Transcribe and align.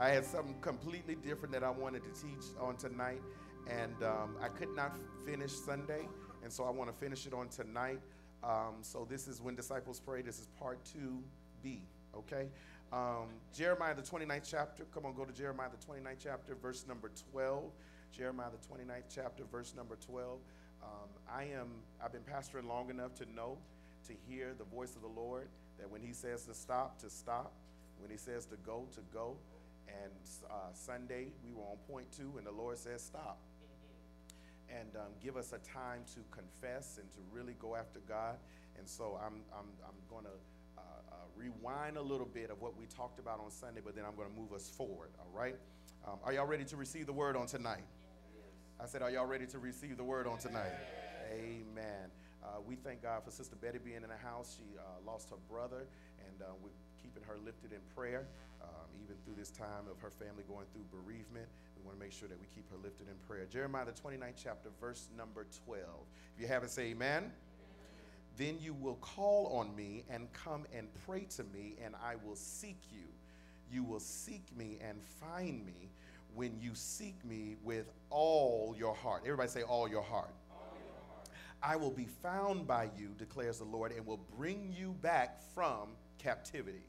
I 0.00 0.10
had 0.10 0.24
something 0.24 0.54
completely 0.60 1.16
different 1.16 1.52
that 1.54 1.64
I 1.64 1.70
wanted 1.70 2.04
to 2.04 2.22
teach 2.22 2.54
on 2.60 2.76
tonight, 2.76 3.20
and 3.68 4.00
um, 4.04 4.36
I 4.40 4.46
could 4.46 4.72
not 4.76 4.96
finish 5.26 5.50
Sunday, 5.50 6.06
and 6.44 6.52
so 6.52 6.62
I 6.62 6.70
want 6.70 6.88
to 6.88 6.96
finish 6.96 7.26
it 7.26 7.34
on 7.34 7.48
tonight. 7.48 7.98
Um, 8.44 8.76
so 8.82 9.08
this 9.10 9.26
is 9.26 9.40
when 9.40 9.56
disciples 9.56 9.98
pray. 9.98 10.22
This 10.22 10.38
is 10.38 10.46
part 10.56 10.78
2b, 10.84 11.80
okay? 12.16 12.46
Um, 12.92 13.26
Jeremiah, 13.52 13.92
the 13.92 14.02
29th 14.02 14.48
chapter. 14.48 14.84
Come 14.94 15.04
on, 15.04 15.14
go 15.14 15.24
to 15.24 15.32
Jeremiah, 15.32 15.68
the 15.68 15.84
29th 15.84 16.18
chapter, 16.22 16.54
verse 16.54 16.84
number 16.86 17.10
12. 17.32 17.64
Jeremiah, 18.16 18.50
the 18.52 18.72
29th 18.72 19.12
chapter, 19.12 19.42
verse 19.50 19.74
number 19.76 19.96
12. 19.96 20.38
Um, 20.80 21.08
I 21.28 21.42
am, 21.42 21.70
I've 22.00 22.12
been 22.12 22.22
pastoring 22.22 22.68
long 22.68 22.88
enough 22.88 23.16
to 23.16 23.26
know, 23.34 23.58
to 24.06 24.12
hear 24.28 24.54
the 24.56 24.64
voice 24.64 24.94
of 24.94 25.02
the 25.02 25.20
Lord, 25.20 25.48
that 25.76 25.90
when 25.90 26.02
he 26.02 26.12
says 26.12 26.44
to 26.44 26.54
stop, 26.54 27.00
to 27.00 27.10
stop. 27.10 27.52
When 27.98 28.12
he 28.12 28.16
says 28.16 28.46
to 28.46 28.56
go, 28.64 28.86
to 28.94 29.00
go. 29.12 29.36
And 29.88 30.12
uh, 30.50 30.72
Sunday, 30.72 31.28
we 31.44 31.52
were 31.52 31.62
on 31.62 31.76
point 31.88 32.06
two, 32.12 32.34
and 32.36 32.46
the 32.46 32.52
Lord 32.52 32.78
says, 32.78 33.02
Stop. 33.02 33.38
And 34.68 34.96
um, 34.96 35.12
give 35.22 35.36
us 35.36 35.52
a 35.52 35.58
time 35.58 36.02
to 36.14 36.20
confess 36.30 36.98
and 37.00 37.10
to 37.12 37.18
really 37.32 37.54
go 37.58 37.74
after 37.74 38.00
God. 38.00 38.36
And 38.78 38.86
so 38.86 39.18
I'm, 39.24 39.40
I'm, 39.52 39.66
I'm 39.82 39.96
going 40.10 40.24
to 40.24 40.36
uh, 40.76 40.80
uh, 41.10 41.14
rewind 41.34 41.96
a 41.96 42.02
little 42.02 42.26
bit 42.26 42.50
of 42.50 42.60
what 42.60 42.76
we 42.76 42.84
talked 42.84 43.18
about 43.18 43.40
on 43.40 43.50
Sunday, 43.50 43.80
but 43.82 43.96
then 43.96 44.04
I'm 44.04 44.14
going 44.14 44.28
to 44.28 44.38
move 44.38 44.52
us 44.52 44.68
forward, 44.68 45.08
all 45.18 45.30
right? 45.32 45.56
Um, 46.06 46.18
are 46.22 46.32
y'all 46.34 46.46
ready 46.46 46.64
to 46.66 46.76
receive 46.76 47.06
the 47.06 47.12
word 47.12 47.34
on 47.34 47.46
tonight? 47.46 47.84
I 48.80 48.86
said, 48.86 49.02
Are 49.02 49.10
y'all 49.10 49.26
ready 49.26 49.46
to 49.46 49.58
receive 49.58 49.96
the 49.96 50.04
word 50.04 50.26
on 50.26 50.38
tonight? 50.38 50.72
Amen. 51.32 52.10
Uh, 52.44 52.60
we 52.64 52.76
thank 52.76 53.02
God 53.02 53.24
for 53.24 53.30
Sister 53.30 53.56
Betty 53.56 53.78
being 53.78 54.02
in 54.02 54.08
the 54.08 54.16
house. 54.16 54.56
She 54.56 54.78
uh, 54.78 54.82
lost 55.04 55.30
her 55.30 55.36
brother, 55.50 55.88
and 56.26 56.42
uh, 56.42 56.52
we're 56.62 56.70
keeping 57.02 57.22
her 57.24 57.36
lifted 57.44 57.72
in 57.72 57.80
prayer 57.94 58.26
um, 58.62 58.88
even 59.02 59.16
through 59.24 59.34
this 59.36 59.50
time 59.50 59.86
of 59.90 60.00
her 60.00 60.10
family 60.10 60.44
going 60.48 60.66
through 60.72 60.84
bereavement. 60.90 61.46
We 61.76 61.84
want 61.84 61.98
to 61.98 62.04
make 62.04 62.12
sure 62.12 62.28
that 62.28 62.38
we 62.38 62.46
keep 62.54 62.70
her 62.70 62.76
lifted 62.82 63.08
in 63.08 63.14
prayer. 63.26 63.46
Jeremiah, 63.50 63.86
the 63.86 63.92
29th 63.92 64.34
chapter, 64.42 64.70
verse 64.80 65.08
number 65.16 65.46
12. 65.66 65.84
If 66.34 66.40
you 66.40 66.46
have 66.48 66.64
it, 66.64 66.70
say 66.70 66.90
amen. 66.90 67.24
amen. 67.24 67.32
Then 68.36 68.58
you 68.60 68.74
will 68.74 68.96
call 68.96 69.46
on 69.58 69.74
me 69.74 70.04
and 70.10 70.32
come 70.32 70.64
and 70.74 70.88
pray 71.06 71.26
to 71.36 71.44
me, 71.44 71.76
and 71.84 71.94
I 72.04 72.16
will 72.16 72.36
seek 72.36 72.80
you. 72.92 73.06
You 73.70 73.84
will 73.84 74.00
seek 74.00 74.44
me 74.56 74.78
and 74.82 75.02
find 75.02 75.64
me 75.64 75.90
when 76.34 76.58
you 76.60 76.70
seek 76.74 77.22
me 77.24 77.56
with 77.62 77.90
all 78.10 78.74
your 78.78 78.94
heart. 78.94 79.22
Everybody 79.24 79.48
say, 79.50 79.62
all 79.62 79.88
your 79.88 80.02
heart. 80.02 80.30
I 81.62 81.76
will 81.76 81.90
be 81.90 82.06
found 82.06 82.66
by 82.66 82.90
you, 82.96 83.14
declares 83.18 83.58
the 83.58 83.64
Lord, 83.64 83.92
and 83.92 84.06
will 84.06 84.20
bring 84.36 84.72
you 84.76 84.94
back 85.02 85.40
from 85.54 85.90
captivity. 86.18 86.84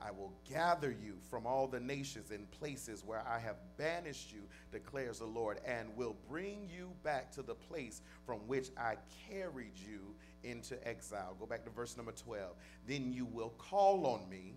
I 0.00 0.10
will 0.10 0.32
gather 0.48 0.90
you 0.90 1.18
from 1.28 1.46
all 1.46 1.66
the 1.66 1.80
nations 1.80 2.30
and 2.30 2.50
places 2.50 3.04
where 3.04 3.26
I 3.26 3.38
have 3.38 3.56
banished 3.76 4.32
you, 4.32 4.42
declares 4.70 5.18
the 5.18 5.26
Lord, 5.26 5.60
and 5.66 5.94
will 5.96 6.16
bring 6.28 6.68
you 6.72 6.90
back 7.02 7.32
to 7.32 7.42
the 7.42 7.54
place 7.54 8.02
from 8.24 8.38
which 8.46 8.68
I 8.76 8.96
carried 9.28 9.76
you 9.76 10.14
into 10.44 10.86
exile. 10.86 11.36
Go 11.38 11.46
back 11.46 11.64
to 11.64 11.70
verse 11.70 11.96
number 11.96 12.12
12. 12.12 12.54
Then 12.86 13.12
you 13.12 13.26
will 13.26 13.54
call 13.58 14.06
on 14.06 14.28
me 14.28 14.54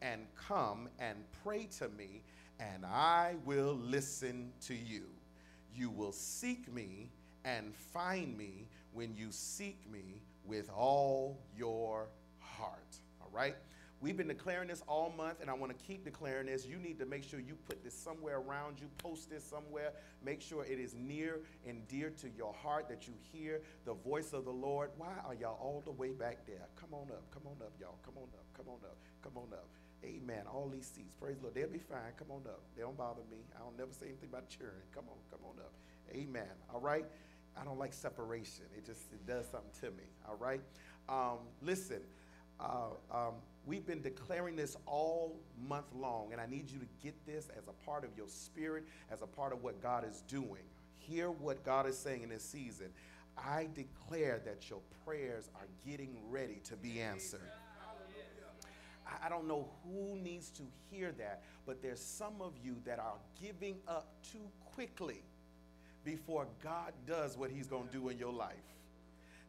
and 0.00 0.26
come 0.36 0.88
and 0.98 1.18
pray 1.42 1.68
to 1.78 1.88
me, 1.90 2.22
and 2.58 2.86
I 2.86 3.36
will 3.44 3.74
listen 3.74 4.52
to 4.62 4.74
you. 4.74 5.04
You 5.74 5.90
will 5.90 6.12
seek 6.12 6.72
me 6.72 7.10
and 7.44 7.74
find 7.74 8.36
me 8.36 8.68
when 8.92 9.14
you 9.14 9.28
seek 9.30 9.78
me 9.90 10.22
with 10.44 10.70
all 10.70 11.38
your 11.56 12.08
heart. 12.38 12.96
All 13.20 13.30
right? 13.32 13.56
We've 14.00 14.16
been 14.16 14.28
declaring 14.28 14.68
this 14.68 14.82
all 14.86 15.12
month, 15.16 15.40
and 15.40 15.50
I 15.50 15.54
want 15.54 15.76
to 15.76 15.84
keep 15.84 16.04
declaring 16.04 16.46
this. 16.46 16.64
You 16.64 16.76
need 16.76 17.00
to 17.00 17.06
make 17.06 17.24
sure 17.24 17.40
you 17.40 17.56
put 17.68 17.82
this 17.82 17.94
somewhere 17.94 18.38
around 18.38 18.78
you, 18.80 18.86
post 18.98 19.28
this 19.28 19.42
somewhere. 19.42 19.92
Make 20.24 20.40
sure 20.40 20.64
it 20.64 20.78
is 20.78 20.94
near 20.94 21.40
and 21.66 21.86
dear 21.88 22.10
to 22.20 22.28
your 22.36 22.52
heart 22.52 22.88
that 22.90 23.08
you 23.08 23.14
hear 23.32 23.60
the 23.84 23.94
voice 23.94 24.32
of 24.32 24.44
the 24.44 24.52
Lord. 24.52 24.90
Why 24.98 25.14
are 25.26 25.34
y'all 25.34 25.58
all 25.60 25.82
the 25.84 25.90
way 25.90 26.12
back 26.12 26.46
there? 26.46 26.68
Come 26.76 26.90
on 26.92 27.08
up, 27.10 27.24
come 27.32 27.42
on 27.46 27.56
up, 27.60 27.72
y'all. 27.80 27.98
Come 28.04 28.14
on 28.18 28.28
up, 28.34 28.44
come 28.56 28.66
on 28.68 28.78
up, 28.84 28.98
come 29.20 29.32
on 29.36 29.52
up. 29.52 29.66
Amen. 30.04 30.42
All 30.46 30.68
these 30.72 30.86
seats, 30.86 31.14
praise 31.14 31.38
the 31.38 31.44
Lord. 31.44 31.56
They'll 31.56 31.68
be 31.68 31.80
fine. 31.80 32.12
Come 32.16 32.30
on 32.30 32.42
up. 32.46 32.60
They 32.76 32.82
don't 32.82 32.96
bother 32.96 33.22
me. 33.28 33.38
I 33.56 33.64
don't 33.64 33.76
never 33.76 33.92
say 33.92 34.06
anything 34.06 34.28
about 34.30 34.48
cheering. 34.48 34.86
Come 34.94 35.06
on, 35.08 35.18
come 35.28 35.40
on 35.44 35.58
up. 35.58 35.72
Amen. 36.14 36.54
All 36.72 36.80
right. 36.80 37.04
I 37.60 37.64
don't 37.64 37.80
like 37.80 37.92
separation. 37.92 38.66
It 38.76 38.86
just 38.86 39.12
it 39.12 39.26
does 39.26 39.46
something 39.50 39.72
to 39.80 39.90
me. 39.96 40.04
All 40.28 40.36
right. 40.36 40.60
Um, 41.08 41.38
listen. 41.62 42.02
Uh, 42.60 42.90
um, 43.12 43.34
we've 43.68 43.86
been 43.86 44.00
declaring 44.00 44.56
this 44.56 44.76
all 44.86 45.38
month 45.68 45.84
long, 45.94 46.32
and 46.32 46.40
I 46.40 46.46
need 46.46 46.70
you 46.70 46.78
to 46.78 46.86
get 47.02 47.14
this 47.26 47.50
as 47.56 47.68
a 47.68 47.84
part 47.84 48.02
of 48.02 48.10
your 48.16 48.26
spirit, 48.26 48.84
as 49.12 49.20
a 49.20 49.26
part 49.26 49.52
of 49.52 49.62
what 49.62 49.82
God 49.82 50.04
is 50.08 50.22
doing. 50.26 50.62
Hear 50.98 51.30
what 51.30 51.62
God 51.64 51.86
is 51.86 51.96
saying 51.96 52.22
in 52.22 52.30
this 52.30 52.42
season. 52.42 52.88
I 53.36 53.68
declare 53.74 54.40
that 54.46 54.68
your 54.70 54.80
prayers 55.04 55.50
are 55.54 55.66
getting 55.86 56.16
ready 56.30 56.60
to 56.64 56.76
be 56.76 57.00
answered. 57.00 57.40
I 59.22 59.28
don't 59.28 59.46
know 59.46 59.68
who 59.84 60.16
needs 60.16 60.50
to 60.50 60.62
hear 60.90 61.12
that, 61.12 61.42
but 61.66 61.82
there's 61.82 62.00
some 62.00 62.40
of 62.40 62.54
you 62.62 62.76
that 62.84 62.98
are 62.98 63.18
giving 63.40 63.76
up 63.86 64.08
too 64.32 64.48
quickly 64.74 65.22
before 66.04 66.46
God 66.62 66.92
does 67.06 67.36
what 67.36 67.50
He's 67.50 67.66
going 67.66 67.86
to 67.86 67.92
do 67.92 68.08
in 68.08 68.18
your 68.18 68.32
life. 68.32 68.56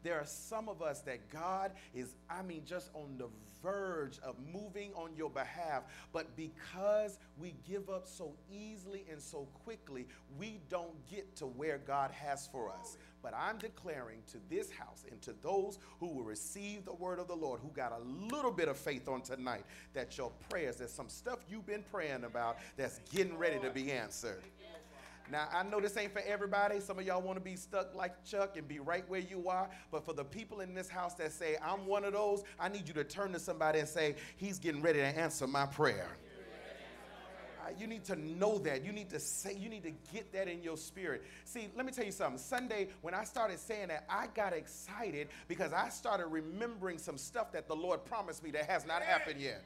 There 0.03 0.19
are 0.19 0.25
some 0.25 0.69
of 0.69 0.81
us 0.81 1.01
that 1.01 1.29
God 1.29 1.71
is, 1.93 2.15
I 2.29 2.41
mean, 2.41 2.63
just 2.65 2.89
on 2.93 3.17
the 3.17 3.27
verge 3.61 4.19
of 4.23 4.35
moving 4.53 4.93
on 4.93 5.13
your 5.15 5.29
behalf. 5.29 5.83
But 6.13 6.35
because 6.35 7.19
we 7.37 7.55
give 7.67 7.89
up 7.89 8.07
so 8.07 8.33
easily 8.51 9.05
and 9.11 9.21
so 9.21 9.47
quickly, 9.63 10.07
we 10.37 10.61
don't 10.69 11.05
get 11.09 11.35
to 11.37 11.45
where 11.45 11.77
God 11.77 12.11
has 12.11 12.47
for 12.47 12.71
us. 12.71 12.97
But 13.21 13.33
I'm 13.35 13.57
declaring 13.57 14.19
to 14.31 14.37
this 14.49 14.71
house 14.71 15.03
and 15.11 15.21
to 15.23 15.33
those 15.41 15.77
who 15.99 16.07
will 16.07 16.23
receive 16.23 16.85
the 16.85 16.93
word 16.93 17.19
of 17.19 17.27
the 17.27 17.35
Lord, 17.35 17.59
who 17.61 17.69
got 17.69 17.91
a 17.91 18.33
little 18.33 18.51
bit 18.51 18.69
of 18.69 18.77
faith 18.77 19.09
on 19.09 19.21
tonight, 19.21 19.65
that 19.93 20.17
your 20.17 20.31
prayers, 20.49 20.77
there's 20.77 20.93
some 20.93 21.09
stuff 21.09 21.39
you've 21.49 21.65
been 21.65 21.83
praying 21.91 22.23
about 22.23 22.57
that's 22.77 22.99
getting 23.11 23.37
ready 23.37 23.59
to 23.59 23.69
be 23.69 23.91
answered. 23.91 24.41
Now, 25.31 25.47
I 25.51 25.63
know 25.63 25.79
this 25.79 25.95
ain't 25.95 26.11
for 26.11 26.21
everybody. 26.25 26.79
Some 26.79 26.97
of 26.97 27.05
y'all 27.05 27.21
want 27.21 27.37
to 27.37 27.43
be 27.43 27.55
stuck 27.55 27.93
like 27.93 28.23
Chuck 28.25 28.57
and 28.57 28.67
be 28.67 28.79
right 28.79 29.07
where 29.07 29.19
you 29.19 29.47
are. 29.47 29.69
But 29.91 30.03
for 30.03 30.13
the 30.13 30.23
people 30.23 30.61
in 30.61 30.73
this 30.73 30.89
house 30.89 31.13
that 31.15 31.31
say, 31.31 31.57
I'm 31.63 31.85
one 31.85 32.03
of 32.03 32.13
those, 32.13 32.43
I 32.59 32.69
need 32.69 32.87
you 32.87 32.93
to 32.95 33.03
turn 33.03 33.33
to 33.33 33.39
somebody 33.39 33.79
and 33.79 33.87
say, 33.87 34.15
He's 34.37 34.57
getting 34.57 34.81
ready 34.81 34.99
to 34.99 35.05
answer 35.05 35.45
my 35.45 35.65
prayer. 35.65 36.17
Uh, 37.61 37.71
you 37.77 37.87
need 37.87 38.05
to 38.05 38.15
know 38.15 38.57
that. 38.59 38.83
You 38.83 38.91
need 38.91 39.09
to 39.09 39.19
say, 39.19 39.53
you 39.53 39.69
need 39.69 39.83
to 39.83 39.91
get 40.13 40.31
that 40.33 40.47
in 40.47 40.63
your 40.63 40.77
spirit. 40.77 41.23
See, 41.43 41.67
let 41.75 41.85
me 41.85 41.91
tell 41.91 42.05
you 42.05 42.11
something. 42.11 42.39
Sunday, 42.39 42.87
when 43.01 43.13
I 43.13 43.23
started 43.23 43.59
saying 43.59 43.89
that, 43.89 44.05
I 44.09 44.27
got 44.33 44.53
excited 44.53 45.27
because 45.47 45.73
I 45.73 45.89
started 45.89 46.27
remembering 46.27 46.97
some 46.97 47.17
stuff 47.17 47.51
that 47.51 47.67
the 47.67 47.75
Lord 47.75 48.05
promised 48.05 48.43
me 48.43 48.51
that 48.51 48.65
has 48.69 48.87
not 48.87 49.01
happened 49.01 49.41
yet. 49.41 49.63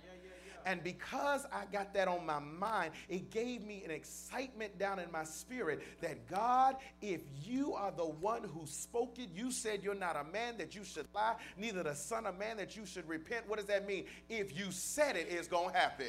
And 0.65 0.83
because 0.83 1.45
I 1.51 1.65
got 1.71 1.93
that 1.93 2.07
on 2.07 2.25
my 2.25 2.39
mind, 2.39 2.91
it 3.09 3.29
gave 3.29 3.65
me 3.65 3.83
an 3.83 3.91
excitement 3.91 4.77
down 4.77 4.99
in 4.99 5.11
my 5.11 5.23
spirit 5.23 5.83
that 6.01 6.27
God, 6.29 6.77
if 7.01 7.21
you 7.43 7.73
are 7.73 7.91
the 7.91 8.05
one 8.05 8.43
who 8.43 8.65
spoke 8.65 9.19
it, 9.19 9.29
you 9.35 9.51
said 9.51 9.81
you're 9.83 9.95
not 9.95 10.15
a 10.15 10.23
man 10.31 10.57
that 10.57 10.75
you 10.75 10.83
should 10.83 11.07
lie, 11.13 11.35
neither 11.57 11.83
the 11.83 11.95
son 11.95 12.25
of 12.25 12.37
man 12.37 12.57
that 12.57 12.75
you 12.75 12.85
should 12.85 13.07
repent. 13.07 13.47
What 13.47 13.59
does 13.59 13.67
that 13.67 13.87
mean? 13.87 14.05
If 14.29 14.57
you 14.57 14.71
said 14.71 15.15
it, 15.15 15.27
it's 15.29 15.47
going 15.47 15.71
to 15.73 15.77
happen. 15.77 16.07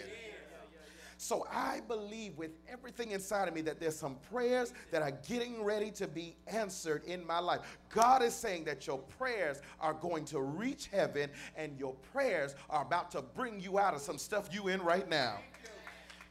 So 1.17 1.47
I 1.51 1.81
believe 1.87 2.37
with 2.37 2.53
everything 2.69 3.13
inside 3.13 3.49
of 3.49 3.55
me 3.55 3.61
that 3.63 3.81
there's 3.81 3.97
some 3.97 4.17
prayers 4.31 4.73
that 4.91 5.03
are 5.03 5.13
getting 5.29 5.63
ready 5.63 5.91
to 5.93 6.07
be 6.07 6.37
answered 6.47 7.05
in 7.05 7.27
my 7.27 7.39
life. 7.39 7.61
God 7.89 8.23
is 8.23 8.35
saying 8.35 8.65
that 8.65 8.87
your 8.87 8.99
prayers 8.99 9.61
are 9.81 9.95
going 9.95 10.25
to 10.27 10.41
reach 10.41 10.89
heaven 10.89 11.31
and 11.57 11.79
your 11.79 11.95
prayers 12.13 12.55
are 12.71 12.83
about 12.83 13.11
to 13.13 13.23
bring 13.23 13.61
you 13.61 13.79
out 13.79 13.95
of 13.95 14.01
some 14.01 14.19
stuff 14.19 14.49
you 14.53 14.69
in 14.69 14.83
right 14.83 15.09
now. 15.09 15.39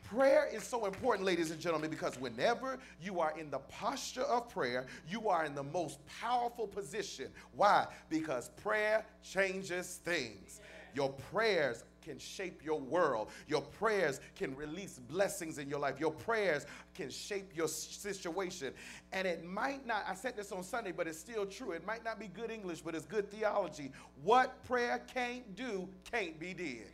Prayer 0.03 0.47
is 0.53 0.63
so 0.63 0.85
important, 0.85 1.25
ladies 1.25 1.49
and 1.49 1.59
gentlemen, 1.59 1.89
because 1.89 2.19
whenever 2.19 2.77
you 3.01 3.19
are 3.19 3.33
in 3.39 3.49
the 3.49 3.57
posture 3.59 4.21
of 4.21 4.47
prayer, 4.47 4.85
you 5.09 5.27
are 5.27 5.45
in 5.45 5.55
the 5.55 5.63
most 5.63 5.99
powerful 6.21 6.67
position. 6.67 7.29
Why? 7.55 7.87
Because 8.09 8.49
prayer 8.61 9.05
changes 9.23 10.01
things. 10.03 10.61
Your 10.93 11.09
prayers 11.31 11.83
can 12.03 12.19
shape 12.19 12.63
your 12.63 12.79
world. 12.79 13.29
Your 13.47 13.61
prayers 13.61 14.19
can 14.35 14.55
release 14.55 14.99
blessings 14.99 15.57
in 15.57 15.69
your 15.69 15.79
life. 15.79 15.99
Your 15.99 16.11
prayers 16.11 16.65
can 16.93 17.09
shape 17.09 17.55
your 17.55 17.67
situation. 17.67 18.73
And 19.11 19.27
it 19.27 19.43
might 19.43 19.85
not, 19.85 20.05
I 20.07 20.15
said 20.15 20.35
this 20.35 20.51
on 20.51 20.63
Sunday, 20.63 20.91
but 20.91 21.07
it's 21.07 21.19
still 21.19 21.45
true. 21.45 21.71
It 21.71 21.85
might 21.85 22.03
not 22.03 22.19
be 22.19 22.27
good 22.27 22.51
English, 22.51 22.81
but 22.81 22.95
it's 22.95 23.05
good 23.05 23.29
theology. 23.29 23.91
What 24.23 24.63
prayer 24.65 25.01
can't 25.13 25.55
do 25.55 25.87
can't 26.09 26.39
be 26.39 26.53
did. 26.53 26.87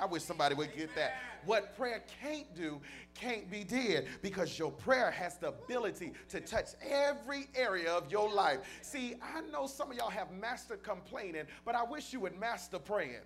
I 0.00 0.06
wish 0.06 0.22
somebody 0.22 0.54
would 0.54 0.74
get 0.76 0.94
that. 0.94 1.14
What 1.44 1.76
prayer 1.76 2.02
can't 2.22 2.54
do 2.54 2.80
can't 3.14 3.50
be 3.50 3.64
did 3.64 4.06
because 4.22 4.58
your 4.58 4.70
prayer 4.70 5.10
has 5.10 5.38
the 5.38 5.48
ability 5.48 6.12
to 6.28 6.40
touch 6.40 6.68
every 6.88 7.48
area 7.54 7.90
of 7.90 8.10
your 8.10 8.32
life. 8.32 8.60
See, 8.82 9.16
I 9.22 9.40
know 9.40 9.66
some 9.66 9.90
of 9.90 9.96
y'all 9.96 10.10
have 10.10 10.30
mastered 10.30 10.82
complaining, 10.82 11.44
but 11.64 11.74
I 11.74 11.82
wish 11.82 12.12
you 12.12 12.20
would 12.20 12.38
master 12.38 12.78
praying. 12.78 13.22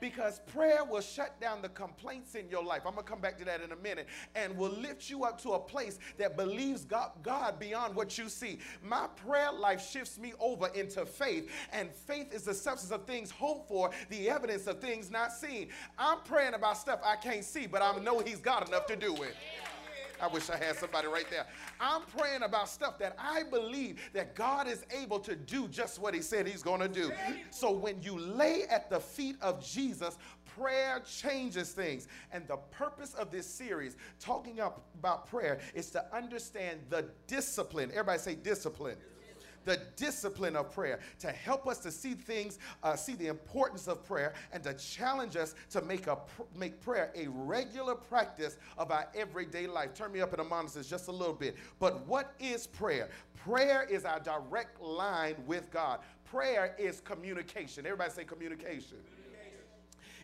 Because 0.00 0.40
prayer 0.52 0.84
will 0.84 1.00
shut 1.00 1.40
down 1.40 1.62
the 1.62 1.68
complaints 1.70 2.34
in 2.34 2.48
your 2.48 2.62
life. 2.62 2.82
I'm 2.86 2.94
going 2.94 3.04
to 3.04 3.10
come 3.10 3.20
back 3.20 3.38
to 3.38 3.44
that 3.44 3.62
in 3.62 3.72
a 3.72 3.76
minute. 3.76 4.06
And 4.34 4.56
will 4.56 4.70
lift 4.70 5.08
you 5.08 5.24
up 5.24 5.40
to 5.42 5.52
a 5.52 5.58
place 5.58 5.98
that 6.18 6.36
believes 6.36 6.84
God, 6.84 7.12
God 7.22 7.58
beyond 7.58 7.94
what 7.94 8.18
you 8.18 8.28
see. 8.28 8.58
My 8.82 9.06
prayer 9.24 9.52
life 9.52 9.86
shifts 9.86 10.18
me 10.18 10.32
over 10.40 10.68
into 10.68 11.06
faith. 11.06 11.50
And 11.72 11.90
faith 11.90 12.32
is 12.34 12.42
the 12.42 12.54
substance 12.54 12.92
of 12.92 13.06
things 13.06 13.30
hoped 13.30 13.68
for, 13.68 13.90
the 14.10 14.28
evidence 14.28 14.66
of 14.66 14.80
things 14.80 15.10
not 15.10 15.32
seen. 15.32 15.68
I'm 15.98 16.18
praying 16.24 16.54
about 16.54 16.78
stuff 16.78 17.00
I 17.04 17.16
can't 17.16 17.44
see, 17.44 17.66
but 17.66 17.82
I 17.82 17.96
know 17.98 18.18
He's 18.20 18.38
got 18.38 18.68
enough 18.68 18.86
to 18.86 18.96
do 18.96 19.14
it. 19.22 19.34
I 20.24 20.26
wish 20.26 20.48
I 20.48 20.56
had 20.56 20.76
somebody 20.76 21.06
right 21.06 21.26
there. 21.28 21.44
I'm 21.78 22.00
praying 22.16 22.44
about 22.44 22.70
stuff 22.70 22.98
that 22.98 23.14
I 23.18 23.42
believe 23.42 24.00
that 24.14 24.34
God 24.34 24.66
is 24.66 24.82
able 24.98 25.18
to 25.20 25.36
do 25.36 25.68
just 25.68 26.00
what 26.00 26.14
He 26.14 26.22
said 26.22 26.46
He's 26.46 26.62
going 26.62 26.80
to 26.80 26.88
do. 26.88 27.12
So 27.50 27.70
when 27.70 28.00
you 28.02 28.18
lay 28.18 28.62
at 28.70 28.88
the 28.88 29.00
feet 29.00 29.36
of 29.42 29.62
Jesus, 29.62 30.16
prayer 30.56 31.02
changes 31.04 31.72
things. 31.72 32.08
And 32.32 32.48
the 32.48 32.56
purpose 32.56 33.12
of 33.12 33.30
this 33.30 33.46
series, 33.46 33.96
talking 34.18 34.60
about 34.60 35.28
prayer, 35.28 35.60
is 35.74 35.90
to 35.90 36.16
understand 36.16 36.80
the 36.88 37.04
discipline. 37.26 37.90
Everybody 37.90 38.18
say 38.18 38.34
discipline 38.34 38.96
the 39.64 39.80
discipline 39.96 40.56
of 40.56 40.72
prayer, 40.72 41.00
to 41.20 41.28
help 41.28 41.66
us 41.66 41.78
to 41.78 41.90
see 41.90 42.14
things, 42.14 42.58
uh, 42.82 42.96
see 42.96 43.14
the 43.14 43.26
importance 43.28 43.88
of 43.88 44.04
prayer, 44.04 44.34
and 44.52 44.62
to 44.64 44.74
challenge 44.74 45.36
us 45.36 45.54
to 45.70 45.82
make, 45.82 46.06
a, 46.06 46.18
make 46.56 46.80
prayer 46.80 47.10
a 47.14 47.28
regular 47.28 47.94
practice 47.94 48.56
of 48.78 48.90
our 48.90 49.08
everyday 49.14 49.66
life. 49.66 49.94
Turn 49.94 50.12
me 50.12 50.20
up 50.20 50.32
in 50.32 50.38
the 50.38 50.44
monitors 50.44 50.88
just 50.88 51.08
a 51.08 51.12
little 51.12 51.34
bit. 51.34 51.56
But 51.78 52.06
what 52.06 52.34
is 52.38 52.66
prayer? 52.66 53.08
Prayer 53.36 53.86
is 53.90 54.04
our 54.04 54.20
direct 54.20 54.80
line 54.80 55.36
with 55.46 55.70
God. 55.70 56.00
Prayer 56.24 56.74
is 56.78 57.00
communication. 57.00 57.86
Everybody 57.86 58.10
say 58.10 58.24
communication. 58.24 58.98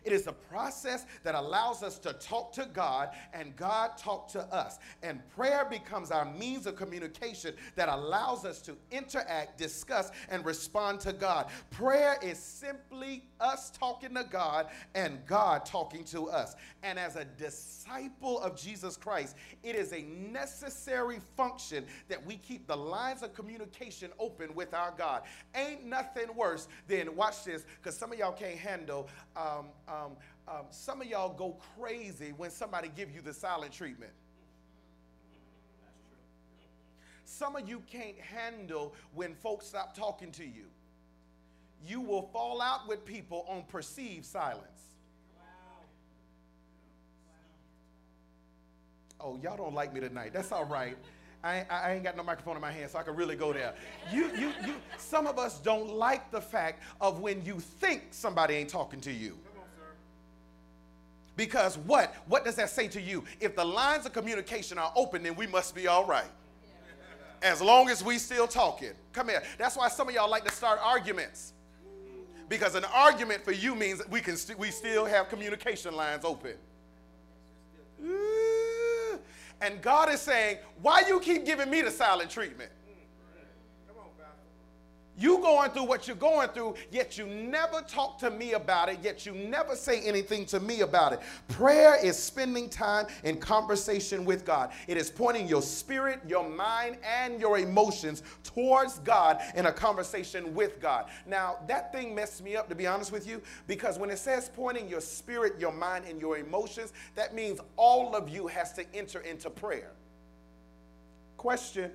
It 0.03 0.13
is 0.13 0.27
a 0.27 0.33
process 0.33 1.05
that 1.23 1.35
allows 1.35 1.83
us 1.83 1.99
to 1.99 2.13
talk 2.13 2.53
to 2.53 2.67
God 2.73 3.09
and 3.33 3.55
God 3.55 3.97
talk 3.97 4.27
to 4.31 4.41
us. 4.53 4.79
And 5.03 5.21
prayer 5.35 5.65
becomes 5.69 6.11
our 6.11 6.25
means 6.25 6.65
of 6.65 6.75
communication 6.75 7.53
that 7.75 7.89
allows 7.89 8.45
us 8.45 8.61
to 8.63 8.75
interact, 8.91 9.57
discuss, 9.57 10.11
and 10.29 10.43
respond 10.43 10.99
to 11.01 11.13
God. 11.13 11.47
Prayer 11.69 12.17
is 12.21 12.39
simply 12.39 13.23
us 13.39 13.69
talking 13.71 14.15
to 14.15 14.23
God 14.23 14.67
and 14.95 15.19
God 15.25 15.65
talking 15.65 16.03
to 16.05 16.29
us. 16.29 16.55
And 16.83 16.97
as 16.97 17.15
a 17.15 17.25
disciple 17.25 18.39
of 18.41 18.59
Jesus 18.59 18.97
Christ, 18.97 19.35
it 19.63 19.75
is 19.75 19.93
a 19.93 20.01
necessary 20.01 21.19
function 21.37 21.85
that 22.09 22.25
we 22.25 22.37
keep 22.37 22.67
the 22.67 22.75
lines 22.77 23.21
of 23.21 23.33
communication 23.33 24.11
open 24.19 24.53
with 24.55 24.73
our 24.73 24.93
God. 24.97 25.23
Ain't 25.55 25.85
nothing 25.85 26.33
worse 26.35 26.67
than, 26.87 27.15
watch 27.15 27.43
this, 27.43 27.65
because 27.77 27.97
some 27.97 28.11
of 28.11 28.17
y'all 28.17 28.31
can't 28.31 28.57
handle. 28.57 29.09
Um, 29.35 29.67
um, 29.91 30.11
um, 30.47 30.65
some 30.69 31.01
of 31.01 31.07
y'all 31.07 31.33
go 31.33 31.57
crazy 31.77 32.33
when 32.37 32.49
somebody 32.49 32.89
give 32.95 33.11
you 33.11 33.21
the 33.21 33.33
silent 33.33 33.71
treatment. 33.71 34.13
Some 37.25 37.55
of 37.55 37.67
you 37.67 37.81
can't 37.91 38.17
handle 38.17 38.93
when 39.13 39.35
folks 39.35 39.67
stop 39.67 39.95
talking 39.95 40.31
to 40.33 40.43
you. 40.43 40.65
You 41.87 42.01
will 42.01 42.23
fall 42.33 42.61
out 42.61 42.87
with 42.87 43.05
people 43.05 43.45
on 43.47 43.63
perceived 43.63 44.25
silence. 44.25 44.65
Oh, 49.19 49.39
y'all 49.41 49.57
don't 49.57 49.73
like 49.73 49.93
me 49.93 49.99
tonight. 49.99 50.33
That's 50.33 50.51
all 50.51 50.65
right. 50.65 50.97
I, 51.43 51.65
I, 51.69 51.93
ain't 51.93 52.03
got 52.03 52.15
no 52.15 52.23
microphone 52.23 52.55
in 52.55 52.61
my 52.61 52.71
hand, 52.71 52.91
so 52.91 52.99
I 52.99 53.03
can 53.03 53.15
really 53.15 53.35
go 53.35 53.51
there. 53.51 53.73
You, 54.11 54.29
you, 54.37 54.51
you, 54.65 54.75
some 54.97 55.25
of 55.25 55.39
us 55.39 55.59
don't 55.59 55.89
like 55.89 56.29
the 56.31 56.41
fact 56.41 56.83
of 56.99 57.19
when 57.19 57.43
you 57.43 57.59
think 57.59 58.07
somebody 58.11 58.55
ain't 58.55 58.69
talking 58.69 59.01
to 59.01 59.11
you. 59.11 59.37
Because 61.35 61.77
what? 61.77 62.13
What 62.27 62.45
does 62.45 62.55
that 62.55 62.69
say 62.69 62.87
to 62.89 63.01
you? 63.01 63.23
If 63.39 63.55
the 63.55 63.65
lines 63.65 64.05
of 64.05 64.13
communication 64.13 64.77
are 64.77 64.91
open, 64.95 65.23
then 65.23 65.35
we 65.35 65.47
must 65.47 65.73
be 65.73 65.87
all 65.87 66.05
right. 66.05 66.29
As 67.41 67.61
long 67.61 67.89
as 67.89 68.03
we 68.03 68.17
still 68.17 68.47
talking. 68.47 68.91
Come 69.13 69.29
here. 69.29 69.41
That's 69.57 69.75
why 69.75 69.87
some 69.89 70.07
of 70.09 70.13
y'all 70.13 70.29
like 70.29 70.45
to 70.45 70.51
start 70.51 70.79
arguments. 70.83 71.53
Because 72.49 72.75
an 72.75 72.85
argument 72.93 73.43
for 73.43 73.53
you 73.53 73.75
means 73.75 74.01
we 74.09 74.19
can 74.19 74.35
st- 74.35 74.59
we 74.59 74.71
still 74.71 75.05
have 75.05 75.29
communication 75.29 75.95
lines 75.95 76.25
open. 76.25 76.55
And 79.61 79.81
God 79.81 80.11
is 80.11 80.19
saying, 80.19 80.57
why 80.81 81.03
you 81.07 81.19
keep 81.19 81.45
giving 81.45 81.69
me 81.69 81.81
the 81.81 81.91
silent 81.91 82.29
treatment? 82.29 82.71
You 85.17 85.39
going 85.39 85.71
through 85.71 85.83
what 85.83 86.07
you're 86.07 86.15
going 86.15 86.49
through, 86.49 86.75
yet 86.89 87.17
you 87.17 87.25
never 87.25 87.81
talk 87.81 88.17
to 88.19 88.31
me 88.31 88.53
about 88.53 88.87
it, 88.87 88.99
yet 89.03 89.25
you 89.25 89.33
never 89.33 89.75
say 89.75 90.01
anything 90.01 90.45
to 90.47 90.59
me 90.59 90.81
about 90.81 91.11
it. 91.11 91.19
Prayer 91.49 92.03
is 92.03 92.17
spending 92.17 92.69
time 92.69 93.07
in 93.23 93.37
conversation 93.37 94.23
with 94.23 94.45
God. 94.45 94.71
It 94.87 94.95
is 94.95 95.09
pointing 95.09 95.47
your 95.47 95.61
spirit, 95.61 96.21
your 96.27 96.49
mind, 96.49 96.97
and 97.05 97.41
your 97.41 97.59
emotions 97.59 98.23
towards 98.43 98.99
God 98.99 99.41
in 99.55 99.65
a 99.65 99.71
conversation 99.71 100.55
with 100.55 100.79
God. 100.81 101.07
Now, 101.27 101.57
that 101.67 101.91
thing 101.91 102.15
messed 102.15 102.41
me 102.41 102.55
up, 102.55 102.69
to 102.69 102.75
be 102.75 102.87
honest 102.87 103.11
with 103.11 103.27
you, 103.27 103.41
because 103.67 103.99
when 103.99 104.09
it 104.09 104.17
says 104.17 104.49
pointing 104.55 104.87
your 104.87 105.01
spirit, 105.01 105.59
your 105.59 105.73
mind, 105.73 106.05
and 106.07 106.21
your 106.21 106.37
emotions, 106.37 106.93
that 107.15 107.35
means 107.35 107.59
all 107.75 108.15
of 108.15 108.29
you 108.29 108.47
has 108.47 108.71
to 108.73 108.85
enter 108.95 109.19
into 109.19 109.49
prayer. 109.49 109.91
Question 111.35 111.91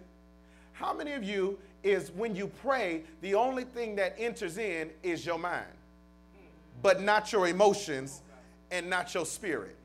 How 0.75 0.93
many 0.93 1.12
of 1.12 1.25
you 1.25 1.59
is 1.87 2.11
when 2.12 2.35
you 2.35 2.49
pray, 2.62 3.05
the 3.21 3.35
only 3.35 3.65
thing 3.65 3.97
that 3.97 4.15
enters 4.19 4.59
in 4.59 4.91
is 5.03 5.25
your 5.25 5.38
mind, 5.38 5.65
but 6.83 7.00
not 7.00 7.33
your 7.33 7.47
emotions 7.47 8.23
and 8.71 8.91
not 8.91 9.15
your 9.15 9.25
spirit. 9.25 9.75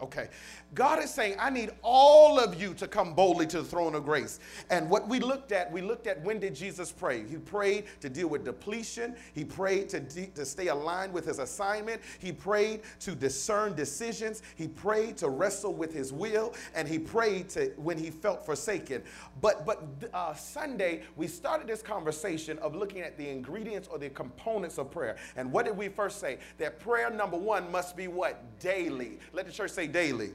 Okay. 0.00 0.28
God 0.74 1.02
is 1.02 1.12
saying, 1.12 1.36
I 1.40 1.50
need 1.50 1.70
all 1.82 2.38
of 2.38 2.60
you 2.60 2.72
to 2.74 2.86
come 2.86 3.14
boldly 3.14 3.46
to 3.48 3.62
the 3.62 3.66
throne 3.68 3.94
of 3.94 4.04
grace. 4.04 4.38
And 4.70 4.88
what 4.88 5.08
we 5.08 5.18
looked 5.18 5.50
at, 5.50 5.72
we 5.72 5.82
looked 5.82 6.06
at 6.06 6.22
when 6.22 6.38
did 6.38 6.54
Jesus 6.54 6.92
pray? 6.92 7.26
He 7.26 7.36
prayed 7.36 7.86
to 8.00 8.08
deal 8.08 8.28
with 8.28 8.44
depletion. 8.44 9.16
He 9.34 9.44
prayed 9.44 9.88
to, 9.88 10.00
de- 10.00 10.26
to 10.28 10.44
stay 10.44 10.68
aligned 10.68 11.12
with 11.12 11.26
his 11.26 11.40
assignment. 11.40 12.00
He 12.20 12.30
prayed 12.30 12.82
to 13.00 13.16
discern 13.16 13.74
decisions. 13.74 14.42
He 14.54 14.68
prayed 14.68 15.16
to 15.18 15.30
wrestle 15.30 15.74
with 15.74 15.92
his 15.92 16.12
will. 16.12 16.54
And 16.74 16.86
he 16.86 16.98
prayed 16.98 17.48
to 17.50 17.72
when 17.76 17.98
he 17.98 18.10
felt 18.10 18.46
forsaken. 18.46 19.02
But, 19.40 19.66
but 19.66 19.82
uh, 20.14 20.34
Sunday, 20.34 21.02
we 21.16 21.26
started 21.26 21.66
this 21.66 21.82
conversation 21.82 22.58
of 22.60 22.76
looking 22.76 23.00
at 23.00 23.16
the 23.18 23.28
ingredients 23.28 23.88
or 23.90 23.98
the 23.98 24.10
components 24.10 24.78
of 24.78 24.92
prayer. 24.92 25.16
And 25.36 25.50
what 25.50 25.64
did 25.64 25.76
we 25.76 25.88
first 25.88 26.20
say? 26.20 26.38
That 26.58 26.78
prayer, 26.78 27.10
number 27.10 27.36
one, 27.36 27.72
must 27.72 27.96
be 27.96 28.06
what? 28.06 28.60
Daily. 28.60 29.18
Let 29.32 29.46
the 29.46 29.52
church 29.52 29.72
say 29.72 29.87
daily. 29.88 30.32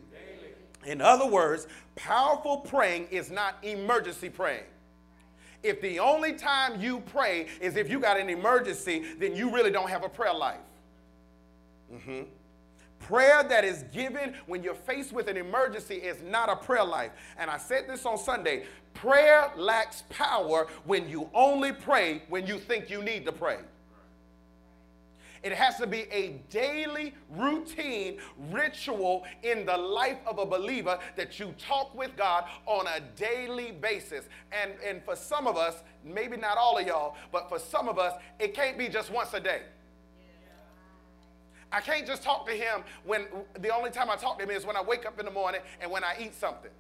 In 0.86 1.02
other 1.02 1.26
words, 1.26 1.68
powerful 1.96 2.58
praying 2.58 3.08
is 3.10 3.32
not 3.32 3.56
emergency 3.64 4.30
praying. 4.30 4.66
If 5.62 5.80
the 5.82 6.00
only 6.00 6.34
time 6.34 6.82
you 6.82 7.00
pray 7.00 7.48
is 7.62 7.78
if 7.78 7.90
you 7.90 8.00
got 8.00 8.20
an 8.20 8.30
emergency, 8.30 9.06
then 9.18 9.36
you 9.36 9.50
really 9.50 9.72
don't 9.72 9.90
have 9.90 10.04
a 10.04 10.10
prayer 10.10 10.34
life. 10.34 10.58
Mm-hmm. 11.94 12.24
Prayer 13.00 13.44
that 13.44 13.64
is 13.64 13.84
given 13.94 14.34
when 14.46 14.64
you're 14.64 14.74
faced 14.74 15.14
with 15.14 15.28
an 15.28 15.38
emergency 15.38 15.96
is 15.96 16.22
not 16.22 16.50
a 16.50 16.56
prayer 16.56 16.84
life. 16.84 17.12
And 17.38 17.50
I 17.50 17.58
said 17.58 17.88
this 17.88 18.06
on 18.06 18.18
Sunday 18.18 18.66
prayer 18.94 19.52
lacks 19.58 20.04
power 20.10 20.68
when 20.86 21.10
you 21.10 21.30
only 21.34 21.72
pray 21.72 22.24
when 22.30 22.46
you 22.46 22.60
think 22.60 22.90
you 22.90 23.02
need 23.02 23.26
to 23.26 23.32
pray. 23.32 23.58
It 25.44 25.52
has 25.52 25.76
to 25.78 25.88
be 25.88 26.06
a 26.10 26.40
daily 26.50 27.14
routine 27.30 28.18
ritual 28.50 29.26
in 29.44 29.66
the 29.66 29.76
life 29.76 30.20
of 30.26 30.40
a 30.40 30.46
believer 30.46 30.98
that 31.18 31.38
you 31.38 31.54
talk 31.58 31.94
with 31.94 32.16
God 32.16 32.46
on 32.66 32.88
a 32.88 33.02
daily 33.18 33.74
basis. 33.74 34.26
And, 34.54 34.72
and 34.86 35.04
for 35.04 35.18
some 35.18 35.46
of 35.46 35.58
us, 35.58 35.84
maybe 36.06 36.38
not 36.38 36.58
all 36.58 36.78
of 36.78 36.88
y'all, 36.88 37.16
but 37.32 37.50
for 37.50 37.60
some 37.60 37.90
of 37.90 38.00
us, 38.00 38.14
it 38.40 38.54
can't 38.54 38.78
be 38.78 38.88
just 38.88 39.12
once 39.12 39.34
a 39.34 39.40
day. 39.42 39.64
I 41.74 41.82
can't 41.82 42.08
just 42.08 42.24
talk 42.24 42.46
to 42.48 42.54
him 42.54 42.84
when 43.04 43.26
the 43.60 43.76
only 43.76 43.90
time 43.90 44.10
I 44.10 44.16
talk 44.16 44.38
to 44.38 44.46
him 44.46 44.52
is 44.52 44.66
when 44.66 44.78
I 44.78 44.82
wake 44.82 45.06
up 45.06 45.20
in 45.20 45.26
the 45.26 45.32
morning 45.32 45.62
and 45.82 45.92
when 45.92 46.04
I 46.04 46.16
eat 46.20 46.36
something. 46.36 46.72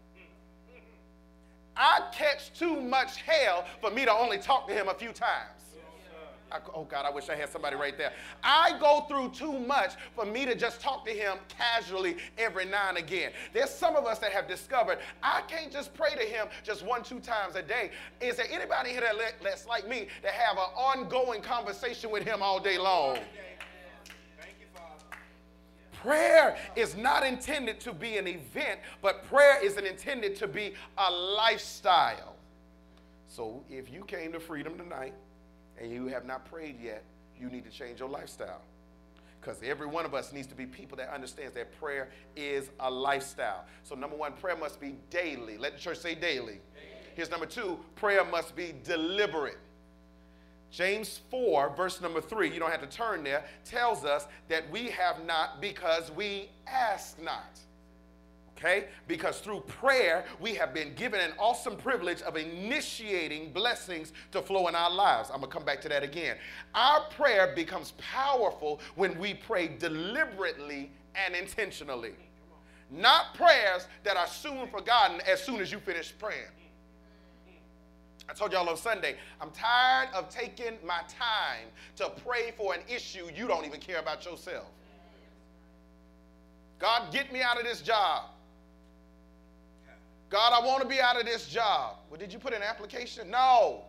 I 1.75 2.01
catch 2.13 2.53
too 2.57 2.79
much 2.79 3.17
hell 3.17 3.65
for 3.81 3.89
me 3.89 4.05
to 4.05 4.11
only 4.11 4.37
talk 4.37 4.67
to 4.67 4.73
him 4.73 4.87
a 4.87 4.93
few 4.93 5.11
times. 5.11 5.62
I, 6.53 6.59
oh 6.75 6.83
God, 6.83 7.05
I 7.05 7.09
wish 7.09 7.29
I 7.29 7.35
had 7.35 7.49
somebody 7.49 7.75
right 7.75 7.97
there. 7.97 8.13
I 8.43 8.77
go 8.79 9.05
through 9.07 9.31
too 9.31 9.59
much 9.59 9.93
for 10.15 10.25
me 10.25 10.45
to 10.45 10.53
just 10.53 10.79
talk 10.79 11.03
to 11.05 11.11
him 11.11 11.37
casually 11.49 12.17
every 12.37 12.65
now 12.65 12.89
and 12.89 12.97
again. 12.97 13.31
There's 13.53 13.71
some 13.71 13.95
of 13.95 14.05
us 14.05 14.19
that 14.19 14.31
have 14.31 14.47
discovered 14.47 14.99
I 15.23 15.41
can't 15.47 15.71
just 15.71 15.93
pray 15.95 16.11
to 16.11 16.21
him 16.21 16.47
just 16.63 16.85
one, 16.85 17.03
two 17.03 17.19
times 17.19 17.55
a 17.55 17.63
day. 17.63 17.89
Is 18.21 18.37
there 18.37 18.45
anybody 18.51 18.91
here 18.91 19.01
that's 19.41 19.65
like 19.65 19.87
me 19.87 20.07
that 20.21 20.33
have 20.33 20.57
an 20.57 20.69
ongoing 20.75 21.41
conversation 21.41 22.11
with 22.11 22.23
him 22.23 22.43
all 22.43 22.59
day 22.59 22.77
long? 22.77 23.17
Prayer 25.93 26.57
is 26.75 26.97
not 26.97 27.25
intended 27.25 27.79
to 27.79 27.93
be 27.93 28.17
an 28.17 28.27
event, 28.27 28.79
but 29.01 29.23
prayer 29.23 29.63
is 29.63 29.77
intended 29.77 30.35
to 30.35 30.47
be 30.47 30.73
a 30.97 31.09
lifestyle. 31.09 32.35
So 33.27 33.63
if 33.69 33.89
you 33.91 34.03
came 34.03 34.33
to 34.33 34.39
freedom 34.39 34.77
tonight, 34.77 35.13
and 35.79 35.91
you 35.91 36.07
have 36.07 36.25
not 36.25 36.45
prayed 36.45 36.79
yet, 36.81 37.03
you 37.39 37.49
need 37.49 37.65
to 37.65 37.71
change 37.71 37.99
your 37.99 38.09
lifestyle. 38.09 38.61
because 39.41 39.61
every 39.61 39.87
one 39.87 40.05
of 40.05 40.13
us 40.13 40.31
needs 40.31 40.47
to 40.47 40.55
be 40.55 40.65
people 40.65 40.95
that 40.95 41.09
understands 41.13 41.53
that 41.53 41.77
prayer 41.77 42.07
is 42.37 42.69
a 42.79 42.89
lifestyle. 42.89 43.65
So 43.83 43.93
number 43.93 44.15
one, 44.15 44.31
prayer 44.33 44.55
must 44.55 44.79
be 44.79 44.95
daily. 45.09 45.57
Let 45.57 45.73
the 45.73 45.79
church 45.79 45.97
say 45.97 46.15
daily. 46.15 46.53
daily. 46.53 46.61
Here's 47.13 47.29
number 47.29 47.45
two, 47.45 47.77
prayer 47.95 48.23
must 48.23 48.55
be 48.55 48.73
deliberate. 48.85 49.57
James 50.71 51.19
4, 51.29 51.75
verse 51.75 52.01
number 52.01 52.19
3, 52.21 52.51
you 52.51 52.59
don't 52.59 52.71
have 52.71 52.81
to 52.81 52.87
turn 52.87 53.23
there, 53.23 53.43
tells 53.63 54.05
us 54.05 54.27
that 54.47 54.69
we 54.71 54.89
have 54.89 55.23
not 55.25 55.61
because 55.61 56.09
we 56.11 56.49
ask 56.65 57.21
not. 57.21 57.59
Okay? 58.63 58.85
Because 59.07 59.39
through 59.39 59.61
prayer, 59.61 60.23
we 60.39 60.53
have 60.55 60.73
been 60.73 60.93
given 60.95 61.19
an 61.19 61.33
awesome 61.37 61.75
privilege 61.75 62.21
of 62.21 62.37
initiating 62.37 63.51
blessings 63.51 64.13
to 64.31 64.41
flow 64.41 64.69
in 64.69 64.75
our 64.75 64.91
lives. 64.91 65.29
I'm 65.33 65.41
to 65.41 65.47
come 65.47 65.65
back 65.65 65.81
to 65.81 65.89
that 65.89 66.01
again. 66.01 66.37
Our 66.73 67.01
prayer 67.09 67.53
becomes 67.55 67.91
powerful 67.97 68.79
when 68.95 69.17
we 69.19 69.33
pray 69.33 69.67
deliberately 69.67 70.91
and 71.13 71.35
intentionally. 71.35 72.13
Not 72.89 73.33
prayers 73.33 73.87
that 74.03 74.15
are 74.15 74.27
soon 74.27 74.67
forgotten 74.67 75.19
as 75.27 75.43
soon 75.43 75.59
as 75.59 75.71
you 75.71 75.79
finish 75.79 76.13
praying. 76.17 76.43
I 78.29 78.33
told 78.33 78.53
y'all 78.53 78.69
on 78.69 78.77
Sunday, 78.77 79.17
I'm 79.41 79.51
tired 79.51 80.07
of 80.15 80.29
taking 80.29 80.77
my 80.85 81.01
time 81.09 81.67
to 81.97 82.09
pray 82.25 82.53
for 82.55 82.73
an 82.73 82.79
issue 82.87 83.27
you 83.35 83.49
don't 83.49 83.65
even 83.65 83.81
care 83.81 83.99
about 83.99 84.23
yourself. 84.23 84.67
God, 86.79 87.11
get 87.11 87.33
me 87.33 87.41
out 87.41 87.57
of 87.57 87.65
this 87.65 87.81
job. 87.81 88.29
God, 90.33 90.51
I 90.51 90.65
want 90.65 90.81
to 90.81 90.87
be 90.87 90.99
out 90.99 91.15
of 91.15 91.27
this 91.27 91.47
job. 91.47 91.97
Well, 92.09 92.19
did 92.19 92.33
you 92.33 92.39
put 92.39 92.55
an 92.55 92.63
application? 92.63 93.29
No. 93.29 93.83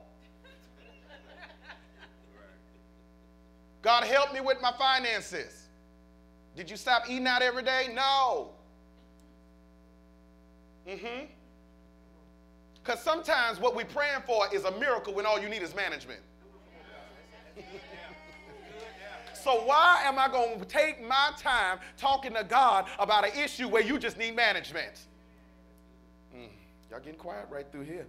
God, 3.81 4.05
help 4.05 4.35
me 4.35 4.41
with 4.41 4.61
my 4.61 4.73
finances. 4.73 5.69
Did 6.55 6.69
you 6.69 6.77
stop 6.77 7.05
eating 7.09 7.27
out 7.27 7.41
every 7.41 7.63
day? 7.63 7.89
No. 7.95 8.51
Mm-hmm. 10.87 11.25
Because 12.75 13.01
sometimes 13.01 13.59
what 13.59 13.75
we're 13.75 13.87
praying 13.87 14.21
for 14.27 14.47
is 14.55 14.65
a 14.65 14.79
miracle 14.79 15.15
when 15.15 15.25
all 15.25 15.41
you 15.41 15.49
need 15.49 15.63
is 15.63 15.75
management. 15.75 16.21
so 19.33 19.65
why 19.65 20.03
am 20.05 20.19
I 20.19 20.29
going 20.29 20.61
to 20.61 20.67
take 20.67 21.03
my 21.03 21.31
time 21.39 21.79
talking 21.97 22.35
to 22.35 22.45
God 22.45 22.85
about 22.99 23.25
an 23.25 23.33
issue 23.35 23.67
where 23.67 23.83
you 23.83 23.99
just 23.99 24.19
need 24.19 24.37
management? 24.37 25.07
Y'all 26.91 27.01
getting 27.01 27.19
quiet 27.19 27.47
right 27.51 27.67
through 27.71 27.83
here. 27.83 28.07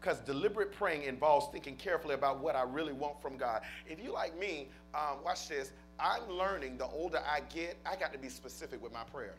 Because 0.00 0.18
deliberate 0.20 0.72
praying 0.72 1.02
involves 1.02 1.48
thinking 1.52 1.76
carefully 1.76 2.14
about 2.14 2.40
what 2.40 2.56
I 2.56 2.62
really 2.62 2.94
want 2.94 3.20
from 3.20 3.36
God. 3.36 3.62
If 3.86 4.02
you 4.02 4.12
like 4.12 4.38
me, 4.38 4.68
um, 4.94 5.18
watch 5.24 5.48
this. 5.48 5.72
I'm 5.98 6.26
learning 6.30 6.78
the 6.78 6.86
older 6.86 7.20
I 7.30 7.40
get, 7.54 7.76
I 7.84 7.96
got 7.96 8.12
to 8.14 8.18
be 8.18 8.30
specific 8.30 8.82
with 8.82 8.92
my 8.92 9.04
prayer. 9.04 9.34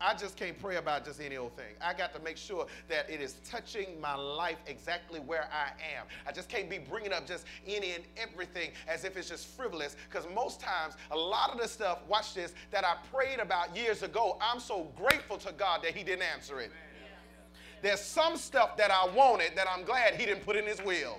I 0.00 0.14
just 0.14 0.36
can't 0.36 0.60
pray 0.60 0.76
about 0.76 1.04
just 1.04 1.20
any 1.20 1.36
old 1.36 1.56
thing. 1.56 1.74
I 1.80 1.94
got 1.94 2.14
to 2.14 2.20
make 2.20 2.36
sure 2.36 2.66
that 2.88 3.08
it 3.08 3.20
is 3.20 3.36
touching 3.48 4.00
my 4.00 4.14
life 4.14 4.58
exactly 4.66 5.20
where 5.20 5.48
I 5.52 5.68
am. 5.96 6.06
I 6.26 6.32
just 6.32 6.48
can't 6.48 6.68
be 6.68 6.78
bringing 6.78 7.12
up 7.12 7.26
just 7.26 7.46
any 7.66 7.92
and 7.92 8.04
everything 8.16 8.72
as 8.86 9.04
if 9.04 9.16
it's 9.16 9.28
just 9.28 9.46
frivolous. 9.46 9.96
Because 10.10 10.26
most 10.34 10.60
times, 10.60 10.94
a 11.10 11.16
lot 11.16 11.50
of 11.50 11.60
the 11.60 11.68
stuff, 11.68 12.00
watch 12.08 12.34
this, 12.34 12.54
that 12.70 12.84
I 12.84 12.96
prayed 13.12 13.38
about 13.38 13.76
years 13.76 14.02
ago, 14.02 14.36
I'm 14.42 14.60
so 14.60 14.88
grateful 14.96 15.38
to 15.38 15.52
God 15.52 15.82
that 15.84 15.96
He 15.96 16.02
didn't 16.02 16.24
answer 16.24 16.60
it. 16.60 16.70
There's 17.84 18.00
some 18.00 18.38
stuff 18.38 18.78
that 18.78 18.90
I 18.90 19.06
wanted 19.14 19.56
that 19.56 19.66
I'm 19.70 19.84
glad 19.84 20.14
he 20.14 20.24
didn't 20.24 20.42
put 20.46 20.56
in 20.56 20.64
his 20.64 20.82
will. 20.82 21.18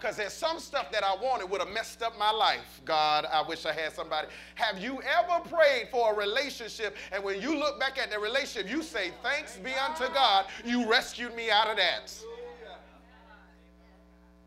Because 0.00 0.16
there's 0.16 0.32
some 0.32 0.58
stuff 0.58 0.90
that 0.90 1.04
I 1.04 1.14
wanted 1.14 1.50
would 1.50 1.60
have 1.60 1.68
messed 1.68 2.02
up 2.02 2.18
my 2.18 2.30
life. 2.30 2.80
God, 2.86 3.26
I 3.30 3.46
wish 3.46 3.66
I 3.66 3.72
had 3.74 3.92
somebody. 3.92 4.28
Have 4.54 4.78
you 4.78 5.02
ever 5.02 5.46
prayed 5.46 5.88
for 5.90 6.14
a 6.14 6.16
relationship 6.16 6.96
and 7.12 7.22
when 7.22 7.42
you 7.42 7.58
look 7.58 7.78
back 7.78 7.98
at 7.98 8.10
the 8.10 8.18
relationship, 8.18 8.70
you 8.70 8.82
say, 8.82 9.10
Thanks 9.22 9.58
be 9.58 9.74
unto 9.74 10.10
God, 10.14 10.46
you 10.64 10.88
rescued 10.90 11.36
me 11.36 11.50
out 11.50 11.68
of 11.68 11.76
that? 11.76 12.10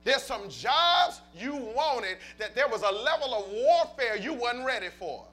There's 0.03 0.23
some 0.23 0.49
jobs 0.49 1.21
you 1.35 1.55
wanted 1.55 2.17
that 2.39 2.55
there 2.55 2.67
was 2.67 2.81
a 2.81 2.91
level 2.91 3.35
of 3.35 3.47
warfare 3.51 4.17
you 4.17 4.33
wasn't 4.33 4.65
ready 4.65 4.89
for. 4.97 5.23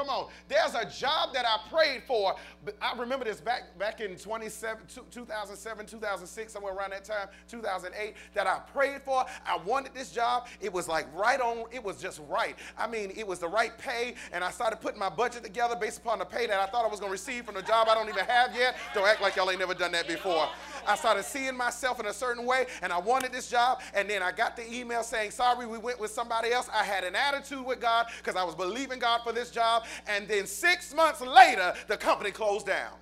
Come 0.00 0.08
on. 0.08 0.28
There's 0.48 0.74
a 0.74 0.86
job 0.86 1.34
that 1.34 1.44
I 1.44 1.58
prayed 1.68 2.04
for. 2.06 2.34
I 2.80 2.98
remember 2.98 3.26
this 3.26 3.38
back, 3.38 3.78
back 3.78 4.00
in 4.00 4.16
2007, 4.16 4.86
2006, 4.88 6.52
somewhere 6.52 6.74
around 6.74 6.92
that 6.92 7.04
time, 7.04 7.28
2008, 7.48 8.14
that 8.32 8.46
I 8.46 8.60
prayed 8.72 9.02
for. 9.02 9.26
I 9.44 9.58
wanted 9.58 9.92
this 9.92 10.10
job. 10.10 10.46
It 10.62 10.72
was 10.72 10.88
like 10.88 11.06
right 11.14 11.38
on, 11.38 11.66
it 11.70 11.84
was 11.84 12.00
just 12.00 12.22
right. 12.30 12.56
I 12.78 12.86
mean, 12.86 13.12
it 13.14 13.26
was 13.26 13.40
the 13.40 13.48
right 13.48 13.76
pay, 13.76 14.14
and 14.32 14.42
I 14.42 14.50
started 14.50 14.80
putting 14.80 14.98
my 14.98 15.10
budget 15.10 15.44
together 15.44 15.76
based 15.76 15.98
upon 15.98 16.18
the 16.18 16.24
pay 16.24 16.46
that 16.46 16.58
I 16.58 16.64
thought 16.64 16.86
I 16.86 16.88
was 16.88 16.98
going 16.98 17.10
to 17.10 17.12
receive 17.12 17.44
from 17.44 17.56
the 17.56 17.62
job 17.62 17.88
I 17.90 17.94
don't 17.94 18.08
even 18.08 18.24
have 18.24 18.56
yet. 18.56 18.76
Don't 18.94 19.06
act 19.06 19.20
like 19.20 19.36
y'all 19.36 19.50
ain't 19.50 19.60
never 19.60 19.74
done 19.74 19.92
that 19.92 20.08
before. 20.08 20.48
I 20.88 20.96
started 20.96 21.26
seeing 21.26 21.58
myself 21.58 22.00
in 22.00 22.06
a 22.06 22.14
certain 22.14 22.46
way, 22.46 22.64
and 22.80 22.90
I 22.90 22.98
wanted 22.98 23.32
this 23.32 23.50
job, 23.50 23.82
and 23.92 24.08
then 24.08 24.22
I 24.22 24.32
got 24.32 24.56
the 24.56 24.72
email 24.72 25.02
saying, 25.02 25.32
sorry, 25.32 25.66
we 25.66 25.76
went 25.76 26.00
with 26.00 26.10
somebody 26.10 26.52
else. 26.52 26.70
I 26.72 26.84
had 26.84 27.04
an 27.04 27.14
attitude 27.14 27.66
with 27.66 27.82
God 27.82 28.06
because 28.16 28.34
I 28.34 28.44
was 28.44 28.54
believing 28.54 28.98
God 28.98 29.20
for 29.22 29.32
this 29.32 29.50
job, 29.50 29.84
and 30.06 30.28
then 30.28 30.46
six 30.46 30.94
months 30.94 31.20
later, 31.20 31.74
the 31.88 31.96
company 31.96 32.30
closed 32.30 32.66
down. 32.66 32.92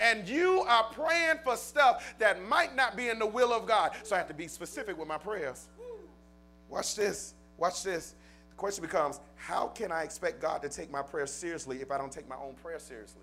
And 0.00 0.28
you 0.28 0.60
are 0.68 0.84
praying 0.92 1.38
for 1.42 1.56
stuff 1.56 2.14
that 2.18 2.42
might 2.46 2.76
not 2.76 2.96
be 2.96 3.08
in 3.08 3.18
the 3.18 3.26
will 3.26 3.52
of 3.52 3.66
God. 3.66 3.92
So 4.04 4.14
I 4.14 4.18
have 4.18 4.28
to 4.28 4.34
be 4.34 4.46
specific 4.46 4.96
with 4.96 5.08
my 5.08 5.18
prayers. 5.18 5.68
Watch 6.68 6.94
this. 6.94 7.34
Watch 7.56 7.82
this. 7.82 8.14
The 8.50 8.56
question 8.56 8.82
becomes 8.82 9.20
how 9.34 9.68
can 9.68 9.90
I 9.90 10.02
expect 10.02 10.40
God 10.40 10.62
to 10.62 10.68
take 10.68 10.90
my 10.90 11.02
prayer 11.02 11.26
seriously 11.26 11.80
if 11.80 11.90
I 11.90 11.98
don't 11.98 12.12
take 12.12 12.28
my 12.28 12.36
own 12.36 12.54
prayer 12.62 12.78
seriously? 12.78 13.22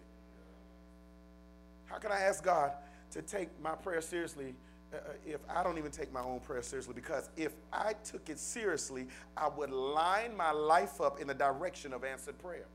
How 1.86 1.98
can 1.98 2.12
I 2.12 2.20
ask 2.22 2.44
God 2.44 2.74
to 3.12 3.22
take 3.22 3.50
my 3.62 3.76
prayer 3.76 4.02
seriously 4.02 4.56
Uh, 4.96 5.12
if 5.26 5.42
I 5.50 5.64
don't 5.64 5.78
even 5.78 5.92
take 5.92 6.14
my 6.14 6.22
own 6.22 6.40
prayer 6.40 6.62
seriously? 6.62 6.94
Because 6.94 7.30
if 7.36 7.54
I 7.74 7.94
took 8.04 8.30
it 8.30 8.40
seriously, 8.40 9.08
I 9.36 9.48
would 9.48 9.72
line 9.72 10.36
my 10.38 10.52
life 10.52 11.02
up 11.02 11.20
in 11.20 11.28
the 11.28 11.34
direction 11.34 11.94
of 11.94 12.04
answered 12.04 12.38
prayer. 12.40 12.66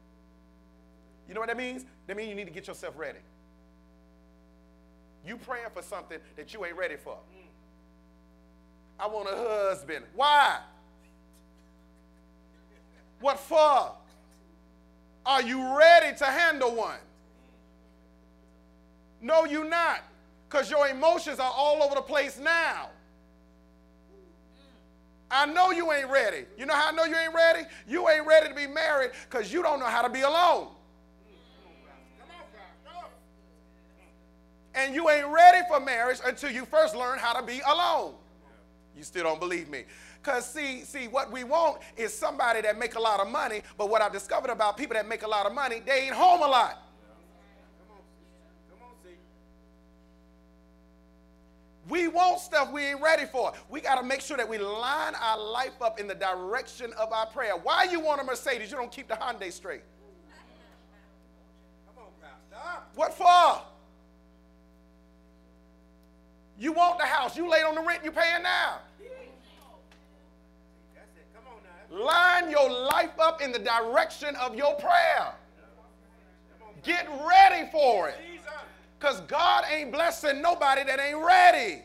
You 1.29 1.35
know 1.35 1.41
what 1.41 1.49
that 1.49 1.57
means? 1.57 1.85
That 2.07 2.17
means 2.17 2.29
you 2.29 2.35
need 2.35 2.47
to 2.47 2.53
get 2.53 2.67
yourself 2.67 2.95
ready. 2.97 3.21
You 5.27 5.37
praying 5.37 5.69
for 5.73 5.83
something 5.83 6.19
that 6.37 6.53
you 6.53 6.65
ain't 6.65 6.77
ready 6.77 6.97
for. 6.97 7.17
I 8.99 9.07
want 9.07 9.29
a 9.31 9.37
husband. 9.37 10.05
Why? 10.15 10.59
What 13.21 13.39
for? 13.39 13.93
Are 15.25 15.43
you 15.43 15.77
ready 15.79 16.17
to 16.19 16.25
handle 16.25 16.75
one? 16.75 16.99
No, 19.23 19.45
you're 19.45 19.69
not, 19.69 20.01
because 20.51 20.71
your 20.71 20.89
emotions 20.89 21.39
are 21.39 21.53
all 21.55 21.83
over 21.83 21.95
the 21.95 22.03
place 22.03 22.39
now. 22.39 22.89
I 25.31 25.47
know 25.47 25.71
you 25.71 25.93
ain't 25.93 26.11
ready. 26.11 26.45
You 26.59 26.67
know 26.67 26.75
how 26.75 26.89
I 26.89 26.93
know 26.93 27.05
you 27.05 27.15
ain't 27.15 27.35
ready? 27.35 27.63
You 27.87 28.09
ain't 28.09 28.27
ready 28.27 28.49
to 28.49 28.55
be 28.55 28.67
married 28.67 29.13
because 29.31 29.53
you 29.53 29.63
don't 29.63 29.79
know 29.79 29.87
how 29.87 30.03
to 30.03 30.09
be 30.09 30.23
alone. 30.23 30.69
And 34.75 34.95
you 34.95 35.09
ain't 35.11 35.27
ready 35.29 35.67
for 35.69 35.79
marriage 35.79 36.19
until 36.25 36.51
you 36.51 36.65
first 36.65 36.97
learn 36.97 37.19
how 37.19 37.33
to 37.33 37.47
be 37.47 37.61
alone. 37.67 38.15
You 38.97 39.05
still 39.05 39.25
don't 39.25 39.41
believe 39.41 39.69
me. 39.69 39.85
Because 40.23 40.45
see, 40.47 40.83
see, 40.83 41.07
what 41.07 41.31
we 41.33 41.45
want 41.45 41.79
is 41.97 42.13
somebody 42.13 42.61
that 42.63 42.79
make 42.79 42.95
a 42.95 43.01
lot 43.01 43.21
of 43.21 43.29
money, 43.29 43.63
but 43.79 43.89
what 43.89 44.03
I've 44.03 44.13
discovered 44.13 44.51
about 44.51 44.77
people 44.77 44.95
that 44.95 45.09
make 45.09 45.23
a 45.23 45.29
lot 45.29 45.47
of 45.47 45.55
money, 45.55 45.81
they 45.85 46.07
ain't 46.07 46.15
home 46.15 46.43
a 46.43 46.47
lot. 46.47 46.90
We 51.91 52.07
want 52.07 52.39
stuff 52.41 52.71
we 52.71 52.85
ain't 52.85 53.03
ready 53.03 53.27
for. 53.27 53.53
We 53.69 53.81
got 53.81 53.97
to 53.97 54.05
make 54.05 54.21
sure 54.21 54.37
that 54.37 54.49
we 54.49 54.59
line 54.59 55.15
our 55.21 55.39
life 55.39 55.83
up 55.83 55.99
in 55.99 56.07
the 56.07 56.15
direction 56.15 56.93
of 56.99 57.13
our 57.13 57.27
prayer. 57.27 57.55
Why 57.61 57.85
you 57.85 57.99
want 57.99 58.21
a 58.21 58.25
Mercedes? 58.25 58.71
You 58.71 58.77
don't 58.77 58.93
keep 58.93 59.09
the 59.09 59.15
Hyundai 59.15 59.53
straight. 59.53 59.83
Come 61.87 62.05
on, 62.05 62.13
Pastor. 62.23 62.83
What 62.95 63.13
for? 63.13 63.63
You 66.59 66.73
want 66.73 66.99
the 66.99 67.07
house. 67.07 67.37
You 67.37 67.51
laid 67.51 67.65
on 67.65 67.75
the 67.75 67.83
rent 67.83 68.05
you 68.05 68.13
paying 68.13 68.43
now. 68.43 68.79
Line 71.91 72.51
your 72.51 72.71
life 72.71 73.19
up 73.19 73.43
in 73.43 73.51
the 73.51 73.59
direction 73.59 74.37
of 74.37 74.55
your 74.55 74.75
prayer. 74.77 75.35
Get 76.85 77.09
ready 77.27 77.69
for 77.73 78.09
it. 78.09 78.17
Because 79.01 79.23
God 79.23 79.65
ain't 79.73 79.91
blessing 79.91 80.43
nobody 80.43 80.85
that 80.85 81.01
ain't 81.01 81.25
ready. 81.25 81.83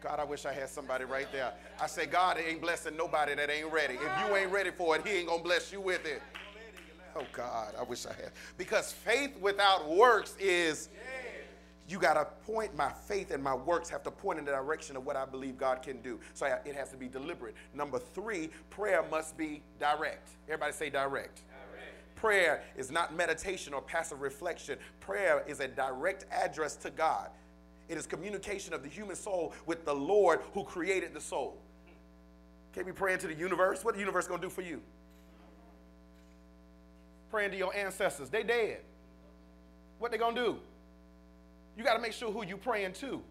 God, 0.00 0.20
I 0.20 0.24
wish 0.24 0.46
I 0.46 0.52
had 0.52 0.68
somebody 0.68 1.04
right 1.04 1.26
there. 1.32 1.52
I 1.80 1.88
say, 1.88 2.06
God 2.06 2.38
ain't 2.38 2.60
blessing 2.60 2.96
nobody 2.96 3.34
that 3.34 3.50
ain't 3.50 3.72
ready. 3.72 3.94
If 3.94 4.28
you 4.28 4.36
ain't 4.36 4.52
ready 4.52 4.70
for 4.70 4.94
it, 4.94 5.04
He 5.04 5.14
ain't 5.14 5.26
going 5.26 5.40
to 5.40 5.44
bless 5.44 5.72
you 5.72 5.80
with 5.80 6.06
it. 6.06 6.22
Oh, 7.16 7.24
God, 7.32 7.74
I 7.76 7.82
wish 7.82 8.06
I 8.06 8.10
had. 8.10 8.30
Because 8.56 8.92
faith 8.92 9.36
without 9.40 9.88
works 9.88 10.36
is 10.38 10.88
you 11.88 11.98
got 11.98 12.14
to 12.14 12.26
point 12.50 12.76
my 12.76 12.92
faith 12.92 13.32
and 13.32 13.42
my 13.42 13.54
works 13.54 13.88
have 13.88 14.04
to 14.04 14.10
point 14.12 14.38
in 14.38 14.44
the 14.44 14.52
direction 14.52 14.96
of 14.96 15.04
what 15.04 15.16
I 15.16 15.24
believe 15.24 15.58
God 15.58 15.82
can 15.82 16.00
do. 16.00 16.20
So 16.34 16.46
it 16.46 16.74
has 16.76 16.90
to 16.90 16.96
be 16.96 17.08
deliberate. 17.08 17.56
Number 17.74 17.98
three, 17.98 18.50
prayer 18.70 19.04
must 19.10 19.36
be 19.36 19.62
direct. 19.80 20.28
Everybody 20.46 20.72
say 20.72 20.90
direct. 20.90 21.40
Prayer 22.16 22.62
is 22.76 22.90
not 22.90 23.14
meditation 23.14 23.72
or 23.72 23.80
passive 23.80 24.20
reflection. 24.20 24.78
Prayer 25.00 25.44
is 25.46 25.60
a 25.60 25.68
direct 25.68 26.24
address 26.32 26.74
to 26.76 26.90
God. 26.90 27.28
It 27.88 27.96
is 27.96 28.06
communication 28.06 28.74
of 28.74 28.82
the 28.82 28.88
human 28.88 29.14
soul 29.14 29.52
with 29.66 29.84
the 29.84 29.94
Lord 29.94 30.40
who 30.54 30.64
created 30.64 31.14
the 31.14 31.20
soul. 31.20 31.58
Can't 32.72 32.86
be 32.86 32.92
praying 32.92 33.20
to 33.20 33.28
the 33.28 33.34
universe. 33.34 33.84
What 33.84 33.94
the 33.94 34.00
universe 34.00 34.26
gonna 34.26 34.42
do 34.42 34.50
for 34.50 34.62
you? 34.62 34.82
Praying 37.30 37.52
to 37.52 37.56
your 37.56 37.74
ancestors. 37.76 38.28
They 38.28 38.42
dead. 38.42 38.80
What 39.98 40.10
they 40.10 40.18
gonna 40.18 40.34
do? 40.34 40.58
You 41.76 41.84
got 41.84 41.94
to 41.94 42.00
make 42.00 42.12
sure 42.12 42.32
who 42.32 42.44
you 42.44 42.56
praying 42.56 42.94
to. 42.94 43.22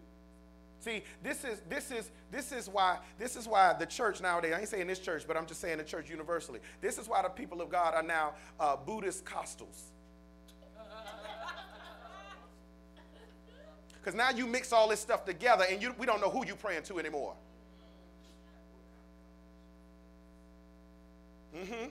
See, 0.86 1.02
this 1.20 1.42
is 1.42 1.62
this 1.68 1.90
is 1.90 2.12
this 2.30 2.52
is 2.52 2.68
why 2.68 2.98
this 3.18 3.34
is 3.34 3.48
why 3.48 3.74
the 3.76 3.86
church 3.86 4.20
nowadays. 4.20 4.52
I 4.54 4.60
ain't 4.60 4.68
saying 4.68 4.86
this 4.86 5.00
church, 5.00 5.24
but 5.26 5.36
I'm 5.36 5.44
just 5.44 5.60
saying 5.60 5.78
the 5.78 5.84
church 5.84 6.08
universally. 6.08 6.60
This 6.80 6.96
is 6.96 7.08
why 7.08 7.22
the 7.22 7.28
people 7.28 7.60
of 7.60 7.70
God 7.70 7.94
are 7.94 8.04
now 8.04 8.34
uh, 8.60 8.76
Buddhist 8.76 9.24
costals. 9.24 9.90
Because 14.00 14.16
now 14.16 14.30
you 14.30 14.46
mix 14.46 14.72
all 14.72 14.88
this 14.88 15.00
stuff 15.00 15.24
together, 15.24 15.64
and 15.68 15.82
you, 15.82 15.92
we 15.98 16.06
don't 16.06 16.20
know 16.20 16.30
who 16.30 16.46
you 16.46 16.54
praying 16.54 16.84
to 16.84 17.00
anymore. 17.00 17.34
Mm-hmm. 21.52 21.88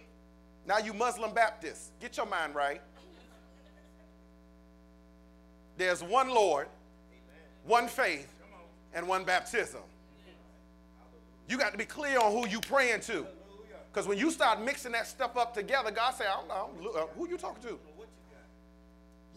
Now 0.66 0.78
you 0.78 0.94
Muslim 0.94 1.34
Baptists, 1.34 1.92
get 2.00 2.16
your 2.16 2.26
mind 2.26 2.56
right. 2.56 2.80
There's 5.76 6.02
one 6.02 6.30
Lord, 6.30 6.70
one 7.66 7.90
faith, 7.90 8.32
and 8.96 9.08
one 9.08 9.24
baptism. 9.26 9.82
You 11.48 11.58
got 11.60 11.74
to 11.74 11.78
be 11.78 11.86
clear 11.86 12.18
on 12.20 12.32
who 12.32 12.48
you 12.48 12.60
praying 12.60 13.02
to. 13.02 13.28
Because 13.92 14.08
when 14.08 14.18
you 14.18 14.32
start 14.32 14.62
mixing 14.62 14.94
that 14.94 15.08
stuff 15.08 15.38
up 15.38 15.54
together, 15.54 15.92
God 15.92 16.16
say, 16.16 16.26
I 16.26 16.36
don't 16.38 16.48
know, 16.48 16.92
uh, 16.92 17.06
who 17.16 17.30
you 17.30 17.38
talking 17.38 17.64
to? 17.64 17.80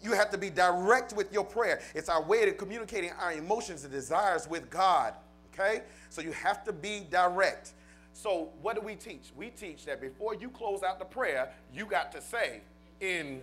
You 0.03 0.13
have 0.13 0.31
to 0.31 0.39
be 0.39 0.49
direct 0.49 1.13
with 1.13 1.33
your 1.33 1.45
prayer. 1.45 1.81
It's 1.95 2.09
our 2.09 2.23
way 2.23 2.49
of 2.49 2.57
communicating 2.57 3.11
our 3.21 3.33
emotions 3.33 3.85
and 3.85 3.93
desires 3.93 4.49
with 4.49 4.71
God. 4.71 5.15
Okay? 5.53 5.83
So 6.09 6.23
you 6.23 6.33
have 6.33 6.65
to 6.65 6.73
be 6.73 7.07
direct. 7.11 7.73
So 8.13 8.51
what 8.63 8.75
do 8.75 8.81
we 8.81 8.95
teach? 8.95 9.31
We 9.37 9.51
teach 9.51 9.85
that 9.87 10.01
before 10.01 10.35
you 10.35 10.51
close 10.51 10.83
out 10.83 10.99
the 10.99 11.05
prayer, 11.05 11.53
you 11.73 11.85
got 11.85 12.11
to 12.13 12.21
say, 12.21 12.63
in, 13.01 13.43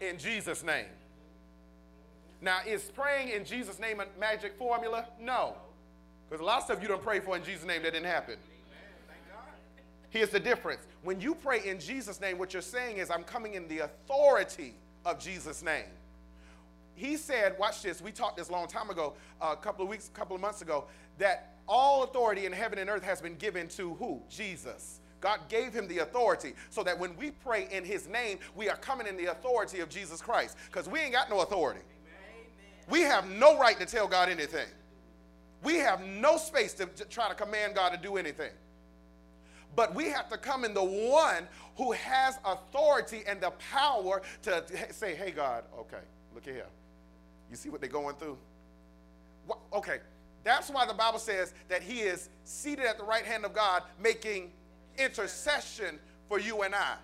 in 0.00 0.18
Jesus' 0.18 0.62
name. 0.62 0.86
Now, 2.40 2.60
is 2.66 2.84
praying 2.84 3.30
in 3.30 3.44
Jesus' 3.44 3.78
name 3.78 4.00
a 4.00 4.06
magic 4.18 4.56
formula? 4.56 5.06
No. 5.20 5.56
Because 6.28 6.40
a 6.42 6.44
lot 6.44 6.58
of 6.58 6.64
stuff 6.64 6.82
you 6.82 6.88
don't 6.88 7.02
pray 7.02 7.20
for 7.20 7.36
in 7.36 7.42
Jesus' 7.42 7.66
name 7.66 7.82
that 7.82 7.92
didn't 7.92 8.06
happen. 8.06 8.36
Here's 10.10 10.30
the 10.30 10.40
difference. 10.40 10.86
When 11.02 11.20
you 11.20 11.34
pray 11.34 11.66
in 11.66 11.80
Jesus' 11.80 12.20
name, 12.20 12.38
what 12.38 12.52
you're 12.52 12.62
saying 12.62 12.96
is, 12.98 13.10
I'm 13.10 13.24
coming 13.24 13.54
in 13.54 13.68
the 13.68 13.80
authority 13.80 14.74
of 15.04 15.18
Jesus' 15.18 15.62
name. 15.62 15.84
He 16.94 17.16
said, 17.16 17.56
watch 17.58 17.82
this, 17.82 18.00
we 18.00 18.10
talked 18.10 18.38
this 18.38 18.48
a 18.48 18.52
long 18.52 18.66
time 18.66 18.90
ago, 18.90 19.14
uh, 19.40 19.50
a 19.52 19.56
couple 19.56 19.84
of 19.84 19.90
weeks, 19.90 20.08
a 20.08 20.18
couple 20.18 20.34
of 20.34 20.42
months 20.42 20.62
ago, 20.62 20.86
that 21.18 21.54
all 21.68 22.02
authority 22.02 22.46
in 22.46 22.52
heaven 22.52 22.78
and 22.78 22.88
earth 22.88 23.04
has 23.04 23.20
been 23.20 23.36
given 23.36 23.68
to 23.68 23.94
who? 23.94 24.22
Jesus. 24.28 25.00
God 25.20 25.40
gave 25.48 25.72
him 25.72 25.86
the 25.88 25.98
authority 25.98 26.54
so 26.70 26.82
that 26.84 26.98
when 26.98 27.16
we 27.16 27.30
pray 27.30 27.68
in 27.70 27.84
his 27.84 28.08
name, 28.08 28.38
we 28.54 28.68
are 28.68 28.76
coming 28.76 29.06
in 29.06 29.16
the 29.16 29.26
authority 29.26 29.80
of 29.80 29.88
Jesus 29.88 30.20
Christ 30.20 30.56
because 30.66 30.88
we 30.88 31.00
ain't 31.00 31.12
got 31.12 31.28
no 31.28 31.40
authority. 31.40 31.80
We 32.88 33.02
have 33.02 33.28
no 33.28 33.58
right 33.58 33.78
to 33.78 33.86
tell 33.86 34.08
God 34.08 34.28
anything. 34.28 34.66
We 35.62 35.76
have 35.76 36.00
no 36.04 36.36
space 36.36 36.72
to, 36.74 36.86
to, 36.86 37.04
try 37.04 37.28
to 37.28 37.34
command 37.34 37.74
God 37.74 37.90
to 37.90 37.98
do 37.98 38.16
anything. 38.16 38.52
But 39.76 39.94
we 39.94 40.06
have 40.06 40.28
to 40.30 40.38
come 40.38 40.64
in 40.64 40.72
the 40.72 40.84
one 40.84 41.46
who 41.76 41.92
has 41.92 42.38
authority 42.44 43.22
and 43.26 43.40
the 43.40 43.50
power 43.70 44.22
to, 44.42 44.64
say, 44.90 45.14
hey, 45.14 45.30
God, 45.30 45.64
okay, 45.78 46.02
look 46.34 46.44
here. 46.44 46.66
You 47.50 47.56
see 47.56 47.68
what 47.68 47.80
they're 47.80 47.90
going 47.90 48.16
through? 48.16 48.38
What, 49.46 49.58
okay, 49.72 49.98
that's 50.44 50.70
why 50.70 50.86
the 50.86 50.94
Bible 50.94 51.18
says 51.18 51.52
that 51.68 51.82
he 51.82 52.00
is 52.00 52.28
seated 52.44 52.86
at 52.86 52.98
the 52.98 53.04
right 53.04 53.24
hand 53.24 53.44
of 53.44 53.52
God 53.52 53.82
making 54.00 54.50
intercession 54.96 55.98
for 56.28 56.38
you 56.38 56.62
and 56.62 56.74
I. 56.74 56.94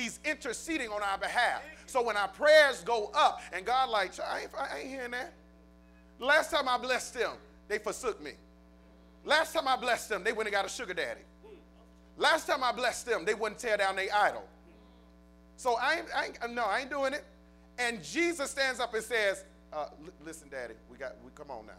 He's 0.00 0.18
interceding 0.24 0.88
on 0.88 1.02
our 1.02 1.18
behalf. 1.18 1.60
So 1.84 2.02
when 2.02 2.16
our 2.16 2.28
prayers 2.28 2.82
go 2.82 3.10
up, 3.14 3.42
and 3.52 3.66
God 3.66 3.90
like, 3.90 4.18
I 4.18 4.40
ain't, 4.40 4.50
I 4.58 4.78
ain't 4.78 4.88
hearing 4.88 5.10
that. 5.10 5.34
Last 6.18 6.50
time 6.50 6.68
I 6.68 6.78
blessed 6.78 7.14
them, 7.14 7.32
they 7.68 7.78
forsook 7.78 8.22
me. 8.22 8.32
Last 9.26 9.52
time 9.52 9.68
I 9.68 9.76
blessed 9.76 10.08
them, 10.08 10.24
they 10.24 10.32
went 10.32 10.48
and 10.48 10.54
got 10.54 10.64
a 10.64 10.70
sugar 10.70 10.94
daddy. 10.94 11.20
Last 12.16 12.46
time 12.46 12.64
I 12.64 12.72
blessed 12.72 13.06
them, 13.06 13.26
they 13.26 13.34
wouldn't 13.34 13.60
tear 13.60 13.76
down 13.76 13.96
their 13.96 14.08
idol. 14.14 14.44
So 15.56 15.76
I 15.76 15.96
ain't, 15.96 16.06
I 16.16 16.24
ain't, 16.26 16.54
no, 16.54 16.64
I 16.64 16.80
ain't 16.80 16.90
doing 16.90 17.12
it. 17.12 17.24
And 17.78 18.02
Jesus 18.02 18.50
stands 18.50 18.80
up 18.80 18.94
and 18.94 19.04
says, 19.04 19.44
uh, 19.70 19.88
"Listen, 20.24 20.48
Daddy, 20.48 20.74
we 20.90 20.96
got, 20.96 21.16
we 21.22 21.30
come 21.34 21.50
on 21.50 21.66
now, 21.66 21.72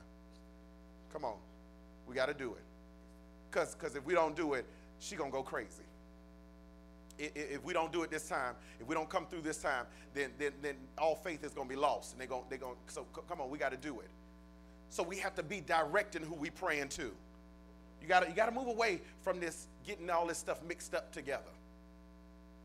come 1.12 1.26
on, 1.26 1.38
we 2.08 2.14
got 2.14 2.28
to 2.28 2.34
do 2.34 2.52
it, 2.54 2.64
cause, 3.50 3.76
cause 3.76 3.96
if 3.96 4.06
we 4.06 4.14
don't 4.14 4.36
do 4.36 4.54
it, 4.54 4.66
she 5.00 5.16
gonna 5.16 5.32
go 5.32 5.42
crazy." 5.42 5.84
If 7.36 7.64
we 7.64 7.74
don't 7.74 7.92
do 7.92 8.04
it 8.04 8.12
this 8.12 8.28
time, 8.28 8.56
if 8.80 8.88
we 8.88 8.96
don't 8.96 9.10
come 9.10 9.26
through 9.26 9.42
this 9.42 9.58
time, 9.58 9.86
then, 10.14 10.32
then, 10.38 10.54
then 10.62 10.76
all 10.98 11.16
faith 11.16 11.44
is 11.44 11.54
going 11.54 11.68
to 11.68 11.74
be 11.74 11.80
lost. 11.80 12.14
And 12.14 12.22
they're 12.22 12.28
going, 12.28 12.44
they're 12.50 12.58
going, 12.58 12.76
so 12.88 13.06
come 13.28 13.42
on, 13.42 13.50
we 13.50 13.58
got 13.58 13.72
to 13.72 13.78
do 13.78 14.00
it. 14.00 14.10
So 14.90 15.04
we 15.04 15.18
have 15.18 15.36
to 15.36 15.44
be 15.44 15.62
direct 15.62 16.16
in 16.16 16.24
who 16.24 16.36
we 16.36 16.50
praying 16.50 16.90
to. 16.90 17.12
You 18.02 18.08
got 18.08 18.28
you 18.28 18.36
to 18.36 18.52
move 18.52 18.68
away 18.68 19.02
from 19.22 19.40
this 19.40 19.68
getting 19.86 20.10
all 20.10 20.28
this 20.28 20.38
stuff 20.38 20.60
mixed 20.68 20.96
up 20.96 21.12
together. 21.14 21.44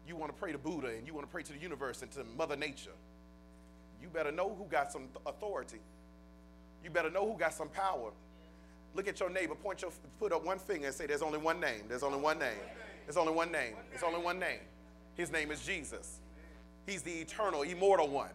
You 0.09 0.17
want 0.17 0.33
to 0.33 0.39
pray 0.39 0.53
to 0.53 0.59
Buddha 0.59 0.89
and 0.89 1.07
you 1.07 1.15
want 1.15 1.27
to 1.27 1.31
pray 1.31 1.43
to 1.43 1.53
the 1.53 1.59
universe 1.59 2.03
and 2.03 2.11
to 2.13 2.25
Mother 2.37 2.57
Nature. 2.57 2.93
You 4.01 4.09
better 4.09 4.33
know 4.33 4.55
who 4.55 4.65
got 4.65 4.93
some 4.93 5.09
authority. 5.27 5.79
You 6.83 6.91
better 6.91 7.11
know 7.11 7.31
who 7.31 7.39
got 7.39 7.55
some 7.55 7.69
power. 7.69 8.13
Look 8.95 9.09
at 9.09 9.21
your 9.21 9.29
neighbor, 9.29 9.55
point 9.55 9.83
your, 9.83 9.91
put 10.19 10.33
up 10.33 10.45
one 10.45 10.59
finger 10.59 10.87
and 10.87 10.95
say, 10.95 11.07
There's 11.07 11.23
only 11.23 11.39
one 11.39 11.61
name. 11.61 11.83
There's 11.89 12.03
only 12.03 12.19
one 12.19 12.39
name. 12.39 12.55
There's 13.07 13.17
only 13.17 13.33
one 13.33 13.53
name. 13.53 13.75
There's 13.91 14.03
only 14.03 14.21
one 14.21 14.39
name. 14.39 14.59
His 15.15 15.33
name 15.33 15.51
is 15.51 15.65
Jesus. 15.65 16.19
He's 16.87 17.03
the 17.03 17.13
eternal, 17.13 17.63
immortal 17.63 18.09
one. 18.09 18.31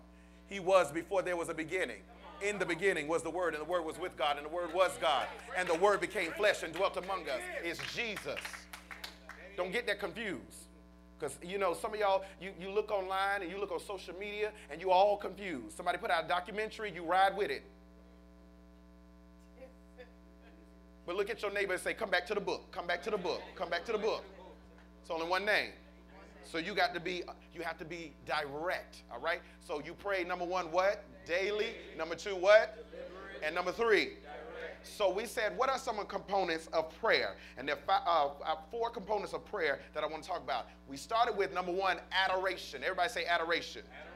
He 0.48 0.60
was 0.60 0.92
before 0.92 1.22
there 1.22 1.38
was 1.38 1.50
a 1.50 1.54
beginning. 1.54 2.02
In 2.42 2.58
the 2.58 2.66
beginning 2.66 3.08
was 3.08 3.22
the 3.22 3.30
Word, 3.30 3.54
and 3.54 3.62
the 3.62 3.70
Word 3.70 3.86
was 3.86 4.00
with 4.00 4.18
God, 4.18 4.38
and 4.38 4.46
the 4.46 4.50
Word 4.50 4.74
was 4.74 4.92
God. 5.00 5.28
And 5.56 5.70
the 5.70 5.78
Word 5.78 6.02
became 6.02 6.32
flesh 6.32 6.64
and 6.64 6.74
dwelt 6.74 6.98
among 6.98 7.30
us. 7.30 7.42
It's 7.64 7.80
Jesus. 7.94 8.40
Don't 9.58 9.72
get 9.72 9.86
that 9.88 10.00
confused. 10.00 10.42
Because, 11.20 11.38
you 11.44 11.60
know, 11.60 11.76
some 11.76 11.94
of 11.94 12.00
y'all, 12.00 12.24
you, 12.42 12.52
you 12.60 12.72
look 12.72 12.90
online 12.90 13.44
and 13.44 13.52
you 13.52 13.60
look 13.60 13.72
on 13.72 13.80
social 13.80 14.16
media 14.16 14.52
and 14.72 14.82
you 14.82 14.90
all 14.90 15.18
confused. 15.18 15.78
Somebody 15.78 16.00
put 16.00 16.10
out 16.10 16.26
a 16.26 16.28
documentary, 16.28 16.92
you 16.92 17.04
ride 17.04 17.38
with 17.38 17.52
it. 17.52 17.64
But 21.06 21.16
look 21.16 21.30
at 21.30 21.42
your 21.44 21.52
neighbor 21.54 21.74
and 21.74 21.82
say, 21.82 21.94
come 21.94 22.10
back 22.10 22.26
to 22.28 22.34
the 22.34 22.42
book, 22.42 22.72
come 22.72 22.88
back 22.88 23.04
to 23.04 23.12
the 23.12 23.18
book, 23.18 23.42
come 23.56 23.70
back 23.70 23.86
to 23.86 23.92
the 23.92 24.00
book. 24.00 24.24
It's 25.02 25.10
only 25.10 25.28
one 25.28 25.46
name. 25.46 25.72
So 26.44 26.58
you 26.58 26.74
got 26.74 26.94
to 26.94 27.00
be, 27.00 27.24
you 27.54 27.62
have 27.62 27.78
to 27.78 27.86
be 27.86 28.14
direct, 28.26 29.04
all 29.12 29.20
right? 29.20 29.42
So 29.60 29.82
you 29.84 29.94
pray 29.94 30.24
number 30.24 30.46
one, 30.46 30.72
what? 30.72 31.04
Daily. 31.26 31.68
Number 31.98 32.16
two, 32.16 32.36
what? 32.36 32.86
And 33.44 33.56
number 33.56 33.72
three. 33.72 34.14
So 34.84 35.14
we 35.14 35.26
said, 35.26 35.56
what 35.58 35.70
are 35.70 35.78
some 35.78 36.04
components 36.08 36.68
of 36.74 36.90
prayer? 37.00 37.36
And 37.58 37.68
there 37.68 37.78
are 37.88 38.02
uh, 38.08 38.52
uh, 38.52 38.56
four 38.72 38.90
components 38.90 39.34
of 39.34 39.46
prayer 39.46 39.80
that 39.94 40.04
I 40.04 40.08
want 40.08 40.24
to 40.24 40.30
talk 40.30 40.42
about. 40.44 40.68
We 40.88 40.98
started 40.98 41.38
with 41.38 41.54
number 41.54 41.72
one, 41.72 41.98
adoration. 42.12 42.82
Everybody 42.84 43.10
say 43.10 43.26
adoration. 43.26 43.84
adoration. 43.84 44.11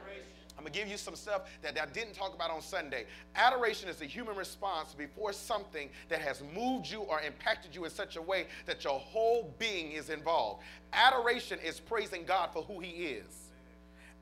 I'm 0.56 0.64
going 0.64 0.72
to 0.72 0.78
give 0.78 0.88
you 0.88 0.96
some 0.96 1.14
stuff 1.14 1.42
that 1.62 1.78
I 1.80 1.86
didn't 1.86 2.14
talk 2.14 2.34
about 2.34 2.50
on 2.50 2.62
Sunday. 2.62 3.04
Adoration 3.34 3.88
is 3.90 4.00
a 4.00 4.06
human 4.06 4.36
response 4.36 4.94
before 4.94 5.32
something 5.32 5.90
that 6.08 6.20
has 6.20 6.42
moved 6.54 6.90
you 6.90 7.00
or 7.00 7.20
impacted 7.20 7.74
you 7.74 7.84
in 7.84 7.90
such 7.90 8.16
a 8.16 8.22
way 8.22 8.46
that 8.64 8.82
your 8.82 8.98
whole 8.98 9.54
being 9.58 9.92
is 9.92 10.08
involved. 10.08 10.62
Adoration 10.94 11.58
is 11.64 11.78
praising 11.78 12.24
God 12.24 12.50
for 12.54 12.62
who 12.62 12.80
He 12.80 12.90
is. 12.90 13.50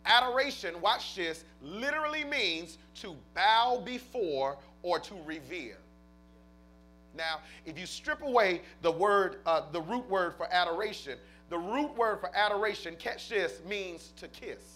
Adoration, 0.07 0.81
watch 0.81 1.15
this, 1.15 1.45
literally 1.63 2.25
means 2.25 2.79
to 2.97 3.17
bow 3.35 3.81
before 3.85 4.59
or 4.83 4.99
to 4.99 5.15
revere. 5.25 5.79
Now, 7.17 7.39
if 7.65 7.79
you 7.79 7.87
strip 7.87 8.23
away 8.23 8.63
the 8.83 8.91
word, 8.91 9.37
uh, 9.47 9.63
the 9.71 9.81
root 9.81 10.09
word 10.11 10.35
for 10.35 10.53
adoration, 10.53 11.17
the 11.49 11.59
root 11.59 11.97
word 11.97 12.21
for 12.21 12.35
adoration, 12.35 12.97
catch 12.97 13.29
this, 13.29 13.61
means 13.67 14.13
to 14.17 14.29
kiss. 14.29 14.74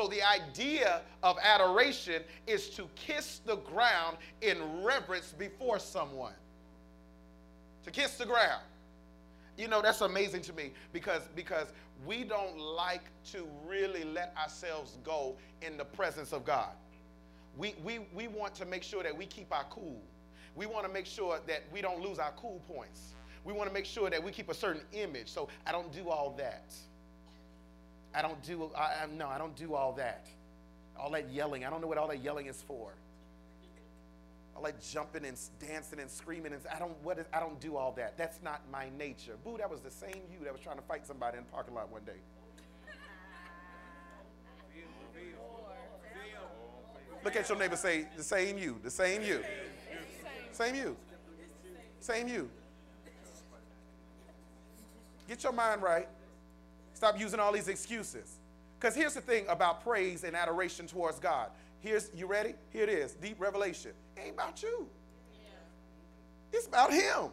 So 0.00 0.08
the 0.08 0.22
idea 0.22 1.02
of 1.22 1.36
adoration 1.42 2.22
is 2.46 2.70
to 2.70 2.88
kiss 2.94 3.42
the 3.44 3.56
ground 3.56 4.16
in 4.40 4.82
reverence 4.82 5.34
before 5.36 5.78
someone. 5.78 6.32
To 7.84 7.90
kiss 7.90 8.16
the 8.16 8.24
ground. 8.24 8.62
You 9.58 9.68
know, 9.68 9.82
that's 9.82 10.00
amazing 10.00 10.40
to 10.42 10.54
me 10.54 10.72
because, 10.94 11.20
because 11.36 11.66
we 12.06 12.24
don't 12.24 12.58
like 12.58 13.02
to 13.32 13.46
really 13.66 14.04
let 14.04 14.34
ourselves 14.42 14.96
go 15.04 15.36
in 15.60 15.76
the 15.76 15.84
presence 15.84 16.32
of 16.32 16.46
God. 16.46 16.70
We, 17.58 17.74
we, 17.84 17.98
we 18.14 18.26
want 18.26 18.54
to 18.54 18.64
make 18.64 18.82
sure 18.82 19.02
that 19.02 19.14
we 19.14 19.26
keep 19.26 19.52
our 19.52 19.66
cool. 19.68 20.00
We 20.56 20.64
want 20.64 20.86
to 20.86 20.90
make 20.90 21.04
sure 21.04 21.40
that 21.46 21.64
we 21.70 21.82
don't 21.82 22.00
lose 22.00 22.18
our 22.18 22.32
cool 22.38 22.62
points. 22.74 23.12
We 23.44 23.52
want 23.52 23.68
to 23.68 23.74
make 23.74 23.84
sure 23.84 24.08
that 24.08 24.24
we 24.24 24.32
keep 24.32 24.48
a 24.48 24.54
certain 24.54 24.82
image. 24.94 25.28
So 25.28 25.50
I 25.66 25.72
don't 25.72 25.92
do 25.92 26.08
all 26.08 26.30
that. 26.38 26.72
I 28.14 28.22
don't 28.22 28.42
do, 28.42 28.70
I, 28.76 29.06
no, 29.16 29.28
I 29.28 29.38
don't 29.38 29.56
do 29.56 29.74
all 29.74 29.92
that. 29.94 30.26
All 30.98 31.10
that 31.12 31.30
yelling. 31.30 31.64
I 31.64 31.70
don't 31.70 31.80
know 31.80 31.86
what 31.86 31.98
all 31.98 32.08
that 32.08 32.22
yelling 32.22 32.46
is 32.46 32.60
for. 32.62 32.92
All 34.56 34.62
that 34.64 34.82
jumping 34.82 35.24
and 35.24 35.38
dancing 35.60 36.00
and 36.00 36.10
screaming. 36.10 36.52
And 36.52 36.62
I 36.74 36.78
don't, 36.78 36.92
what 37.02 37.18
is, 37.18 37.26
I 37.32 37.40
don't 37.40 37.60
do 37.60 37.76
all 37.76 37.92
that. 37.92 38.18
That's 38.18 38.42
not 38.42 38.62
my 38.70 38.88
nature. 38.98 39.36
Boo, 39.44 39.56
that 39.58 39.70
was 39.70 39.80
the 39.80 39.90
same 39.90 40.22
you 40.32 40.44
that 40.44 40.52
was 40.52 40.60
trying 40.60 40.76
to 40.76 40.82
fight 40.82 41.06
somebody 41.06 41.38
in 41.38 41.44
the 41.44 41.50
parking 41.50 41.74
lot 41.74 41.90
one 41.90 42.02
day. 42.04 42.18
Look 47.22 47.36
at 47.36 47.48
your 47.48 47.58
neighbor 47.58 47.76
say, 47.76 48.06
the 48.16 48.22
same 48.22 48.56
you, 48.56 48.80
the 48.82 48.90
same 48.90 49.22
you. 49.22 49.42
Same 50.52 50.74
you. 50.74 50.96
Same 52.00 52.28
you. 52.28 52.50
Get 55.28 55.42
your 55.44 55.52
mind 55.52 55.82
right. 55.82 56.08
Stop 57.00 57.18
using 57.18 57.40
all 57.40 57.50
these 57.50 57.68
excuses. 57.68 58.36
Because 58.78 58.94
here's 58.94 59.14
the 59.14 59.22
thing 59.22 59.46
about 59.48 59.82
praise 59.82 60.22
and 60.22 60.36
adoration 60.36 60.86
towards 60.86 61.18
God. 61.18 61.48
Here's, 61.78 62.10
you 62.14 62.26
ready? 62.26 62.52
Here 62.74 62.82
it 62.82 62.90
is 62.90 63.14
deep 63.14 63.40
revelation. 63.40 63.92
It 64.18 64.20
ain't 64.26 64.34
about 64.34 64.62
you, 64.62 64.86
it's 66.52 66.66
about 66.66 66.92
Him. 66.92 67.30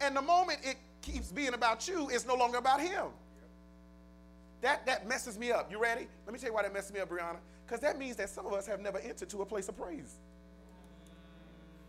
And 0.00 0.16
the 0.16 0.22
moment 0.22 0.58
it 0.64 0.74
keeps 1.02 1.30
being 1.30 1.54
about 1.54 1.86
you, 1.86 2.08
it's 2.10 2.26
no 2.26 2.34
longer 2.34 2.58
about 2.58 2.80
Him. 2.80 3.04
That, 4.60 4.84
that 4.86 5.06
messes 5.06 5.38
me 5.38 5.52
up. 5.52 5.70
You 5.70 5.80
ready? 5.80 6.08
Let 6.26 6.32
me 6.32 6.40
tell 6.40 6.48
you 6.48 6.54
why 6.54 6.62
that 6.62 6.72
messes 6.72 6.92
me 6.92 6.98
up, 6.98 7.08
Brianna. 7.10 7.36
Because 7.64 7.78
that 7.78 7.96
means 7.96 8.16
that 8.16 8.28
some 8.28 8.44
of 8.44 8.54
us 8.54 8.66
have 8.66 8.80
never 8.80 8.98
entered 8.98 9.28
to 9.28 9.42
a 9.42 9.46
place 9.46 9.68
of 9.68 9.78
praise. 9.78 10.16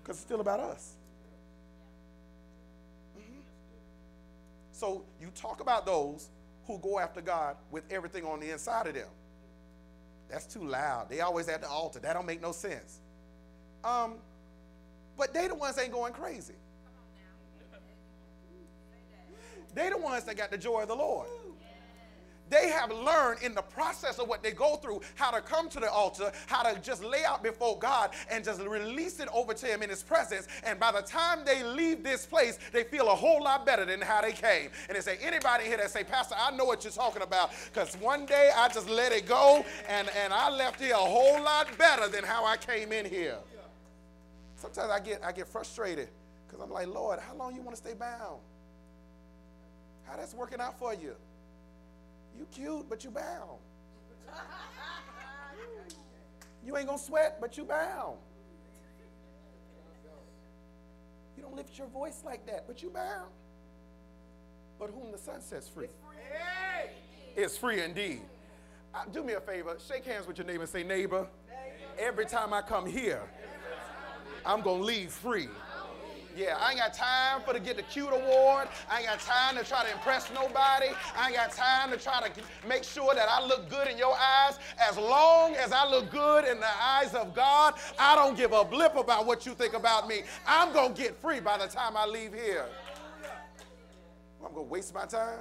Because 0.04 0.18
it's 0.18 0.26
still 0.26 0.42
about 0.42 0.60
us. 0.60 0.98
Mm-hmm. 3.18 3.40
So 4.72 5.04
you 5.20 5.32
talk 5.34 5.62
about 5.62 5.88
those 5.88 6.30
who 6.68 6.78
go 6.80 7.00
after 7.00 7.22
God 7.22 7.58
with 7.72 7.84
everything 7.92 8.26
on 8.26 8.40
the 8.40 8.52
inside 8.52 8.88
of 8.88 8.94
them. 8.94 9.08
That's 10.30 10.46
too 10.46 10.64
loud. 10.64 11.10
They 11.10 11.22
always 11.22 11.48
at 11.48 11.62
the 11.62 11.70
altar. 11.70 12.00
That 12.00 12.14
don't 12.14 12.26
make 12.26 12.42
no 12.42 12.52
sense. 12.52 13.00
Um, 13.84 14.16
but 15.18 15.34
they 15.34 15.48
the 15.48 15.56
ones 15.56 15.78
ain't 15.78 15.92
going 15.92 16.14
crazy. 16.14 16.56
They 19.74 19.90
the 19.90 19.98
ones 19.98 20.24
that 20.24 20.38
got 20.38 20.52
the 20.52 20.58
joy 20.58 20.82
of 20.82 20.88
the 20.88 20.96
Lord. 20.96 21.28
They 22.50 22.70
have 22.70 22.92
learned 22.92 23.42
in 23.42 23.56
the 23.56 23.62
process 23.62 24.20
of 24.20 24.28
what 24.28 24.44
they 24.44 24.52
go 24.52 24.76
through 24.76 25.02
how 25.16 25.32
to 25.32 25.42
come 25.42 25.68
to 25.70 25.80
the 25.80 25.90
altar, 25.90 26.32
how 26.46 26.62
to 26.64 26.80
just 26.80 27.04
lay 27.04 27.26
out 27.26 27.42
before 27.42 27.80
God 27.80 28.12
and 28.30 28.44
just 28.44 28.62
release 28.62 29.20
it 29.20 29.28
over 29.34 29.54
to 29.54 29.66
Him 29.66 29.82
in 29.82 29.90
His 29.90 30.04
presence. 30.04 30.48
And 30.64 30.80
by 30.80 30.92
the 30.92 31.02
time 31.02 31.40
they 31.44 31.64
leave 31.64 32.04
this 32.04 32.26
place, 32.26 32.60
they 32.72 32.84
feel 32.84 33.10
a 33.10 33.16
whole 33.16 33.44
lot 33.44 33.66
better 33.66 33.86
than 33.86 34.00
how 34.00 34.22
they 34.22 34.32
came. 34.32 34.70
And 34.88 34.96
they 34.96 35.02
say, 35.02 35.18
anybody 35.22 35.66
here 35.66 35.78
that 35.78 35.90
say, 35.90 36.04
Pastor, 36.04 36.36
I 36.38 36.52
know 36.52 36.66
what 36.66 36.84
you're 36.84 36.94
talking 36.94 37.24
about 37.24 37.52
because 37.74 37.96
one 37.98 38.26
day 38.26 38.52
I 38.56 38.68
just 38.70 38.90
let 38.90 39.12
it 39.12 39.28
go 39.28 39.66
and, 39.90 40.10
and 40.10 40.32
I 40.32 40.50
left 40.50 40.80
here 40.80 40.94
a 40.94 40.98
whole 40.98 41.42
lot 41.42 41.76
better 41.78 42.08
than 42.08 42.24
how 42.24 42.46
I 42.46 42.58
came 42.58 42.92
in 42.92 43.06
here. 43.06 43.38
Sometimes 44.56 44.92
I 44.92 45.00
get, 45.00 45.24
I 45.24 45.32
get 45.32 45.48
frustrated 45.48 46.10
because 46.48 46.64
I'm 46.64 46.72
like, 46.72 46.88
Lord, 46.88 47.20
how 47.20 47.36
long 47.36 47.56
you 47.56 47.62
want 47.62 47.76
to 47.76 47.82
stay 47.82 47.94
bound? 47.94 48.40
How 50.04 50.16
that's 50.16 50.34
working 50.34 50.60
out 50.60 50.78
for 50.78 50.94
you? 50.94 51.16
You 52.38 52.46
cute, 52.52 52.90
but 52.90 53.04
you 53.04 53.12
bound. 53.12 53.60
You 56.66 56.76
ain't 56.78 56.88
gonna 56.88 56.98
sweat, 56.98 57.40
but 57.40 57.58
you 57.58 57.64
bound. 57.64 58.18
You 61.38 61.44
don't 61.44 61.56
lift 61.56 61.78
your 61.78 61.88
voice 61.88 62.24
like 62.26 62.46
that, 62.48 62.66
but 62.68 62.82
you 62.82 62.90
bound. 62.90 63.30
But 64.80 64.90
whom 64.90 65.12
the 65.12 65.18
Son 65.18 65.42
sets 65.42 65.70
free 65.70 65.88
is 67.36 67.58
free 67.58 67.82
indeed. 67.82 68.22
Uh, 68.94 69.04
do 69.12 69.24
me 69.24 69.34
a 69.34 69.42
favor, 69.42 69.78
shake 69.86 70.06
hands 70.06 70.26
with 70.26 70.38
your 70.38 70.48
neighbor 70.48 70.62
and 70.62 70.70
say, 70.70 70.84
neighbor, 70.84 71.28
every 72.00 72.26
time 72.26 72.54
I 72.54 72.62
come 72.62 72.86
here, 72.86 73.22
I'm 74.46 74.62
gonna 74.62 74.84
leave 74.84 75.12
free. 75.12 75.50
Yeah, 76.36 76.58
I 76.60 76.72
ain't 76.72 76.80
got 76.80 76.94
time 76.94 77.42
for 77.44 77.54
to 77.54 77.62
get 77.62 77.78
the 77.78 77.84
cute 77.84 78.12
award. 78.12 78.68
I 78.90 79.00
ain't 79.00 79.08
got 79.08 79.20
time 79.22 79.56
to 79.56 79.64
try 79.64 79.86
to 79.86 79.92
impress 79.92 80.30
nobody. 80.34 80.88
I 81.18 81.28
ain't 81.28 81.36
got 81.36 81.52
time 81.54 81.92
to 81.92 81.98
try 81.98 82.28
to 82.28 82.42
make 82.68 82.84
sure 82.84 83.16
that 83.16 83.30
I 83.30 83.46
look 83.46 83.70
good 83.70 83.88
in 83.88 83.98
your 83.98 84.14
eyes. 84.18 84.60
As 84.78 84.98
long 84.98 85.56
as 85.56 85.72
I 85.72 85.88
look 85.90 86.12
good 86.12 86.44
in 86.44 86.60
the 86.60 86.84
eyes 86.84 87.14
of 87.14 87.34
God, 87.34 87.76
I 87.98 88.16
don't 88.16 88.36
give 88.36 88.52
a 88.52 88.66
blip 88.66 88.98
about 88.98 89.26
what 89.26 89.46
you 89.46 89.54
think 89.54 89.76
about 89.76 90.10
me. 90.10 90.24
I'm 90.46 90.74
going 90.74 90.94
to 90.94 91.02
get 91.02 91.16
free 91.22 91.40
by 91.40 91.58
the 91.58 91.68
time 91.68 91.96
I 91.96 92.06
leave 92.06 92.34
here. 92.34 92.66
I'm 94.44 94.54
going 94.54 94.68
to 94.68 94.72
waste 94.72 94.94
my 94.94 95.06
time. 95.06 95.40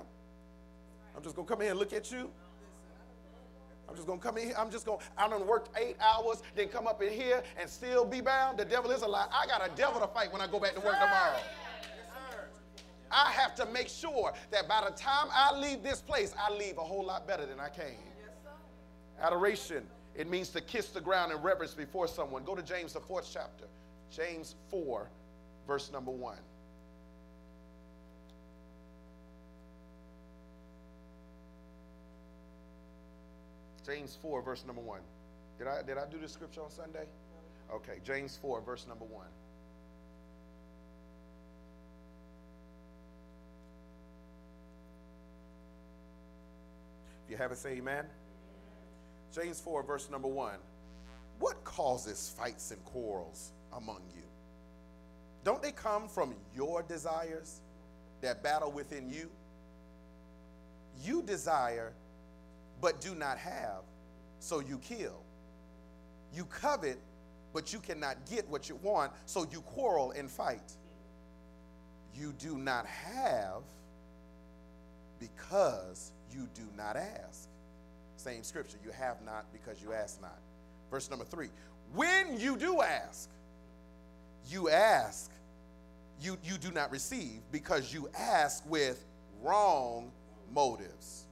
I'm 1.16 1.22
just 1.24 1.34
going 1.34 1.46
to 1.46 1.52
come 1.52 1.60
here 1.60 1.70
and 1.70 1.78
look 1.78 1.92
at 1.92 2.12
you. 2.12 2.30
I'm 3.88 3.94
just 3.94 4.06
gonna 4.06 4.20
come 4.20 4.38
in 4.38 4.46
here. 4.46 4.54
I'm 4.58 4.70
just 4.70 4.86
gonna, 4.86 4.98
I 5.16 5.28
done 5.28 5.46
worked 5.46 5.76
eight 5.78 5.96
hours, 6.00 6.42
then 6.54 6.68
come 6.68 6.86
up 6.86 7.02
in 7.02 7.12
here 7.12 7.42
and 7.60 7.68
still 7.68 8.04
be 8.04 8.20
bound. 8.20 8.58
The 8.58 8.64
devil 8.64 8.90
is 8.90 9.02
a 9.02 9.06
lie. 9.06 9.26
I 9.32 9.46
got 9.46 9.66
a 9.66 9.74
devil 9.76 10.00
to 10.00 10.06
fight 10.06 10.32
when 10.32 10.40
I 10.40 10.46
go 10.46 10.58
back 10.58 10.74
to 10.74 10.80
work 10.80 10.94
tomorrow. 10.94 11.38
I 13.10 13.30
have 13.30 13.54
to 13.56 13.66
make 13.66 13.88
sure 13.88 14.32
that 14.50 14.68
by 14.68 14.84
the 14.84 14.96
time 14.96 15.28
I 15.32 15.56
leave 15.56 15.82
this 15.82 16.00
place, 16.00 16.34
I 16.38 16.52
leave 16.52 16.78
a 16.78 16.82
whole 16.82 17.04
lot 17.04 17.28
better 17.28 17.46
than 17.46 17.60
I 17.60 17.68
came. 17.68 17.98
Adoration, 19.20 19.84
it 20.16 20.28
means 20.28 20.48
to 20.50 20.60
kiss 20.60 20.88
the 20.88 21.00
ground 21.00 21.30
in 21.30 21.38
reverence 21.38 21.74
before 21.74 22.08
someone. 22.08 22.42
Go 22.44 22.56
to 22.56 22.62
James, 22.62 22.92
the 22.92 23.00
fourth 23.00 23.28
chapter. 23.32 23.66
James 24.10 24.56
4, 24.70 25.08
verse 25.66 25.92
number 25.92 26.10
1. 26.10 26.36
James 33.84 34.16
4, 34.22 34.42
verse 34.42 34.64
number 34.66 34.80
1. 34.80 35.00
Did 35.58 35.68
I, 35.68 35.82
did 35.82 35.98
I 35.98 36.06
do 36.10 36.18
the 36.18 36.28
scripture 36.28 36.62
on 36.62 36.70
Sunday? 36.70 37.04
Okay, 37.72 37.98
James 38.04 38.38
4, 38.40 38.60
verse 38.62 38.86
number 38.88 39.04
1. 39.04 39.26
If 47.24 47.30
you 47.30 47.36
have 47.36 47.52
it, 47.52 47.58
say 47.58 47.72
amen. 47.72 48.06
James 49.34 49.60
4, 49.60 49.82
verse 49.82 50.08
number 50.10 50.28
1. 50.28 50.54
What 51.38 51.62
causes 51.64 52.34
fights 52.38 52.70
and 52.70 52.82
quarrels 52.84 53.52
among 53.76 54.02
you? 54.14 54.22
Don't 55.42 55.62
they 55.62 55.72
come 55.72 56.08
from 56.08 56.34
your 56.54 56.82
desires 56.82 57.60
that 58.22 58.42
battle 58.42 58.70
within 58.70 59.10
you? 59.10 59.28
You 61.02 61.22
desire 61.22 61.92
but 62.80 63.00
do 63.00 63.14
not 63.14 63.38
have, 63.38 63.82
so 64.38 64.60
you 64.60 64.78
kill. 64.78 65.22
You 66.32 66.44
covet, 66.46 66.98
but 67.52 67.72
you 67.72 67.78
cannot 67.78 68.16
get 68.28 68.48
what 68.48 68.68
you 68.68 68.76
want, 68.82 69.12
so 69.26 69.46
you 69.50 69.60
quarrel 69.62 70.10
and 70.12 70.30
fight. 70.30 70.72
You 72.14 72.32
do 72.38 72.58
not 72.58 72.86
have 72.86 73.62
because 75.18 76.12
you 76.32 76.48
do 76.54 76.62
not 76.76 76.96
ask. 76.96 77.48
Same 78.16 78.42
scripture. 78.42 78.78
You 78.84 78.90
have 78.90 79.22
not 79.24 79.44
because 79.52 79.82
you 79.82 79.92
ask 79.92 80.20
not. 80.20 80.38
Verse 80.90 81.10
number 81.10 81.24
three. 81.24 81.48
When 81.92 82.38
you 82.38 82.56
do 82.56 82.80
ask, 82.82 83.28
you 84.48 84.68
ask, 84.68 85.30
you, 86.20 86.38
you 86.42 86.56
do 86.58 86.70
not 86.70 86.90
receive 86.90 87.40
because 87.52 87.92
you 87.92 88.08
ask 88.16 88.68
with 88.68 89.04
wrong 89.42 90.10
motives 90.52 91.23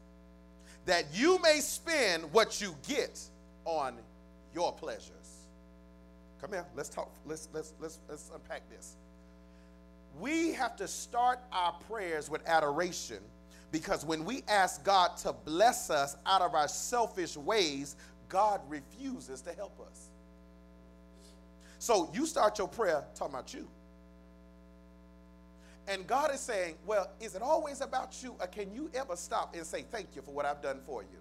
that 0.86 1.06
you 1.12 1.40
may 1.42 1.60
spend 1.60 2.24
what 2.32 2.60
you 2.60 2.74
get 2.86 3.20
on 3.64 3.94
your 4.54 4.72
pleasures. 4.72 5.46
Come 6.40 6.52
here, 6.52 6.66
let's 6.74 6.88
talk, 6.88 7.10
let's, 7.24 7.48
let's, 7.52 7.74
let's, 7.80 8.00
let's 8.08 8.30
unpack 8.34 8.68
this. 8.68 8.96
We 10.18 10.52
have 10.52 10.76
to 10.76 10.88
start 10.88 11.38
our 11.52 11.72
prayers 11.88 12.28
with 12.28 12.46
adoration 12.46 13.18
because 13.70 14.04
when 14.04 14.24
we 14.24 14.42
ask 14.48 14.84
God 14.84 15.16
to 15.18 15.32
bless 15.32 15.88
us 15.88 16.16
out 16.26 16.42
of 16.42 16.54
our 16.54 16.68
selfish 16.68 17.36
ways, 17.36 17.96
God 18.28 18.60
refuses 18.68 19.40
to 19.42 19.52
help 19.52 19.80
us. 19.80 20.08
So 21.78 22.10
you 22.12 22.26
start 22.26 22.58
your 22.58 22.68
prayer 22.68 23.04
talking 23.14 23.34
about 23.34 23.54
you. 23.54 23.66
And 25.92 26.06
God 26.06 26.32
is 26.32 26.40
saying, 26.40 26.76
well, 26.86 27.10
is 27.20 27.34
it 27.34 27.42
always 27.42 27.82
about 27.82 28.22
you 28.22 28.34
or 28.40 28.46
can 28.46 28.72
you 28.72 28.90
ever 28.94 29.14
stop 29.14 29.54
and 29.54 29.66
say 29.66 29.82
thank 29.82 30.16
you 30.16 30.22
for 30.22 30.30
what 30.30 30.46
I've 30.46 30.62
done 30.62 30.80
for 30.86 31.02
you? 31.02 31.18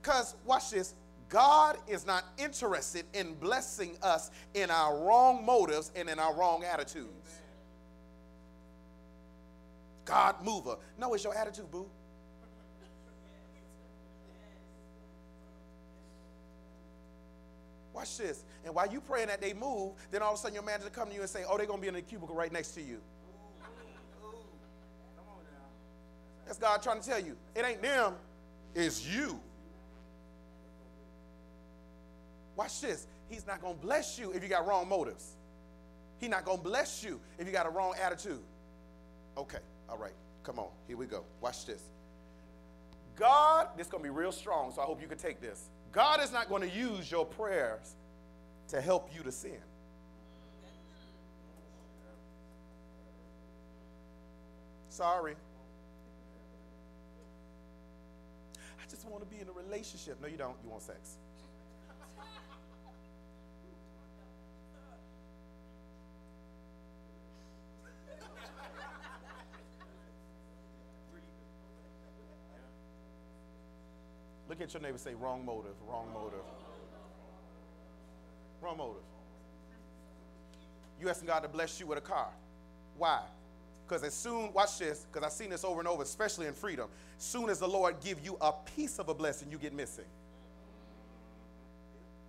Because, 0.00 0.36
watch 0.44 0.70
this, 0.70 0.94
God 1.28 1.76
is 1.88 2.06
not 2.06 2.24
interested 2.38 3.06
in 3.12 3.34
blessing 3.34 3.96
us 4.02 4.30
in 4.54 4.70
our 4.70 5.04
wrong 5.04 5.44
motives 5.44 5.90
and 5.96 6.08
in 6.08 6.20
our 6.20 6.32
wrong 6.32 6.62
attitudes. 6.62 7.08
Amen. 7.08 7.40
God 10.04 10.36
mover. 10.44 10.76
No, 10.96 11.12
it's 11.14 11.24
your 11.24 11.34
attitude, 11.34 11.68
boo. 11.72 11.88
Watch 17.92 18.16
this. 18.16 18.44
And 18.64 18.72
while 18.76 18.92
you 18.92 19.00
praying 19.00 19.26
that 19.26 19.40
they 19.40 19.54
move, 19.54 19.94
then 20.12 20.22
all 20.22 20.34
of 20.34 20.38
a 20.38 20.42
sudden 20.42 20.54
your 20.54 20.62
manager 20.62 20.90
come 20.90 21.08
to 21.08 21.14
you 21.14 21.22
and 21.22 21.30
say, 21.30 21.42
oh, 21.48 21.56
they're 21.56 21.66
going 21.66 21.80
to 21.80 21.82
be 21.82 21.88
in 21.88 21.94
the 21.94 22.02
cubicle 22.02 22.36
right 22.36 22.52
next 22.52 22.72
to 22.72 22.80
you. 22.82 23.00
That's 26.54 26.72
God 26.72 26.82
trying 26.82 27.00
to 27.00 27.08
tell 27.08 27.20
you. 27.20 27.36
It 27.56 27.64
ain't 27.64 27.82
them, 27.82 28.14
it's 28.74 29.06
you. 29.06 29.40
Watch 32.56 32.80
this. 32.80 33.06
He's 33.28 33.46
not 33.46 33.60
going 33.60 33.74
to 33.74 33.80
bless 33.80 34.18
you 34.18 34.30
if 34.30 34.42
you 34.42 34.48
got 34.48 34.66
wrong 34.66 34.88
motives. 34.88 35.34
He's 36.18 36.30
not 36.30 36.44
going 36.44 36.58
to 36.58 36.62
bless 36.62 37.02
you 37.02 37.20
if 37.38 37.46
you 37.46 37.52
got 37.52 37.66
a 37.66 37.70
wrong 37.70 37.94
attitude. 38.00 38.42
Okay, 39.36 39.58
all 39.88 39.98
right. 39.98 40.12
Come 40.44 40.60
on. 40.60 40.68
Here 40.86 40.96
we 40.96 41.06
go. 41.06 41.24
Watch 41.40 41.66
this. 41.66 41.82
God, 43.16 43.68
this 43.76 43.86
is 43.86 43.90
going 43.90 44.04
to 44.04 44.08
be 44.08 44.14
real 44.14 44.30
strong, 44.30 44.72
so 44.72 44.82
I 44.82 44.84
hope 44.84 45.02
you 45.02 45.08
can 45.08 45.18
take 45.18 45.40
this. 45.40 45.70
God 45.90 46.22
is 46.22 46.32
not 46.32 46.48
going 46.48 46.62
to 46.62 46.76
use 46.76 47.10
your 47.10 47.24
prayers 47.24 47.96
to 48.68 48.80
help 48.80 49.10
you 49.12 49.22
to 49.24 49.32
sin. 49.32 49.58
Sorry. 54.88 55.34
I 58.84 58.93
just 59.04 59.12
want 59.12 59.28
to 59.28 59.36
be 59.36 59.42
in 59.42 59.48
a 59.48 59.52
relationship. 59.52 60.18
No, 60.20 60.28
you 60.28 60.38
don't. 60.38 60.56
You 60.64 60.70
want 60.70 60.82
sex. 60.82 61.16
Look 74.48 74.60
at 74.60 74.72
your 74.72 74.82
neighbor 74.82 74.98
say, 74.98 75.14
wrong 75.14 75.44
motive, 75.44 75.72
wrong 75.88 76.06
motive. 76.14 76.38
Wrong 78.62 78.78
motive. 78.78 79.02
You 81.00 81.10
asking 81.10 81.26
God 81.26 81.40
to 81.40 81.48
bless 81.48 81.80
you 81.80 81.86
with 81.86 81.98
a 81.98 82.02
car. 82.02 82.28
Why? 82.96 83.22
Because 83.86 84.02
as 84.02 84.14
soon, 84.14 84.52
watch 84.52 84.78
this, 84.78 85.06
because 85.10 85.26
I've 85.26 85.32
seen 85.32 85.50
this 85.50 85.64
over 85.64 85.80
and 85.80 85.88
over, 85.88 86.02
especially 86.02 86.46
in 86.46 86.54
freedom. 86.54 86.88
Soon 87.18 87.50
as 87.50 87.58
the 87.58 87.68
Lord 87.68 87.96
give 88.02 88.24
you 88.24 88.36
a 88.40 88.52
piece 88.52 88.98
of 88.98 89.08
a 89.08 89.14
blessing, 89.14 89.50
you 89.50 89.58
get 89.58 89.74
missing. 89.74 90.06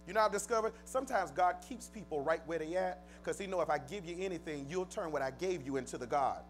You 0.07 0.13
know 0.13 0.21
I've 0.21 0.31
discovered? 0.31 0.73
Sometimes 0.83 1.31
God 1.31 1.55
keeps 1.67 1.87
people 1.87 2.21
right 2.21 2.41
where 2.45 2.59
they 2.59 2.75
at 2.75 3.03
because 3.23 3.39
he 3.39 3.47
know 3.47 3.61
if 3.61 3.69
I 3.69 3.79
give 3.79 4.05
you 4.05 4.15
anything, 4.19 4.67
you'll 4.69 4.85
turn 4.85 5.11
what 5.11 5.21
I 5.21 5.31
gave 5.31 5.65
you 5.65 5.77
into 5.77 5.97
the 5.97 6.05
God. 6.05 6.41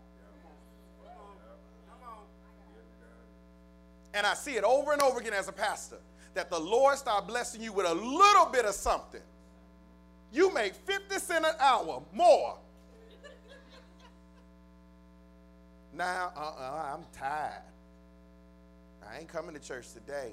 And 4.14 4.26
I 4.26 4.34
see 4.34 4.56
it 4.56 4.64
over 4.64 4.94
and 4.94 5.02
over 5.02 5.20
again 5.20 5.34
as 5.34 5.48
a 5.48 5.54
pastor 5.54 5.98
that 6.34 6.50
the 6.50 6.60
Lord 6.60 6.98
start 6.98 7.28
blessing 7.28 7.62
you 7.62 7.74
with 7.74 7.86
a 7.86 7.94
little 7.94 8.46
bit 8.46 8.66
of 8.66 8.74
something. 8.74 9.22
You 10.32 10.54
make 10.54 10.74
50 10.74 11.20
cents 11.20 11.48
an 11.48 11.56
hour 11.60 12.02
more. 12.14 12.58
Now, 15.96 16.32
uh-uh, 16.36 16.94
I'm 16.94 17.06
tired. 17.14 17.64
I 19.08 19.20
ain't 19.20 19.28
coming 19.28 19.54
to 19.54 19.62
church 19.62 19.94
today. 19.94 20.32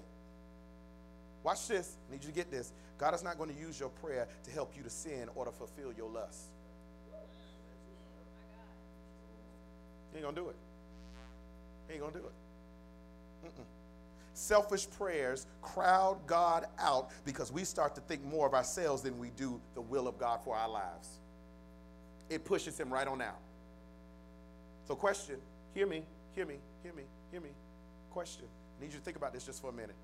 Watch 1.43 1.69
this. 1.69 1.97
I 2.09 2.13
need 2.13 2.23
you 2.23 2.31
to 2.31 2.35
get 2.35 2.51
this. 2.51 2.73
God 2.99 3.15
is 3.15 3.23
not 3.23 3.37
going 3.37 3.53
to 3.53 3.59
use 3.59 3.79
your 3.79 3.89
prayer 3.89 4.29
to 4.45 4.51
help 4.51 4.77
you 4.77 4.83
to 4.83 4.91
sin 4.91 5.29
or 5.35 5.45
to 5.45 5.51
fulfill 5.51 5.93
your 5.93 6.09
lust. 6.09 6.51
He 10.13 10.19
ain't 10.19 10.25
going 10.25 10.35
to 10.35 10.41
do 10.41 10.49
it. 10.49 10.57
He 11.89 11.95
ain't 11.95 12.03
going 12.03 12.13
to 12.13 12.19
do 12.19 12.27
it. 12.27 12.33
Mm-mm. 13.47 13.65
Selfish 14.35 14.89
prayers 14.91 15.47
crowd 15.61 16.19
God 16.27 16.67
out 16.79 17.11
because 17.25 17.53
we 17.53 17.65
start 17.65 17.95
to 17.97 18.01
think 18.03 18.25
more 18.25 18.47
of 18.47 18.55
ourselves 18.55 19.03
than 19.03 19.19
we 19.19 19.31
do 19.31 19.61
the 19.75 19.81
will 19.81 20.09
of 20.09 20.19
God 20.19 20.41
for 20.45 20.57
our 20.57 20.69
lives. 20.69 21.19
It 22.31 22.45
pushes 22.45 22.79
him 22.79 22.93
right 22.93 23.07
on 23.07 23.21
out. 23.21 23.41
So, 24.87 24.95
question 24.95 25.37
hear 25.75 25.87
me, 25.87 26.03
hear 26.35 26.47
me, 26.47 26.57
hear 26.83 26.93
me, 26.93 27.03
hear 27.31 27.41
me. 27.41 27.51
Question. 28.11 28.47
I 28.79 28.85
need 28.85 28.93
you 28.93 28.99
to 28.99 29.05
think 29.05 29.17
about 29.17 29.33
this 29.33 29.45
just 29.45 29.61
for 29.61 29.71
a 29.71 29.73
minute. 29.73 29.97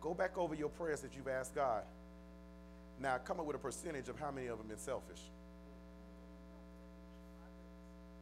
Go 0.00 0.14
back 0.14 0.36
over 0.36 0.54
your 0.54 0.68
prayers 0.68 1.00
that 1.00 1.14
you've 1.14 1.28
asked 1.28 1.54
God. 1.54 1.82
Now, 3.00 3.18
come 3.18 3.40
up 3.40 3.46
with 3.46 3.56
a 3.56 3.58
percentage 3.58 4.08
of 4.08 4.18
how 4.18 4.30
many 4.30 4.48
of 4.48 4.58
them 4.58 4.68
been 4.68 4.78
selfish. 4.78 5.20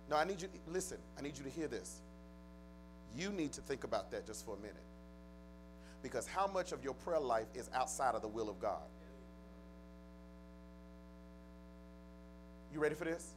No, 0.08 0.16
I 0.16 0.24
need 0.24 0.42
you, 0.42 0.48
listen, 0.66 0.98
I 1.18 1.22
need 1.22 1.38
you 1.38 1.44
to 1.44 1.50
hear 1.50 1.68
this. 1.68 2.00
You 3.16 3.30
need 3.30 3.52
to 3.52 3.60
think 3.60 3.84
about 3.84 4.10
that 4.10 4.26
just 4.26 4.44
for 4.44 4.56
a 4.56 4.58
minute. 4.58 4.76
Because 6.02 6.26
how 6.26 6.46
much 6.46 6.72
of 6.72 6.82
your 6.82 6.94
prayer 6.94 7.20
life 7.20 7.46
is 7.54 7.68
outside 7.74 8.14
of 8.14 8.22
the 8.22 8.28
will 8.28 8.48
of 8.48 8.58
God? 8.60 8.82
You 12.72 12.80
ready 12.80 12.94
for 12.94 13.04
this? 13.04 13.34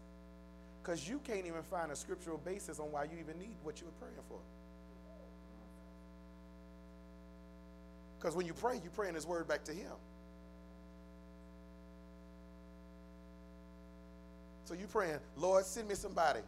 Because 0.83 1.07
you 1.07 1.21
can't 1.23 1.45
even 1.47 1.63
find 1.63 1.91
a 1.91 1.95
scriptural 1.95 2.37
basis 2.39 2.77
on 2.77 2.91
why 2.91 3.05
you 3.05 3.17
even 3.17 3.39
need 3.39 3.55
what 3.63 3.79
you 3.79 3.85
were 3.85 3.93
praying 4.01 4.19
for. 4.27 4.39
Because 8.19 8.35
when 8.35 8.45
you 8.45 8.53
pray, 8.53 8.75
you 8.83 8.89
pray 8.93 9.07
in 9.07 9.15
His 9.15 9.25
Word 9.25 9.47
back 9.47 9.63
to 9.65 9.71
Him. 9.71 9.93
So 14.65 14.73
you're 14.73 14.87
praying, 14.87 15.19
Lord, 15.37 15.65
send 15.65 15.87
me 15.87 15.95
somebody. 15.95 16.41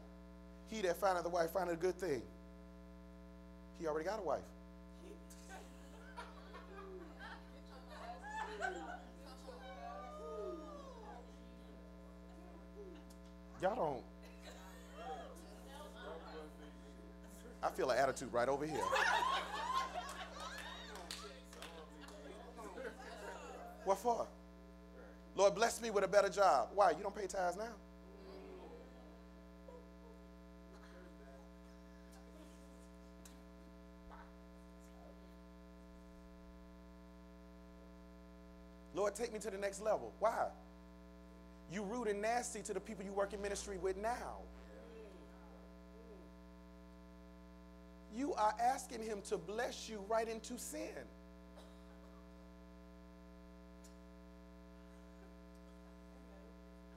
He 0.70 0.82
that 0.82 0.98
findeth 0.98 1.24
the 1.24 1.30
wife 1.30 1.52
findeth 1.52 1.76
a 1.76 1.78
good 1.78 1.96
thing. 1.96 2.22
He 3.80 3.88
already 3.88 4.06
got 4.06 4.20
a 4.20 4.24
wife. 4.24 4.42
Y'all 13.62 13.76
don't. 13.76 14.15
I 17.66 17.70
feel 17.70 17.90
an 17.90 17.98
attitude 17.98 18.32
right 18.32 18.48
over 18.48 18.64
here. 18.64 18.84
What 23.84 23.98
for? 23.98 24.28
Lord, 25.36 25.56
bless 25.56 25.82
me 25.82 25.90
with 25.90 26.04
a 26.04 26.08
better 26.08 26.30
job. 26.30 26.70
Why? 26.76 26.92
You 26.92 27.02
don't 27.02 27.16
pay 27.16 27.26
tithes 27.26 27.58
now? 27.58 27.64
Lord, 38.94 39.16
take 39.16 39.34
me 39.34 39.40
to 39.40 39.50
the 39.50 39.58
next 39.58 39.82
level. 39.82 40.14
Why? 40.20 40.48
You 41.72 41.84
rude 41.84 42.08
and 42.08 42.22
nasty 42.22 42.62
to 42.62 42.74
the 42.74 42.80
people 42.80 43.04
you 43.04 43.12
work 43.12 43.34
in 43.34 43.42
ministry 43.42 43.78
with 43.78 43.98
now. 43.98 44.38
You 48.16 48.34
are 48.36 48.54
asking 48.62 49.04
him 49.04 49.22
to 49.30 49.38
bless 49.38 49.90
you 49.90 50.04
right 50.10 50.28
into 50.28 50.58
sin. 50.58 50.80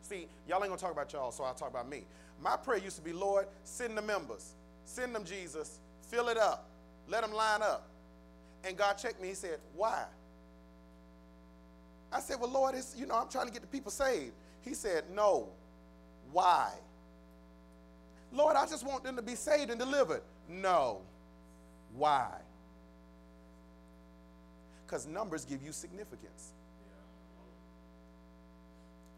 See, 0.02 0.26
y'all 0.48 0.58
ain't 0.58 0.68
gonna 0.68 0.76
talk 0.76 0.92
about 0.92 1.12
y'all, 1.12 1.32
so 1.32 1.44
I'll 1.44 1.54
talk 1.54 1.70
about 1.70 1.88
me. 1.88 2.04
My 2.40 2.56
prayer 2.56 2.78
used 2.78 2.96
to 2.96 3.02
be, 3.02 3.12
Lord, 3.12 3.46
send 3.64 3.96
the 3.98 4.02
members, 4.02 4.54
send 4.84 5.14
them 5.14 5.24
Jesus, 5.24 5.80
fill 6.08 6.28
it 6.28 6.38
up, 6.38 6.68
let 7.08 7.22
them 7.22 7.32
line 7.32 7.62
up. 7.62 7.88
And 8.64 8.76
God 8.76 8.94
checked 8.94 9.20
me, 9.20 9.28
He 9.28 9.34
said, 9.34 9.58
Why? 9.74 10.04
I 12.12 12.20
said, 12.20 12.40
Well, 12.40 12.50
Lord, 12.50 12.74
it's, 12.74 12.94
you 12.96 13.06
know, 13.06 13.16
I'm 13.16 13.28
trying 13.28 13.46
to 13.46 13.52
get 13.52 13.60
the 13.60 13.68
people 13.68 13.90
saved. 13.90 14.32
He 14.62 14.72
said, 14.72 15.04
No. 15.14 15.48
Why? 16.32 16.70
Lord, 18.32 18.56
I 18.56 18.66
just 18.66 18.86
want 18.86 19.04
them 19.04 19.16
to 19.16 19.22
be 19.22 19.34
saved 19.34 19.70
and 19.70 19.80
delivered. 19.80 20.22
No. 20.48 21.02
Why? 21.94 22.30
Because 24.86 25.06
numbers 25.06 25.44
give 25.44 25.62
you 25.62 25.72
significance. 25.72 26.52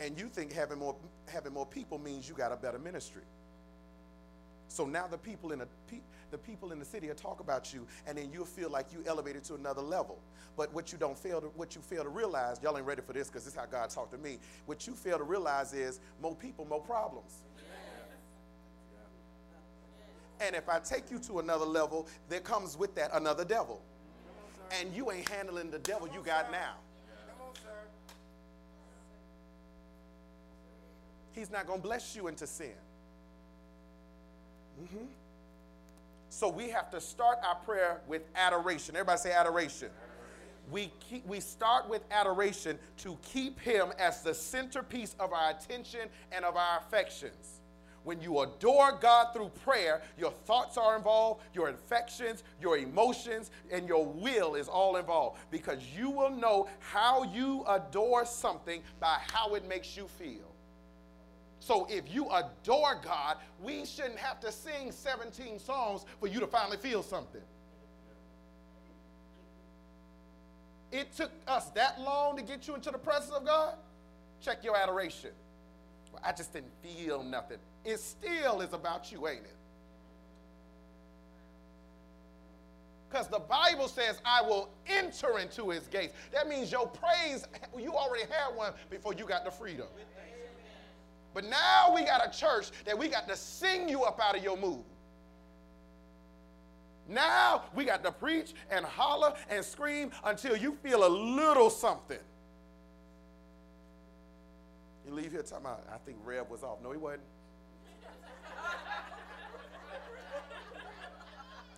And 0.00 0.18
you 0.18 0.28
think 0.28 0.52
having 0.52 0.78
more, 0.78 0.96
having 1.28 1.52
more 1.52 1.66
people 1.66 1.98
means 1.98 2.28
you 2.28 2.34
got 2.34 2.52
a 2.52 2.56
better 2.56 2.78
ministry. 2.78 3.22
So 4.68 4.86
now 4.86 5.06
the 5.06 5.18
people 5.18 5.52
in 5.52 5.60
a, 5.60 5.66
the 6.30 6.38
people 6.38 6.72
in 6.72 6.78
the 6.78 6.84
city 6.84 7.08
will 7.08 7.14
talk 7.16 7.40
about 7.40 7.74
you, 7.74 7.86
and 8.06 8.16
then 8.16 8.30
you'll 8.32 8.44
feel 8.44 8.70
like 8.70 8.92
you 8.92 9.02
elevated 9.06 9.44
to 9.44 9.54
another 9.54 9.82
level. 9.82 10.18
But 10.56 10.72
what 10.72 10.92
you 10.92 10.98
don't 10.98 11.18
fail 11.18 11.40
to, 11.40 11.48
what 11.48 11.74
you 11.74 11.82
fail 11.82 12.04
to 12.04 12.08
realize, 12.08 12.60
y'all 12.62 12.76
ain't 12.76 12.86
ready 12.86 13.02
for 13.02 13.12
this 13.12 13.28
because 13.28 13.44
this 13.44 13.54
is 13.54 13.58
how 13.58 13.66
God 13.66 13.90
talked 13.90 14.12
to 14.12 14.18
me. 14.18 14.38
What 14.66 14.86
you 14.86 14.94
fail 14.94 15.18
to 15.18 15.24
realize 15.24 15.72
is 15.72 16.00
more 16.22 16.34
people, 16.34 16.64
more 16.64 16.80
problems. 16.80 17.42
And 20.40 20.56
if 20.56 20.68
I 20.68 20.78
take 20.78 21.10
you 21.10 21.18
to 21.20 21.38
another 21.38 21.66
level, 21.66 22.08
there 22.28 22.40
comes 22.40 22.76
with 22.76 22.94
that 22.94 23.10
another 23.12 23.44
devil. 23.44 23.82
And 24.80 24.94
you 24.94 25.10
ain't 25.10 25.28
handling 25.28 25.70
the 25.70 25.78
devil 25.78 26.08
you 26.12 26.22
got 26.22 26.50
now. 26.50 26.74
He's 31.32 31.50
not 31.50 31.66
going 31.66 31.80
to 31.80 31.86
bless 31.86 32.16
you 32.16 32.28
into 32.28 32.46
sin. 32.46 32.72
Mm-hmm. 34.82 35.04
So 36.28 36.48
we 36.48 36.70
have 36.70 36.90
to 36.90 37.00
start 37.00 37.38
our 37.46 37.56
prayer 37.56 38.00
with 38.06 38.22
adoration. 38.34 38.94
Everybody 38.96 39.18
say 39.18 39.32
adoration. 39.32 39.88
adoration. 39.88 40.70
we, 40.70 40.92
keep, 41.00 41.26
we 41.26 41.40
start 41.40 41.88
with 41.88 42.02
adoration 42.10 42.78
to 42.98 43.18
keep 43.22 43.58
Him 43.60 43.88
as 43.98 44.22
the 44.22 44.34
centerpiece 44.34 45.14
of 45.18 45.32
our 45.32 45.50
attention 45.50 46.08
and 46.32 46.44
of 46.44 46.56
our 46.56 46.78
affections. 46.78 47.59
When 48.02 48.20
you 48.20 48.40
adore 48.40 48.92
God 48.92 49.34
through 49.34 49.50
prayer, 49.62 50.00
your 50.16 50.30
thoughts 50.30 50.78
are 50.78 50.96
involved, 50.96 51.42
your 51.52 51.68
affections, 51.68 52.42
your 52.60 52.78
emotions, 52.78 53.50
and 53.70 53.86
your 53.86 54.06
will 54.06 54.54
is 54.54 54.68
all 54.68 54.96
involved 54.96 55.38
because 55.50 55.78
you 55.96 56.08
will 56.08 56.30
know 56.30 56.68
how 56.78 57.24
you 57.24 57.64
adore 57.68 58.24
something 58.24 58.82
by 59.00 59.18
how 59.32 59.54
it 59.54 59.68
makes 59.68 59.96
you 59.96 60.06
feel. 60.18 60.54
So 61.58 61.86
if 61.90 62.12
you 62.12 62.28
adore 62.30 62.98
God, 63.04 63.36
we 63.62 63.84
shouldn't 63.84 64.18
have 64.18 64.40
to 64.40 64.50
sing 64.50 64.90
17 64.90 65.58
songs 65.58 66.06
for 66.18 66.26
you 66.26 66.40
to 66.40 66.46
finally 66.46 66.78
feel 66.78 67.02
something. 67.02 67.42
It 70.90 71.14
took 71.14 71.30
us 71.46 71.66
that 71.70 72.00
long 72.00 72.36
to 72.38 72.42
get 72.42 72.66
you 72.66 72.74
into 72.74 72.90
the 72.90 72.98
presence 72.98 73.36
of 73.36 73.44
God. 73.44 73.74
Check 74.40 74.64
your 74.64 74.74
adoration. 74.74 75.30
Well, 76.12 76.22
I 76.24 76.32
just 76.32 76.52
didn't 76.52 76.72
feel 76.82 77.22
nothing. 77.22 77.58
It 77.84 77.98
still 77.98 78.60
is 78.60 78.72
about 78.72 79.10
you, 79.10 79.26
ain't 79.26 79.44
it? 79.44 79.56
Because 83.08 83.26
the 83.26 83.40
Bible 83.40 83.88
says, 83.88 84.20
I 84.24 84.40
will 84.42 84.68
enter 84.86 85.38
into 85.38 85.70
his 85.70 85.88
gates. 85.88 86.14
That 86.32 86.48
means 86.48 86.70
your 86.70 86.86
praise, 86.86 87.44
you 87.76 87.92
already 87.92 88.24
had 88.24 88.54
one 88.54 88.72
before 88.88 89.14
you 89.14 89.26
got 89.26 89.44
the 89.44 89.50
freedom. 89.50 89.88
But 91.34 91.44
now 91.44 91.92
we 91.94 92.04
got 92.04 92.26
a 92.26 92.36
church 92.36 92.70
that 92.84 92.96
we 92.96 93.08
got 93.08 93.26
to 93.28 93.36
sing 93.36 93.88
you 93.88 94.04
up 94.04 94.20
out 94.22 94.36
of 94.36 94.44
your 94.44 94.56
mood. 94.56 94.84
Now 97.08 97.64
we 97.74 97.84
got 97.84 98.04
to 98.04 98.12
preach 98.12 98.52
and 98.70 98.84
holler 98.84 99.34
and 99.48 99.64
scream 99.64 100.12
until 100.22 100.56
you 100.56 100.76
feel 100.82 101.04
a 101.04 101.08
little 101.08 101.70
something. 101.70 102.18
You 105.04 105.12
leave 105.12 105.32
here 105.32 105.42
talking 105.42 105.66
about, 105.66 105.84
I 105.92 105.98
think 105.98 106.18
Rev 106.24 106.48
was 106.48 106.62
off. 106.62 106.78
No, 106.80 106.92
he 106.92 106.98
wasn't. 106.98 107.22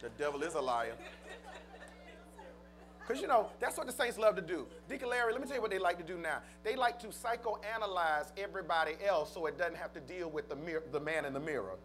The 0.00 0.09
devil 0.18 0.42
is 0.42 0.55
a 0.55 0.61
liar. 0.61 0.94
Because, 3.00 3.20
you 3.20 3.26
know, 3.28 3.48
that's 3.61 3.76
what 3.76 3.87
the 3.87 3.92
saints 3.92 4.16
love 4.16 4.37
to 4.37 4.42
do. 4.42 4.66
Deacon 4.88 5.09
Larry, 5.09 5.33
let 5.33 5.40
me 5.40 5.46
tell 5.46 5.57
you 5.57 5.62
what 5.62 5.70
they 5.70 5.78
like 5.78 5.98
to 5.98 6.05
do 6.05 6.16
now. 6.16 6.38
They 6.62 6.76
like 6.76 6.98
to 7.00 7.09
psychoanalyze 7.09 8.31
everybody 8.37 8.92
else 9.07 9.33
so 9.35 9.46
it 9.46 9.59
doesn't 9.59 9.76
have 9.76 9.92
to 9.94 10.00
deal 10.00 10.31
with 10.31 10.48
the, 10.48 10.57
mir- 10.57 10.85
the 10.92 11.00
man 11.00 11.24
in 11.24 11.33
the 11.33 11.40
mirror. 11.40 11.76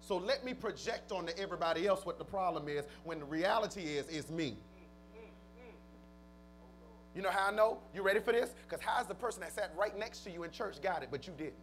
So 0.00 0.16
let 0.16 0.44
me 0.44 0.54
project 0.54 1.12
onto 1.12 1.32
everybody 1.38 1.86
else 1.86 2.06
what 2.06 2.18
the 2.18 2.24
problem 2.24 2.68
is 2.68 2.84
when 3.04 3.18
the 3.18 3.24
reality 3.24 3.82
is, 3.82 4.06
is 4.08 4.30
me. 4.30 4.56
You 7.14 7.22
know 7.22 7.30
how 7.30 7.48
I 7.48 7.54
know? 7.54 7.78
You 7.94 8.02
ready 8.02 8.20
for 8.20 8.32
this? 8.32 8.50
Because 8.68 8.84
how's 8.84 9.06
the 9.06 9.14
person 9.14 9.40
that 9.42 9.52
sat 9.52 9.72
right 9.76 9.96
next 9.98 10.20
to 10.20 10.30
you 10.30 10.44
in 10.44 10.50
church 10.50 10.80
got 10.82 11.02
it, 11.02 11.08
but 11.10 11.26
you 11.26 11.32
didn't? 11.36 11.54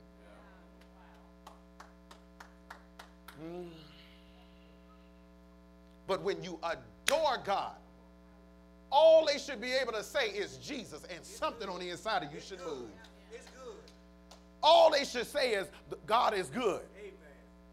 But 6.07 6.23
when 6.23 6.43
you 6.43 6.59
adore 6.63 7.37
God, 7.43 7.73
all 8.91 9.25
they 9.25 9.37
should 9.37 9.61
be 9.61 9.71
able 9.73 9.93
to 9.93 10.03
say 10.03 10.29
is 10.29 10.57
Jesus, 10.57 11.03
and 11.13 11.23
something 11.23 11.69
on 11.69 11.79
the 11.79 11.89
inside 11.89 12.23
of 12.23 12.33
you 12.33 12.39
should 12.39 12.59
move. 12.59 12.89
It's 13.31 13.45
good. 13.51 13.75
All 14.63 14.91
they 14.91 15.05
should 15.05 15.27
say 15.27 15.51
is 15.51 15.67
God 16.07 16.33
is 16.33 16.47
good. 16.49 16.81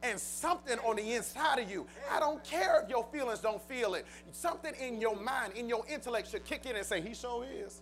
And 0.03 0.21
something 0.21 0.79
on 0.81 0.97
the 0.97 1.15
inside 1.15 1.59
of 1.59 1.71
you, 1.71 1.87
I 2.13 2.21
don't 2.21 2.45
care 2.45 2.83
if 2.83 2.91
your 2.91 3.05
feelings 3.11 3.41
don't 3.41 3.63
feel 3.63 3.95
it. 3.95 4.07
Something 4.31 4.75
in 4.79 5.01
your 5.01 5.17
mind, 5.17 5.55
in 5.55 5.69
your 5.69 5.85
intellect 5.89 6.31
should 6.31 6.45
kick 6.45 6.67
in 6.67 6.77
and 6.77 6.85
say, 6.85 7.01
He 7.01 7.15
sure 7.15 7.45
is. 7.45 7.81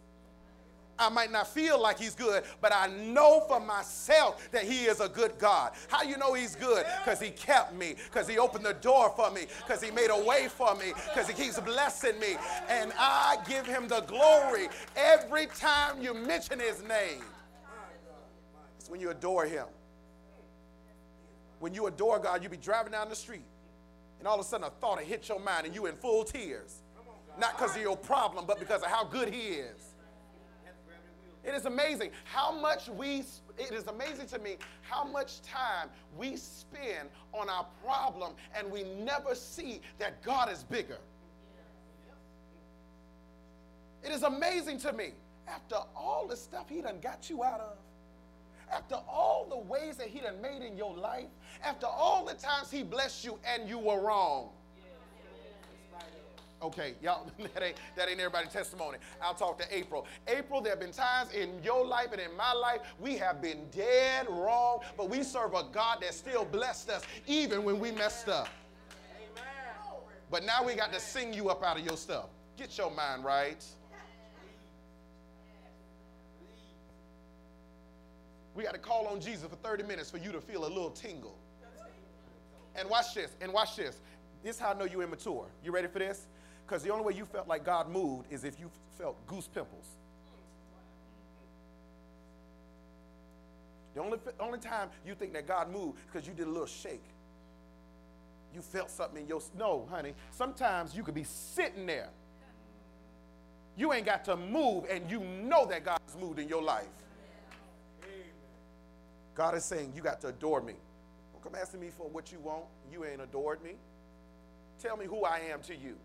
I 0.98 1.08
might 1.08 1.32
not 1.32 1.48
feel 1.48 1.80
like 1.80 1.98
he's 1.98 2.14
good, 2.14 2.44
but 2.60 2.72
I 2.72 2.86
know 2.86 3.40
for 3.48 3.58
myself 3.58 4.48
that 4.52 4.62
he 4.62 4.84
is 4.84 5.00
a 5.00 5.08
good 5.08 5.38
God. 5.38 5.72
How 5.88 6.02
you 6.02 6.16
know 6.16 6.34
he's 6.34 6.54
good? 6.54 6.86
Because 7.04 7.20
he 7.20 7.30
kept 7.30 7.74
me, 7.74 7.96
because 8.04 8.28
he 8.28 8.38
opened 8.38 8.64
the 8.64 8.74
door 8.74 9.12
for 9.16 9.30
me, 9.30 9.46
because 9.66 9.82
he 9.82 9.90
made 9.90 10.10
a 10.10 10.24
way 10.24 10.48
for 10.48 10.74
me, 10.76 10.92
because 11.08 11.28
he 11.28 11.34
keeps 11.34 11.58
blessing 11.58 12.18
me. 12.20 12.36
And 12.68 12.92
I 12.98 13.38
give 13.48 13.66
him 13.66 13.88
the 13.88 14.02
glory 14.02 14.68
every 14.96 15.46
time 15.46 16.00
you 16.00 16.14
mention 16.14 16.60
his 16.60 16.82
name. 16.82 17.22
It's 18.78 18.88
when 18.88 19.00
you 19.00 19.10
adore 19.10 19.46
him. 19.46 19.66
When 21.58 21.74
you 21.74 21.86
adore 21.86 22.18
God, 22.18 22.42
you 22.42 22.48
be 22.48 22.56
driving 22.56 22.92
down 22.92 23.08
the 23.08 23.16
street, 23.16 23.46
and 24.18 24.28
all 24.28 24.34
of 24.34 24.40
a 24.40 24.44
sudden 24.44 24.66
a 24.66 24.70
thought 24.70 24.98
will 24.98 25.04
hit 25.04 25.28
your 25.28 25.40
mind, 25.40 25.66
and 25.66 25.74
you 25.74 25.86
in 25.86 25.96
full 25.96 26.22
tears. 26.22 26.82
Not 27.38 27.56
because 27.56 27.74
of 27.74 27.82
your 27.82 27.96
problem, 27.96 28.44
but 28.46 28.60
because 28.60 28.82
of 28.82 28.88
how 28.88 29.02
good 29.04 29.32
he 29.32 29.54
is. 29.54 29.83
It 31.46 31.54
is 31.54 31.66
amazing 31.66 32.10
how 32.24 32.58
much 32.58 32.88
we, 32.88 33.24
it 33.58 33.72
is 33.72 33.86
amazing 33.86 34.26
to 34.28 34.38
me 34.38 34.56
how 34.80 35.04
much 35.04 35.42
time 35.42 35.88
we 36.16 36.36
spend 36.36 37.08
on 37.32 37.50
our 37.50 37.66
problem 37.84 38.32
and 38.56 38.70
we 38.70 38.84
never 38.84 39.34
see 39.34 39.80
that 39.98 40.22
God 40.22 40.50
is 40.50 40.62
bigger. 40.62 40.98
It 44.02 44.10
is 44.10 44.22
amazing 44.22 44.78
to 44.80 44.92
me. 44.92 45.12
After 45.46 45.76
all 45.94 46.26
the 46.26 46.36
stuff 46.36 46.70
he 46.70 46.80
done 46.80 47.00
got 47.02 47.28
you 47.28 47.44
out 47.44 47.60
of, 47.60 47.76
after 48.72 48.94
all 48.94 49.46
the 49.48 49.58
ways 49.58 49.96
that 49.96 50.08
he 50.08 50.20
done 50.20 50.40
made 50.40 50.62
in 50.62 50.76
your 50.76 50.96
life, 50.96 51.28
after 51.62 51.86
all 51.86 52.24
the 52.24 52.34
times 52.34 52.70
he 52.70 52.82
blessed 52.82 53.24
you 53.24 53.38
and 53.46 53.68
you 53.68 53.78
were 53.78 54.00
wrong. 54.00 54.48
Okay, 56.64 56.94
y'all, 57.02 57.30
that 57.54 57.62
ain't, 57.62 57.76
that 57.94 58.08
ain't 58.08 58.18
everybody's 58.18 58.50
testimony. 58.50 58.96
I'll 59.20 59.34
talk 59.34 59.58
to 59.58 59.76
April. 59.76 60.06
April, 60.26 60.62
there 60.62 60.72
have 60.72 60.80
been 60.80 60.92
times 60.92 61.30
in 61.32 61.62
your 61.62 61.84
life 61.84 62.08
and 62.12 62.20
in 62.20 62.34
my 62.38 62.54
life 62.54 62.80
we 62.98 63.18
have 63.18 63.42
been 63.42 63.66
dead 63.70 64.26
wrong, 64.30 64.80
but 64.96 65.10
we 65.10 65.22
serve 65.22 65.52
a 65.52 65.64
God 65.72 65.98
that 66.00 66.14
still 66.14 66.46
blessed 66.46 66.88
us 66.88 67.02
even 67.26 67.64
when 67.64 67.78
we 67.78 67.92
messed 67.92 68.30
up. 68.30 68.48
Amen. 69.14 69.44
But 70.30 70.44
now 70.44 70.64
we 70.64 70.74
got 70.74 70.90
to 70.94 71.00
sing 71.00 71.34
you 71.34 71.50
up 71.50 71.62
out 71.62 71.78
of 71.78 71.84
your 71.84 71.98
stuff. 71.98 72.30
Get 72.56 72.78
your 72.78 72.90
mind 72.90 73.26
right. 73.26 73.62
We 78.54 78.62
got 78.62 78.72
to 78.72 78.80
call 78.80 79.06
on 79.08 79.20
Jesus 79.20 79.50
for 79.50 79.56
30 79.56 79.82
minutes 79.82 80.10
for 80.10 80.18
you 80.18 80.32
to 80.32 80.40
feel 80.40 80.64
a 80.64 80.68
little 80.68 80.90
tingle. 80.90 81.36
And 82.74 82.88
watch 82.88 83.14
this, 83.14 83.32
and 83.42 83.52
watch 83.52 83.76
this. 83.76 83.98
This 84.42 84.56
is 84.56 84.62
how 84.62 84.70
I 84.70 84.78
know 84.78 84.84
you're 84.84 85.02
immature. 85.02 85.46
You 85.62 85.72
ready 85.72 85.88
for 85.88 85.98
this? 85.98 86.26
Because 86.66 86.82
the 86.82 86.90
only 86.90 87.04
way 87.04 87.12
you 87.14 87.24
felt 87.24 87.46
like 87.46 87.64
God 87.64 87.90
moved 87.90 88.32
is 88.32 88.44
if 88.44 88.58
you 88.58 88.70
felt 88.98 89.26
goose 89.26 89.48
pimples. 89.48 89.86
The 93.94 94.00
only, 94.00 94.18
only 94.40 94.58
time 94.58 94.88
you 95.06 95.14
think 95.14 95.32
that 95.34 95.46
God 95.46 95.70
moved 95.70 95.98
because 96.06 96.26
you 96.26 96.34
did 96.34 96.46
a 96.46 96.50
little 96.50 96.66
shake. 96.66 97.04
You 98.54 98.60
felt 98.60 98.90
something 98.90 99.22
in 99.22 99.28
your. 99.28 99.40
No, 99.56 99.86
honey. 99.90 100.14
Sometimes 100.30 100.96
you 100.96 101.02
could 101.02 101.14
be 101.14 101.24
sitting 101.24 101.86
there. 101.86 102.08
You 103.76 103.92
ain't 103.92 104.06
got 104.06 104.24
to 104.26 104.36
move, 104.36 104.84
and 104.88 105.10
you 105.10 105.20
know 105.20 105.66
that 105.66 105.84
God's 105.84 106.16
moved 106.20 106.38
in 106.38 106.48
your 106.48 106.62
life. 106.62 106.86
God 109.34 109.56
is 109.56 109.64
saying, 109.64 109.92
You 109.94 110.02
got 110.02 110.20
to 110.20 110.28
adore 110.28 110.60
me. 110.60 110.74
Don't 111.32 111.42
come 111.42 111.60
asking 111.60 111.80
me 111.80 111.90
for 111.90 112.08
what 112.08 112.30
you 112.30 112.38
want. 112.38 112.64
You 112.92 113.04
ain't 113.04 113.20
adored 113.20 113.62
me. 113.62 113.72
Tell 114.80 114.96
me 114.96 115.06
who 115.06 115.24
I 115.24 115.40
am 115.50 115.60
to 115.62 115.74
you. 115.74 115.96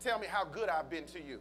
Tell 0.00 0.18
me 0.18 0.26
how 0.26 0.44
good 0.44 0.68
I've 0.68 0.88
been 0.88 1.04
to 1.06 1.18
you. 1.22 1.40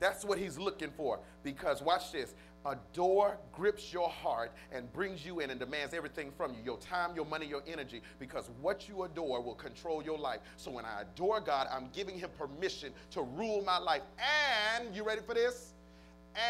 That's 0.00 0.24
what 0.24 0.38
he's 0.38 0.58
looking 0.58 0.90
for. 0.96 1.20
Because 1.42 1.82
watch 1.82 2.12
this 2.12 2.34
a 2.66 2.76
door 2.92 3.38
grips 3.52 3.92
your 3.92 4.08
heart 4.08 4.52
and 4.72 4.92
brings 4.92 5.24
you 5.24 5.40
in 5.40 5.50
and 5.50 5.60
demands 5.60 5.94
everything 5.94 6.30
from 6.36 6.52
you 6.54 6.58
your 6.64 6.78
time, 6.78 7.14
your 7.14 7.24
money, 7.24 7.46
your 7.46 7.62
energy. 7.66 8.02
Because 8.18 8.50
what 8.60 8.88
you 8.88 9.04
adore 9.04 9.40
will 9.40 9.54
control 9.54 10.02
your 10.02 10.18
life. 10.18 10.40
So 10.56 10.70
when 10.70 10.84
I 10.84 11.02
adore 11.02 11.40
God, 11.40 11.68
I'm 11.70 11.88
giving 11.92 12.18
him 12.18 12.30
permission 12.36 12.92
to 13.12 13.22
rule 13.22 13.62
my 13.64 13.78
life. 13.78 14.02
And, 14.76 14.94
you 14.94 15.04
ready 15.04 15.22
for 15.26 15.34
this? 15.34 15.74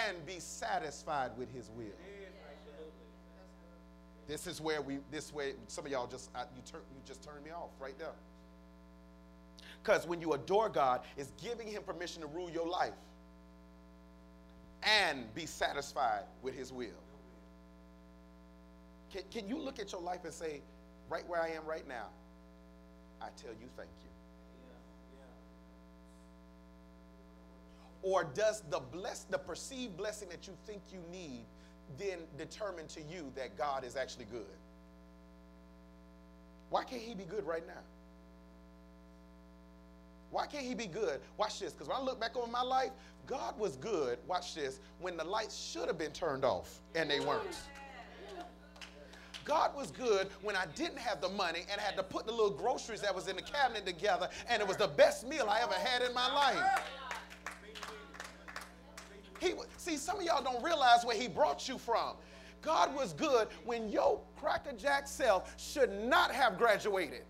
And 0.06 0.24
be 0.26 0.40
satisfied 0.40 1.30
with 1.36 1.52
his 1.52 1.70
will. 1.76 1.86
This 4.26 4.46
is 4.46 4.60
where 4.60 4.82
we, 4.82 4.98
this 5.10 5.32
way, 5.32 5.54
some 5.68 5.86
of 5.86 5.92
y'all 5.92 6.06
just, 6.06 6.30
I, 6.34 6.40
you, 6.40 6.62
turn, 6.70 6.82
you 6.94 7.00
just 7.06 7.22
turned 7.22 7.44
me 7.44 7.50
off 7.50 7.70
right 7.80 7.98
there. 7.98 8.12
Because 9.88 10.06
when 10.06 10.20
you 10.20 10.34
adore 10.34 10.68
God, 10.68 11.00
it's 11.16 11.32
giving 11.42 11.66
Him 11.66 11.82
permission 11.82 12.20
to 12.20 12.28
rule 12.28 12.50
your 12.50 12.68
life 12.68 12.92
and 14.82 15.34
be 15.34 15.46
satisfied 15.46 16.24
with 16.42 16.54
His 16.54 16.70
will. 16.70 16.90
Can, 19.10 19.22
can 19.30 19.48
you 19.48 19.58
look 19.58 19.78
at 19.78 19.90
your 19.92 20.02
life 20.02 20.24
and 20.24 20.32
say, 20.34 20.60
right 21.08 21.26
where 21.26 21.40
I 21.40 21.48
am 21.52 21.64
right 21.64 21.88
now, 21.88 22.08
I 23.22 23.28
tell 23.42 23.52
you 23.52 23.66
thank 23.78 23.88
you? 24.02 24.10
Or 28.02 28.24
does 28.24 28.62
the 28.68 28.80
bless 28.80 29.20
the 29.20 29.38
perceived 29.38 29.96
blessing 29.96 30.28
that 30.28 30.46
you 30.46 30.52
think 30.66 30.82
you 30.92 31.00
need 31.10 31.46
then 31.98 32.18
determine 32.36 32.88
to 32.88 33.00
you 33.00 33.32
that 33.36 33.56
God 33.56 33.84
is 33.84 33.96
actually 33.96 34.26
good? 34.26 34.44
Why 36.68 36.84
can't 36.84 37.00
he 37.00 37.14
be 37.14 37.24
good 37.24 37.46
right 37.46 37.66
now? 37.66 37.80
Why 40.30 40.46
can't 40.46 40.64
he 40.64 40.74
be 40.74 40.86
good? 40.86 41.20
Watch 41.36 41.60
this, 41.60 41.72
because 41.72 41.88
when 41.88 41.96
I 41.96 42.00
look 42.00 42.20
back 42.20 42.36
over 42.36 42.50
my 42.50 42.62
life, 42.62 42.90
God 43.26 43.58
was 43.58 43.76
good, 43.76 44.18
watch 44.26 44.54
this, 44.54 44.80
when 45.00 45.16
the 45.16 45.24
lights 45.24 45.56
should 45.56 45.86
have 45.86 45.98
been 45.98 46.12
turned 46.12 46.44
off 46.44 46.80
and 46.94 47.10
they 47.10 47.20
weren't. 47.20 47.56
God 49.44 49.74
was 49.74 49.90
good 49.90 50.28
when 50.42 50.54
I 50.56 50.66
didn't 50.74 50.98
have 50.98 51.22
the 51.22 51.28
money 51.30 51.60
and 51.72 51.80
had 51.80 51.96
to 51.96 52.02
put 52.02 52.26
the 52.26 52.32
little 52.32 52.50
groceries 52.50 53.00
that 53.00 53.14
was 53.14 53.28
in 53.28 53.36
the 53.36 53.42
cabinet 53.42 53.86
together, 53.86 54.28
and 54.48 54.60
it 54.60 54.68
was 54.68 54.76
the 54.76 54.88
best 54.88 55.26
meal 55.26 55.46
I 55.48 55.60
ever 55.62 55.72
had 55.72 56.02
in 56.02 56.12
my 56.12 56.30
life. 56.32 56.82
He, 59.40 59.54
see, 59.76 59.96
some 59.96 60.18
of 60.18 60.24
y'all 60.24 60.42
don't 60.42 60.62
realize 60.62 61.04
where 61.04 61.16
he 61.16 61.28
brought 61.28 61.68
you 61.68 61.78
from. 61.78 62.16
God 62.60 62.94
was 62.94 63.12
good 63.12 63.48
when 63.64 63.88
your 63.88 64.20
crackerjack 64.36 65.06
self 65.06 65.54
should 65.56 65.92
not 65.92 66.32
have 66.32 66.58
graduated. 66.58 67.22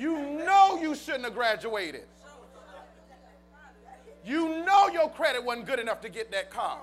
You 0.00 0.18
know 0.18 0.78
you 0.80 0.94
shouldn't 0.94 1.24
have 1.24 1.34
graduated. 1.34 2.04
You 4.24 4.64
know 4.64 4.88
your 4.88 5.10
credit 5.10 5.44
wasn't 5.44 5.66
good 5.66 5.78
enough 5.78 6.00
to 6.00 6.08
get 6.08 6.32
that 6.32 6.50
car. 6.50 6.80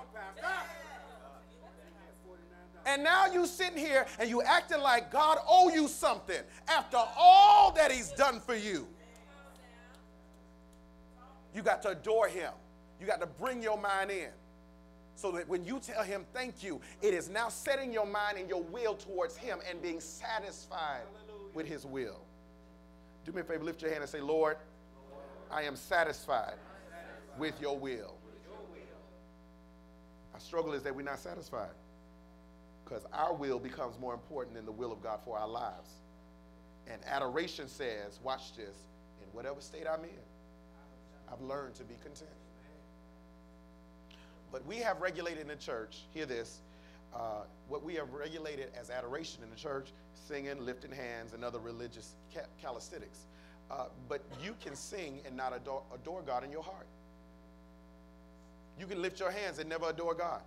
And 2.86 3.04
now 3.04 3.26
you 3.26 3.48
sitting 3.48 3.80
here 3.80 4.06
and 4.20 4.30
you 4.30 4.44
acting 4.44 4.82
like 4.82 5.12
God 5.12 5.40
owe 5.48 5.70
you 5.70 5.88
something 5.88 6.42
after 6.68 7.00
all 7.18 7.72
that 7.72 7.92
he's 7.92 8.12
done 8.12 8.40
for 8.40 8.56
you. 8.56 8.88
You 11.56 11.64
got 11.64 11.82
to 11.82 11.90
adore 11.90 12.28
him. 12.28 12.52
You 13.02 13.08
got 13.08 13.20
to 13.22 13.26
bring 13.26 13.64
your 13.64 13.80
mind 13.80 14.12
in. 14.12 14.30
So 15.16 15.32
that 15.32 15.50
when 15.50 15.66
you 15.66 15.80
tell 15.80 16.04
him 16.04 16.24
thank 16.34 16.62
you, 16.62 16.80
it 17.02 17.16
is 17.16 17.30
now 17.30 17.50
setting 17.50 17.92
your 17.92 18.06
mind 18.06 18.38
and 18.38 18.48
your 18.48 18.62
will 18.62 18.94
towards 18.94 19.36
him 19.36 19.58
and 19.68 19.82
being 19.82 20.00
satisfied 20.00 21.02
with 21.56 21.66
his 21.66 21.84
will. 21.84 22.27
Do 23.28 23.34
me 23.34 23.42
a 23.42 23.44
favor, 23.44 23.66
lift 23.66 23.82
your 23.82 23.92
hand 23.92 24.04
and 24.04 24.10
say, 24.10 24.22
Lord, 24.22 24.56
I 25.52 25.64
am 25.64 25.76
satisfied 25.76 26.56
with 27.38 27.60
your 27.60 27.78
will. 27.78 28.16
Our 30.34 30.40
struggle 30.40 30.72
is 30.72 30.82
that 30.84 30.96
we're 30.96 31.02
not 31.02 31.20
satisfied 31.20 31.76
because 32.86 33.06
our 33.12 33.34
will 33.34 33.60
becomes 33.60 34.00
more 34.00 34.14
important 34.14 34.56
than 34.56 34.66
the 34.66 34.72
will 34.72 34.94
of 34.94 35.04
God 35.04 35.20
for 35.26 35.38
our 35.38 35.48
lives. 35.48 35.90
And 36.90 37.02
adoration 37.06 37.68
says, 37.68 38.22
watch 38.24 38.56
this, 38.56 38.78
in 39.22 39.28
whatever 39.34 39.60
state 39.60 39.84
I'm 39.92 40.06
in, 40.06 40.24
I've 41.30 41.42
learned 41.42 41.76
to 41.76 41.84
be 41.84 41.96
content. 41.96 42.30
But 44.54 44.66
we 44.66 44.78
have 44.78 45.02
regulated 45.02 45.42
in 45.42 45.50
the 45.50 45.58
church, 45.58 46.04
hear 46.14 46.26
this, 46.26 46.62
uh, 47.14 47.44
what 47.68 47.84
we 47.84 47.96
have 47.96 48.14
regulated 48.14 48.70
as 48.80 48.90
adoration 48.90 49.44
in 49.44 49.50
the 49.50 49.56
church, 49.56 49.92
singing, 50.14 50.66
lifting 50.66 50.92
hands, 50.92 51.34
and 51.34 51.44
other 51.44 51.60
religious 51.60 52.16
ca- 52.34 52.42
calisthenics. 52.62 53.28
Uh, 53.70 53.86
but 54.08 54.24
you 54.44 54.56
can 54.62 54.76
sing 54.76 55.20
and 55.26 55.36
not 55.36 55.56
adore, 55.56 55.84
adore 55.94 56.22
God 56.22 56.44
in 56.44 56.52
your 56.52 56.64
heart. 56.64 56.88
You 58.80 58.86
can 58.86 59.02
lift 59.02 59.20
your 59.20 59.32
hands 59.32 59.60
and 59.60 59.68
never 59.68 59.90
adore 59.90 60.14
God. 60.14 60.42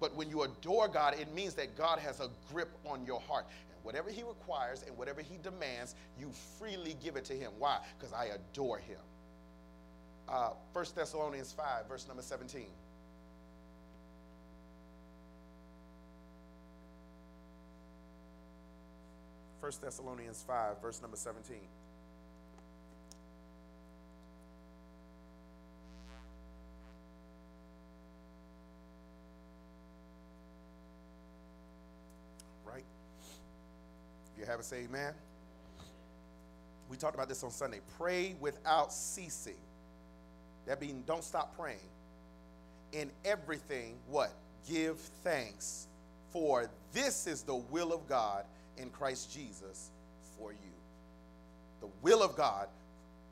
But 0.00 0.14
when 0.16 0.30
you 0.30 0.42
adore 0.42 0.88
God, 0.88 1.14
it 1.18 1.32
means 1.34 1.54
that 1.54 1.76
God 1.76 1.98
has 1.98 2.20
a 2.20 2.28
grip 2.50 2.70
on 2.84 3.04
your 3.04 3.20
heart. 3.20 3.46
And 3.74 3.84
whatever 3.84 4.10
He 4.10 4.22
requires 4.22 4.84
and 4.86 4.96
whatever 4.96 5.20
He 5.20 5.36
demands, 5.42 5.94
you 6.18 6.30
freely 6.58 6.96
give 7.02 7.16
it 7.16 7.24
to 7.26 7.34
Him. 7.34 7.52
Why? 7.58 7.78
Because 7.98 8.12
I 8.12 8.26
adore 8.26 8.78
Him. 8.78 8.98
Uh, 10.28 10.50
1 10.72 10.86
Thessalonians 10.94 11.52
5, 11.52 11.88
verse 11.88 12.08
number 12.08 12.22
17. 12.22 12.66
1 19.62 19.70
Thessalonians 19.80 20.44
5, 20.44 20.82
verse 20.82 21.00
number 21.00 21.16
17. 21.16 21.56
Right? 32.66 32.82
If 34.32 34.40
you 34.40 34.46
have 34.46 34.58
a 34.58 34.64
say 34.64 34.78
amen. 34.78 35.14
We 36.90 36.96
talked 36.96 37.14
about 37.14 37.28
this 37.28 37.44
on 37.44 37.52
Sunday. 37.52 37.78
Pray 37.96 38.34
without 38.40 38.92
ceasing. 38.92 39.54
That 40.66 40.80
means 40.80 41.06
don't 41.06 41.22
stop 41.22 41.56
praying. 41.56 41.78
In 42.90 43.12
everything, 43.24 43.94
what? 44.08 44.32
Give 44.68 44.98
thanks. 45.22 45.86
For 46.32 46.68
this 46.92 47.28
is 47.28 47.42
the 47.42 47.54
will 47.54 47.92
of 47.92 48.08
God 48.08 48.44
in 48.76 48.90
Christ 48.90 49.32
Jesus 49.32 49.90
for 50.38 50.52
you. 50.52 50.58
The 51.80 51.88
will 52.02 52.22
of 52.22 52.36
God 52.36 52.68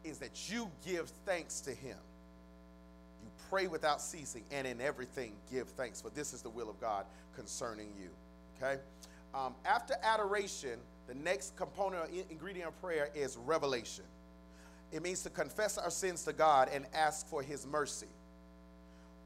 is 0.05 0.18
that 0.18 0.51
you 0.51 0.70
give 0.84 1.09
thanks 1.24 1.61
to 1.62 1.70
Him. 1.70 1.97
You 3.22 3.30
pray 3.49 3.66
without 3.66 4.01
ceasing, 4.01 4.45
and 4.51 4.66
in 4.66 4.80
everything 4.80 5.32
give 5.51 5.68
thanks, 5.68 6.01
for 6.01 6.11
this 6.11 6.32
is 6.32 6.43
the 6.43 6.51
will 6.51 6.70
of 6.70 6.80
God 6.80 7.05
concerning 7.36 7.88
you. 8.01 8.09
Okay? 8.57 8.80
Um, 9.34 9.55
after 9.64 9.95
adoration, 10.03 10.78
the 11.07 11.14
next 11.14 11.57
component 11.57 12.03
or 12.03 12.09
ingredient 12.30 12.68
of 12.68 12.80
prayer 12.80 13.11
is 13.14 13.36
revelation. 13.36 14.05
It 14.93 15.03
means 15.03 15.22
to 15.22 15.30
confess 15.30 15.78
our 15.78 15.91
sins 15.91 16.24
to 16.24 16.32
God 16.32 16.68
and 16.72 16.86
ask 16.93 17.28
for 17.28 17.43
His 17.43 17.66
mercy 17.66 18.09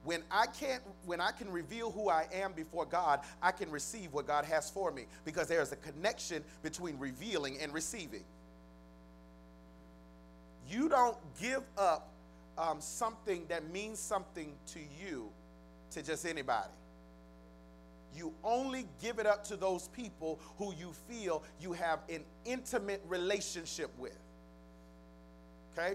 when 0.05 0.23
I 0.31 0.47
can't 0.47 0.83
when 1.07 1.21
I 1.21 1.31
can 1.33 1.51
reveal 1.51 1.91
who 1.91 2.09
I 2.09 2.27
am 2.33 2.53
before 2.53 2.85
God, 2.85 3.21
I 3.43 3.51
can 3.51 3.71
receive 3.71 4.13
what 4.13 4.27
God 4.27 4.45
has 4.45 4.71
for 4.71 4.91
me 4.91 5.07
because 5.25 5.49
there 5.49 5.63
is 5.63 5.73
a 5.73 5.77
connection 5.77 6.45
between 6.63 6.99
revealing 6.99 7.59
and 7.61 7.73
receiving. 7.73 8.25
You 10.69 10.89
don't 10.89 11.17
give 11.41 11.63
up 11.77 12.09
um, 12.57 12.81
something 12.81 13.45
that 13.49 13.71
means 13.71 13.99
something 13.99 14.53
to 14.69 14.79
you 14.79 15.31
to 15.91 16.03
just 16.03 16.27
anybody. 16.27 16.69
You 18.15 18.33
only 18.45 18.87
give 19.03 19.19
it 19.19 19.27
up 19.27 19.45
to 19.49 19.57
those 19.57 19.89
people 19.89 20.39
who 20.59 20.73
you 20.75 20.93
feel 21.09 21.43
you 21.61 21.73
have 21.73 22.01
an 22.09 22.23
intimate 22.45 23.03
relationship 23.09 23.91
with. 23.99 24.17
Okay? 25.77 25.95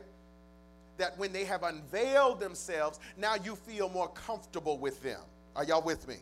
That 0.99 1.17
when 1.17 1.33
they 1.33 1.45
have 1.45 1.63
unveiled 1.63 2.39
themselves, 2.39 2.99
now 3.17 3.35
you 3.43 3.55
feel 3.55 3.89
more 3.89 4.09
comfortable 4.09 4.77
with 4.77 5.01
them. 5.01 5.21
Are 5.55 5.63
y'all 5.63 5.81
with 5.81 6.07
me? 6.07 6.17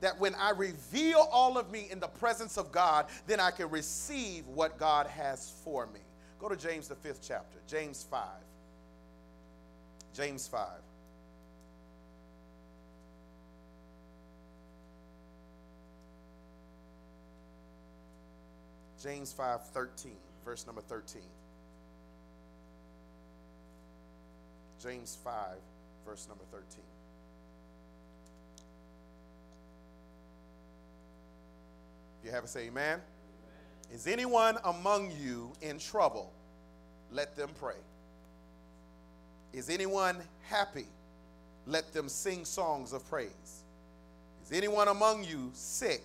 that 0.00 0.20
when 0.20 0.34
I 0.34 0.50
reveal 0.50 1.28
all 1.32 1.56
of 1.56 1.70
me 1.70 1.88
in 1.90 1.98
the 1.98 2.08
presence 2.08 2.58
of 2.58 2.70
God, 2.70 3.06
then 3.26 3.40
I 3.40 3.50
can 3.50 3.70
receive 3.70 4.46
what 4.46 4.78
God 4.78 5.06
has 5.06 5.54
for 5.64 5.86
me. 5.86 6.00
Go 6.38 6.50
to 6.50 6.56
James, 6.56 6.88
the 6.88 6.94
fifth 6.94 7.20
chapter, 7.26 7.58
James 7.66 8.06
5. 8.10 8.20
James 10.12 10.46
5. 10.46 10.68
James 19.02 19.32
5 19.32 19.68
13, 19.68 20.12
verse 20.44 20.66
number 20.66 20.82
13. 20.82 21.22
James 24.84 25.16
5, 25.24 25.34
verse 26.06 26.28
number 26.28 26.44
13. 26.52 26.66
If 32.18 32.26
you 32.26 32.30
have 32.30 32.44
a 32.44 32.46
say 32.46 32.66
amen. 32.66 33.00
amen. 33.00 33.00
Is 33.94 34.06
anyone 34.06 34.58
among 34.62 35.10
you 35.18 35.52
in 35.62 35.78
trouble? 35.78 36.30
Let 37.10 37.34
them 37.34 37.48
pray. 37.58 37.76
Is 39.54 39.70
anyone 39.70 40.18
happy? 40.42 40.86
Let 41.66 41.94
them 41.94 42.10
sing 42.10 42.44
songs 42.44 42.92
of 42.92 43.08
praise. 43.08 43.62
Is 44.44 44.52
anyone 44.52 44.88
among 44.88 45.24
you 45.24 45.50
sick? 45.54 46.02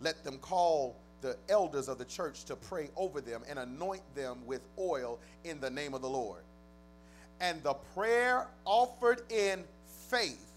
Let 0.00 0.24
them 0.24 0.38
call 0.38 0.96
the 1.20 1.36
elders 1.48 1.86
of 1.86 1.98
the 1.98 2.04
church 2.04 2.44
to 2.46 2.56
pray 2.56 2.90
over 2.96 3.20
them 3.20 3.42
and 3.48 3.60
anoint 3.60 4.02
them 4.16 4.38
with 4.46 4.62
oil 4.76 5.20
in 5.44 5.60
the 5.60 5.70
name 5.70 5.94
of 5.94 6.02
the 6.02 6.10
Lord 6.10 6.42
and 7.40 7.62
the 7.62 7.74
prayer 7.94 8.46
offered 8.64 9.22
in 9.30 9.64
faith 10.08 10.52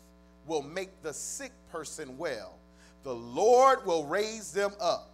will 0.46 0.62
make 0.62 1.02
the 1.04 1.14
sick 1.14 1.52
person 1.72 2.18
well. 2.18 2.56
The 3.04 3.14
Lord 3.14 3.86
will 3.86 4.06
raise 4.06 4.52
them 4.52 4.72
up. 4.80 5.10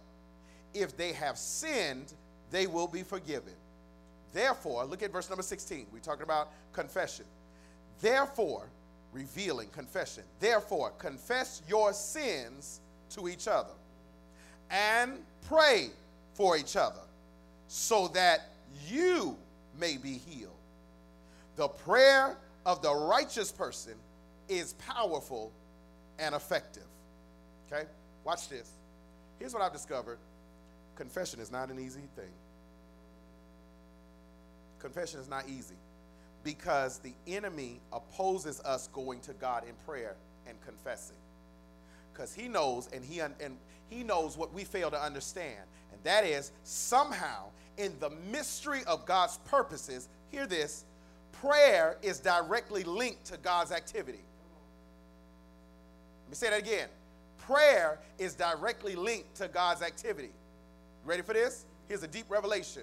If 0.74 0.96
they 0.96 1.12
have 1.12 1.38
sinned, 1.38 2.12
they 2.50 2.66
will 2.66 2.88
be 2.88 3.02
forgiven. 3.02 3.52
Therefore, 4.32 4.84
look 4.84 5.02
at 5.02 5.12
verse 5.12 5.28
number 5.30 5.42
16. 5.42 5.86
We're 5.92 6.00
talking 6.00 6.22
about 6.22 6.50
confession. 6.72 7.24
Therefore, 8.00 8.66
revealing 9.12 9.68
confession. 9.70 10.24
Therefore, 10.40 10.90
confess 10.98 11.62
your 11.68 11.92
sins 11.92 12.80
to 13.10 13.28
each 13.28 13.48
other 13.48 13.72
and 14.70 15.12
pray 15.48 15.88
for 16.34 16.56
each 16.56 16.76
other 16.76 17.00
so 17.68 18.08
that 18.08 18.50
you 18.86 19.36
may 19.78 19.96
be 19.96 20.18
healed. 20.18 20.55
The 21.56 21.68
prayer 21.68 22.36
of 22.64 22.82
the 22.82 22.94
righteous 22.94 23.50
person 23.50 23.94
is 24.48 24.74
powerful 24.74 25.52
and 26.18 26.34
effective. 26.34 26.86
Okay? 27.70 27.84
Watch 28.24 28.48
this. 28.48 28.70
Here's 29.38 29.52
what 29.52 29.62
I've 29.62 29.72
discovered 29.72 30.18
confession 30.94 31.40
is 31.40 31.52
not 31.52 31.70
an 31.70 31.78
easy 31.78 32.08
thing. 32.16 32.32
Confession 34.78 35.20
is 35.20 35.28
not 35.28 35.48
easy 35.48 35.76
because 36.42 36.98
the 36.98 37.12
enemy 37.26 37.80
opposes 37.92 38.60
us 38.60 38.88
going 38.88 39.20
to 39.20 39.32
God 39.34 39.64
in 39.68 39.74
prayer 39.84 40.16
and 40.46 40.56
confessing. 40.64 41.16
Because 42.12 42.32
he 42.32 42.48
knows 42.48 42.88
and 42.92 43.04
he, 43.04 43.20
un- 43.20 43.34
and 43.40 43.56
he 43.90 44.02
knows 44.02 44.38
what 44.38 44.54
we 44.54 44.64
fail 44.64 44.90
to 44.90 45.00
understand. 45.00 45.60
And 45.92 46.02
that 46.04 46.24
is 46.24 46.52
somehow 46.64 47.50
in 47.76 47.92
the 48.00 48.10
mystery 48.30 48.82
of 48.86 49.04
God's 49.04 49.38
purposes, 49.38 50.08
hear 50.30 50.46
this, 50.46 50.84
prayer 51.40 51.96
is 52.02 52.18
directly 52.20 52.84
linked 52.84 53.24
to 53.26 53.36
God's 53.36 53.72
activity. 53.72 54.24
Let 56.24 56.30
me 56.30 56.34
say 56.34 56.50
that 56.50 56.60
again. 56.60 56.88
Prayer 57.38 58.00
is 58.18 58.34
directly 58.34 58.96
linked 58.96 59.36
to 59.36 59.48
God's 59.48 59.82
activity. 59.82 60.32
Ready 61.04 61.22
for 61.22 61.32
this? 61.32 61.64
Here's 61.88 62.02
a 62.02 62.08
deep 62.08 62.26
revelation. 62.28 62.82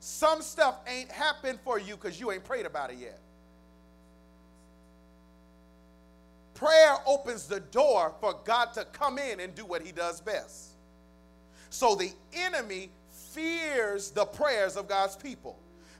Some 0.00 0.42
stuff 0.42 0.76
ain't 0.88 1.10
happened 1.10 1.60
for 1.62 1.78
you 1.78 1.94
because 1.94 2.18
you 2.18 2.32
ain't 2.32 2.44
prayed 2.44 2.66
about 2.66 2.90
it 2.90 2.98
yet. 2.98 3.20
Prayer 6.54 6.96
opens 7.06 7.46
the 7.46 7.60
door 7.60 8.12
for 8.20 8.34
God 8.44 8.72
to 8.74 8.84
come 8.86 9.18
in 9.18 9.40
and 9.40 9.54
do 9.54 9.64
what 9.64 9.82
he 9.82 9.92
does 9.92 10.20
best. 10.20 10.72
So 11.70 11.94
the 11.94 12.12
enemy 12.34 12.90
fears 13.08 14.10
the 14.10 14.24
prayers 14.24 14.76
of 14.76 14.88
God's 14.88 15.16
people 15.16 15.58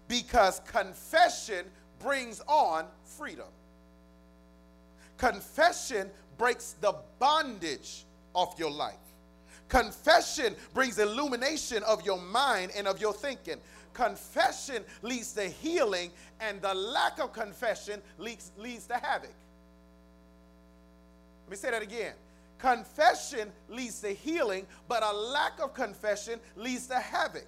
because 0.09 0.61
confession 0.67 1.65
brings 2.01 2.43
on 2.49 2.87
freedom. 3.17 3.47
Confession 5.17 6.11
breaks 6.37 6.75
the 6.81 6.95
bondage 7.19 8.05
of 8.35 8.59
your 8.59 8.71
life. 8.71 8.97
Confession 9.69 10.57
brings 10.75 10.99
illumination 10.99 11.83
of 11.85 12.05
your 12.05 12.21
mind 12.21 12.73
and 12.77 12.89
of 12.89 13.01
your 13.01 13.13
thinking. 13.13 13.57
Confession 13.93 14.83
leads 15.03 15.33
to 15.35 15.43
healing, 15.43 16.11
and 16.41 16.61
the 16.61 16.75
lack 16.75 17.21
of 17.21 17.33
confession 17.33 18.01
leads, 18.19 18.51
leads 18.57 18.87
to 18.87 18.95
havoc. 18.95 19.35
Let 21.47 21.51
me 21.51 21.57
say 21.57 21.71
that 21.71 21.83
again. 21.83 22.15
Confession 22.59 23.51
leads 23.69 24.01
to 24.01 24.09
healing, 24.09 24.67
but 24.89 25.03
a 25.03 25.13
lack 25.13 25.61
of 25.61 25.75
confession 25.75 26.41
leads 26.57 26.87
to 26.89 26.99
havoc. 26.99 27.47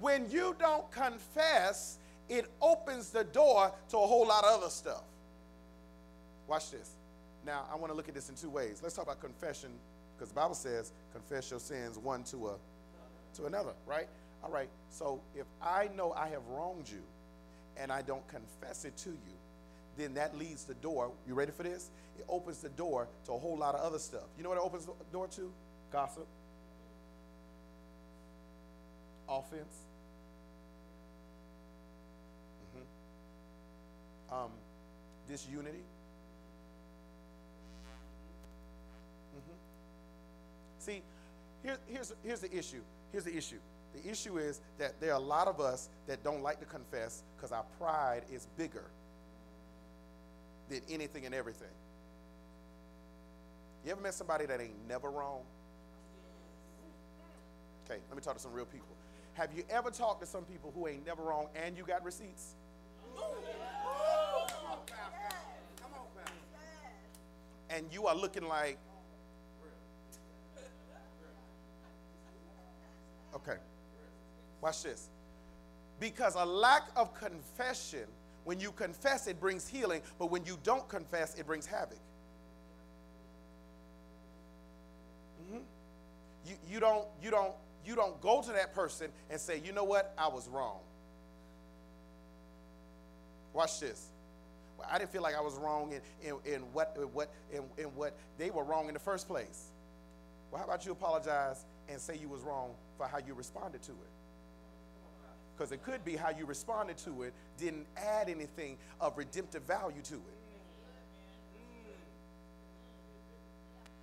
When 0.00 0.30
you 0.30 0.54
don't 0.58 0.90
confess, 0.90 1.98
it 2.28 2.46
opens 2.60 3.10
the 3.10 3.24
door 3.24 3.72
to 3.90 3.96
a 3.96 4.06
whole 4.06 4.26
lot 4.26 4.44
of 4.44 4.60
other 4.60 4.70
stuff. 4.70 5.02
Watch 6.46 6.70
this. 6.70 6.90
Now, 7.44 7.64
I 7.72 7.76
want 7.76 7.92
to 7.92 7.96
look 7.96 8.08
at 8.08 8.14
this 8.14 8.28
in 8.28 8.34
two 8.34 8.50
ways. 8.50 8.80
Let's 8.82 8.94
talk 8.94 9.04
about 9.04 9.20
confession 9.20 9.70
because 10.16 10.30
the 10.30 10.34
Bible 10.34 10.54
says 10.54 10.92
confess 11.12 11.50
your 11.50 11.60
sins 11.60 11.98
one 11.98 12.24
to 12.24 12.48
a 12.48 12.54
to 13.36 13.46
another, 13.46 13.72
right? 13.86 14.08
All 14.42 14.50
right. 14.50 14.68
So 14.90 15.20
if 15.34 15.46
I 15.62 15.88
know 15.96 16.12
I 16.12 16.28
have 16.28 16.46
wronged 16.48 16.88
you 16.88 17.02
and 17.76 17.92
I 17.92 18.02
don't 18.02 18.26
confess 18.28 18.84
it 18.84 18.96
to 18.98 19.10
you, 19.10 19.36
then 19.96 20.14
that 20.14 20.36
leads 20.36 20.64
the 20.64 20.74
door. 20.74 21.12
You 21.26 21.34
ready 21.34 21.52
for 21.52 21.62
this? 21.62 21.90
It 22.18 22.24
opens 22.28 22.58
the 22.58 22.68
door 22.70 23.08
to 23.26 23.32
a 23.32 23.38
whole 23.38 23.56
lot 23.56 23.74
of 23.74 23.80
other 23.80 23.98
stuff. 23.98 24.24
You 24.36 24.42
know 24.42 24.50
what 24.50 24.58
it 24.58 24.64
opens 24.64 24.86
the 24.86 24.92
door 25.12 25.28
to? 25.28 25.52
Gossip, 25.92 26.26
offense, 29.28 29.74
um, 34.32 34.50
disunity. 35.28 35.84
Mm-hmm. 39.36 39.56
See, 40.78 41.02
here, 41.62 41.78
here's, 41.86 42.12
here's 42.22 42.40
the 42.40 42.56
issue. 42.56 42.80
Here's 43.12 43.24
the 43.24 43.36
issue. 43.36 43.58
The 43.94 44.10
issue 44.10 44.38
is 44.38 44.60
that 44.78 45.00
there 45.00 45.12
are 45.12 45.16
a 45.16 45.24
lot 45.24 45.48
of 45.48 45.60
us 45.60 45.88
that 46.06 46.22
don't 46.22 46.42
like 46.42 46.60
to 46.60 46.66
confess 46.66 47.22
because 47.36 47.52
our 47.52 47.64
pride 47.78 48.22
is 48.30 48.46
bigger 48.56 48.84
than 50.68 50.80
anything 50.90 51.24
and 51.26 51.34
everything. 51.34 51.68
You 53.84 53.92
ever 53.92 54.00
met 54.00 54.14
somebody 54.14 54.44
that 54.46 54.60
ain't 54.60 54.88
never 54.88 55.10
wrong? 55.10 55.40
Okay, 57.86 58.00
let 58.08 58.16
me 58.16 58.22
talk 58.22 58.34
to 58.34 58.40
some 58.40 58.52
real 58.52 58.66
people. 58.66 58.94
Have 59.32 59.50
you 59.56 59.62
ever 59.70 59.90
talked 59.90 60.20
to 60.20 60.26
some 60.26 60.44
people 60.44 60.72
who 60.76 60.88
ain't 60.88 61.06
never 61.06 61.22
wrong 61.22 61.46
and 61.54 61.76
you 61.76 61.84
got 61.84 62.04
receipts? 62.04 62.54
And 67.78 67.86
you 67.92 68.08
are 68.08 68.16
looking 68.16 68.48
like, 68.48 68.76
okay, 73.36 73.54
watch 74.60 74.82
this. 74.82 75.10
Because 76.00 76.34
a 76.34 76.44
lack 76.44 76.88
of 76.96 77.14
confession, 77.14 78.06
when 78.42 78.58
you 78.58 78.72
confess, 78.72 79.28
it 79.28 79.38
brings 79.38 79.68
healing, 79.68 80.02
but 80.18 80.28
when 80.28 80.44
you 80.44 80.58
don't 80.64 80.88
confess, 80.88 81.36
it 81.36 81.46
brings 81.46 81.66
havoc. 81.66 82.00
Mm-hmm. 85.44 85.58
You, 86.48 86.56
you 86.68 86.80
don't, 86.80 87.06
you 87.22 87.30
don't 87.30 87.52
you 87.86 87.94
don't 87.94 88.20
go 88.20 88.42
to 88.42 88.52
that 88.54 88.74
person 88.74 89.08
and 89.30 89.40
say, 89.40 89.62
you 89.64 89.72
know 89.72 89.84
what, 89.84 90.12
I 90.18 90.26
was 90.26 90.48
wrong. 90.48 90.80
Watch 93.54 93.78
this. 93.78 94.08
I 94.90 94.98
didn't 94.98 95.10
feel 95.10 95.22
like 95.22 95.34
I 95.34 95.40
was 95.40 95.54
wrong 95.54 95.92
in, 95.92 96.00
in, 96.28 96.54
in 96.54 96.60
what, 96.72 96.96
in, 96.96 97.04
what, 97.04 97.30
in, 97.52 97.62
in 97.76 97.86
what 97.96 98.16
they 98.36 98.50
were 98.50 98.64
wrong 98.64 98.88
in 98.88 98.94
the 98.94 99.00
first 99.00 99.26
place. 99.26 99.70
Well, 100.50 100.60
how 100.60 100.66
about 100.66 100.86
you 100.86 100.92
apologize 100.92 101.64
and 101.88 102.00
say 102.00 102.16
you 102.16 102.28
was 102.28 102.42
wrong 102.42 102.70
for 102.96 103.06
how 103.06 103.18
you 103.18 103.34
responded 103.34 103.82
to 103.82 103.92
it? 103.92 104.10
Because 105.56 105.72
it 105.72 105.82
could 105.82 106.04
be 106.04 106.14
how 106.14 106.30
you 106.30 106.46
responded 106.46 106.96
to 106.98 107.22
it 107.22 107.34
didn't 107.58 107.86
add 107.96 108.28
anything 108.28 108.76
of 109.00 109.18
redemptive 109.18 109.64
value 109.64 110.02
to 110.02 110.14
it. 110.14 110.38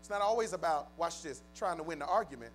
It's 0.02 0.10
not 0.10 0.22
always 0.22 0.54
about, 0.54 0.90
watch 0.98 1.24
this, 1.24 1.42
trying 1.56 1.78
to 1.78 1.84
win 1.84 2.00
the 2.00 2.06
argument. 2.06 2.52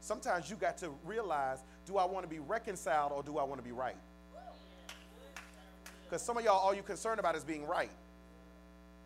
Sometimes 0.00 0.50
you 0.50 0.56
got 0.56 0.76
to 0.78 0.90
realize 1.04 1.60
do 1.86 1.96
I 1.96 2.04
want 2.04 2.24
to 2.24 2.28
be 2.28 2.40
reconciled 2.40 3.12
or 3.12 3.22
do 3.22 3.38
I 3.38 3.44
want 3.44 3.58
to 3.58 3.64
be 3.64 3.72
right? 3.72 3.96
Because 6.04 6.22
some 6.22 6.36
of 6.36 6.44
y'all, 6.44 6.58
all 6.58 6.74
you're 6.74 6.82
concerned 6.82 7.18
about 7.18 7.36
is 7.36 7.44
being 7.44 7.66
right. 7.66 7.90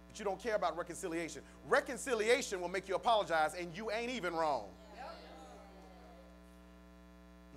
But 0.08 0.18
you 0.18 0.24
don't 0.24 0.42
care 0.42 0.56
about 0.56 0.76
reconciliation. 0.76 1.42
Reconciliation 1.68 2.60
will 2.60 2.68
make 2.68 2.88
you 2.88 2.94
apologize 2.94 3.54
and 3.58 3.76
you 3.76 3.90
ain't 3.90 4.10
even 4.10 4.34
wrong. 4.34 4.64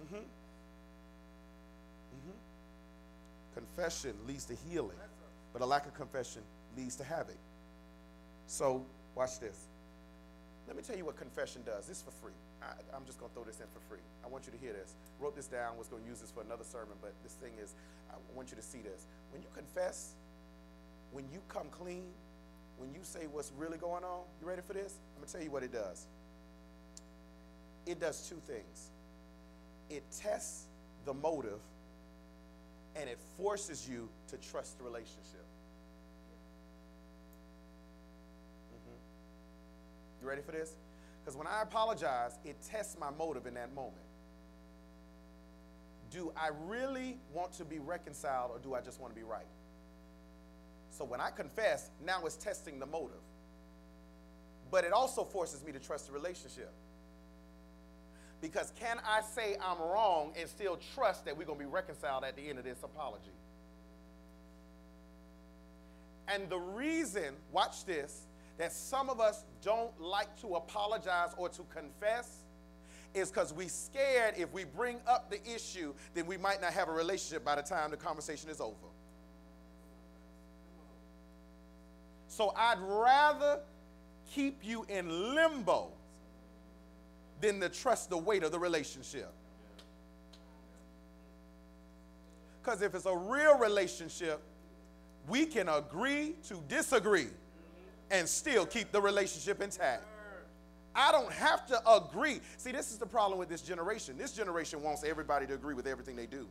Mm-hmm. 0.04 0.16
Mm-hmm. 0.16 0.26
Confession 3.56 4.14
leads 4.28 4.46
to 4.46 4.56
healing, 4.70 4.98
but 5.54 5.62
a 5.62 5.66
lack 5.66 5.86
of 5.86 5.94
confession 5.94 6.42
leads 6.78 6.96
to 6.98 7.04
havoc. 7.04 7.38
So, 8.48 8.86
watch 9.16 9.39
this. 9.39 9.68
Let 10.68 10.76
me 10.76 10.84
tell 10.84 10.98
you 10.98 11.06
what 11.06 11.18
confession 11.18 11.64
does. 11.66 11.88
This 11.88 11.98
is 11.98 12.04
for 12.04 12.12
free. 12.12 12.34
I, 12.62 12.95
am 12.95 13.05
just 13.05 13.20
going 13.20 13.30
to 13.30 13.36
throw 13.36 13.43
this 13.43 13.59
in 13.59 13.68
for 13.74 13.80
free. 13.89 14.03
I 14.24 14.28
want 14.28 14.45
you 14.45 14.51
to 14.51 14.57
hear 14.57 14.74
this. 14.74 14.95
Wrote 15.20 15.36
this 15.36 15.47
down, 15.47 15.78
was 15.78 15.88
going 15.88 16.03
to 16.03 16.09
use 16.09 16.20
this 16.20 16.32
for 16.32 16.41
another 16.41 16.64
sermon, 16.64 16.97
but 17.01 17.14
this 17.24 17.34
thing 17.34 17.53
is, 17.62 17.74
I 18.12 18.16
want 18.36 18.51
you 18.51 18.55
to 18.57 18.62
see 18.62 18.82
this. 18.82 19.07
When 19.32 19.41
you 19.41 19.47
confess, 19.53 20.14
when 21.12 21.26
you 21.32 21.41
come 21.49 21.68
clean, 21.72 22.05
when 22.78 22.93
you 22.93 22.99
say 23.03 23.28
what's 23.32 23.51
really 23.57 23.78
going 23.78 24.03
on, 24.03 24.22
you 24.39 24.47
ready 24.47 24.62
for 24.62 24.74
this? 24.74 24.95
I'm 25.16 25.22
going 25.22 25.28
to 25.28 25.34
tell 25.34 25.43
you 25.43 25.51
what 25.51 25.64
it 25.64 25.74
does. 25.74 26.07
It 27.86 27.99
does 27.99 28.30
two 28.30 28.41
things 28.45 28.91
it 29.89 30.03
tests 30.22 30.68
the 31.05 31.14
motive 31.14 31.59
and 32.95 33.09
it 33.09 33.20
forces 33.38 33.88
you 33.89 34.07
to 34.30 34.38
trust 34.38 34.78
the 34.78 34.84
relationship. 34.84 35.45
Mm-hmm. 38.72 40.22
You 40.22 40.30
ready 40.30 40.41
for 40.41 40.53
this? 40.53 40.72
Because 41.24 41.38
when 41.38 41.47
I 41.47 41.61
apologize, 41.61 42.39
it 42.43 42.57
tests 42.61 42.97
my 42.99 43.09
motive 43.11 43.45
in 43.45 43.53
that 43.53 43.74
moment. 43.74 43.95
Do 46.09 46.34
I 46.36 46.49
really 46.65 47.19
want 47.32 47.53
to 47.53 47.65
be 47.65 47.80
reconciled 47.80 48.51
or 48.51 48.59
do 48.59 48.74
I 48.74 48.82
just 48.82 48.99
want 48.99 49.13
to 49.13 49.19
be 49.19 49.24
right? 49.24 49.45
So 50.89 51.05
when 51.05 51.22
I 51.22 51.30
confess, 51.30 51.89
now 52.05 52.26
it's 52.26 52.36
testing 52.36 52.80
the 52.80 52.86
motive. 52.86 53.22
But 54.69 54.84
it 54.84 54.91
also 54.91 55.24
forces 55.24 55.63
me 55.63 55.72
to 55.72 55.80
trust 55.80 56.07
the 56.07 56.13
relationship. 56.13 56.72
Because 58.41 58.74
can 58.80 58.97
I 59.07 59.22
say 59.22 59.55
I'm 59.63 59.80
wrong 59.80 60.34
and 60.38 60.49
still 60.49 60.80
trust 60.95 61.26
that 61.26 61.38
we're 61.38 61.45
going 61.45 61.59
to 61.59 61.65
be 61.65 61.72
reconciled 61.72 62.24
at 62.24 62.36
the 62.36 62.49
end 62.49 62.57
of 62.57 62.65
this 62.65 62.82
apology? 62.84 63.32
And 66.28 66.49
the 66.49 66.57
reason, 66.57 67.36
watch 67.51 67.86
this, 67.86 68.22
that 68.62 68.72
some 68.72 69.09
of 69.09 69.20
us 69.20 69.43
don't 69.64 69.99
like 69.99 70.39
to 70.39 70.53
apologize 70.53 71.32
or 71.36 71.49
to 71.49 71.64
confess 71.74 72.43
is 73.12 73.32
because 73.32 73.51
we're 73.51 73.68
scared 73.68 74.36
if 74.38 74.53
we 74.53 74.66
bring 74.66 74.97
up 75.07 75.32
the 75.32 75.43
issue, 75.51 75.95
then 76.14 76.28
we 76.28 76.38
might 76.38 76.62
not 76.62 76.72
have 76.72 76.88
a 76.88 76.91
relationship 76.91 77.43
by 77.43 77.55
the 77.55 77.64
time 77.64 77.89
the 77.89 77.97
conversation 77.97 78.51
is 78.51 78.62
over. 78.62 78.76
So 82.28 82.53
I'd 82.55 82.78
rather 82.82 83.62
keep 84.32 84.59
you 84.64 84.86
in 84.89 85.34
limbo 85.34 85.88
than 87.41 87.59
to 87.62 87.68
trust 87.68 88.12
the 88.12 88.18
weight 88.18 88.43
of 88.43 88.51
the 88.51 88.59
relationship. 88.59 89.34
Because 92.62 92.84
if 92.84 92.93
it's 92.93 93.07
a 93.07 93.18
real 93.18 93.57
relationship, 93.57 94.39
we 95.28 95.47
can 95.47 95.68
agree 95.68 96.36
to 96.47 96.62
disagree 96.68 97.30
and 98.12 98.28
still 98.28 98.66
keep 98.66 98.91
the 98.91 99.01
relationship 99.01 99.62
intact. 99.62 100.03
I 100.93 101.12
don't 101.12 101.32
have 101.32 101.66
to 101.68 101.82
agree. 101.89 102.41
See, 102.57 102.72
this 102.72 102.91
is 102.91 102.97
the 102.97 103.05
problem 103.05 103.39
with 103.39 103.49
this 103.49 103.62
generation. 103.62 104.18
This 104.18 104.34
generation 104.34 104.84
wants 104.84 105.03
everybody 105.03 105.47
to 105.47 105.53
agree 105.53 105.74
with 105.74 105.88
everything 105.88 106.16
they 106.16 106.26
do. 106.26 106.47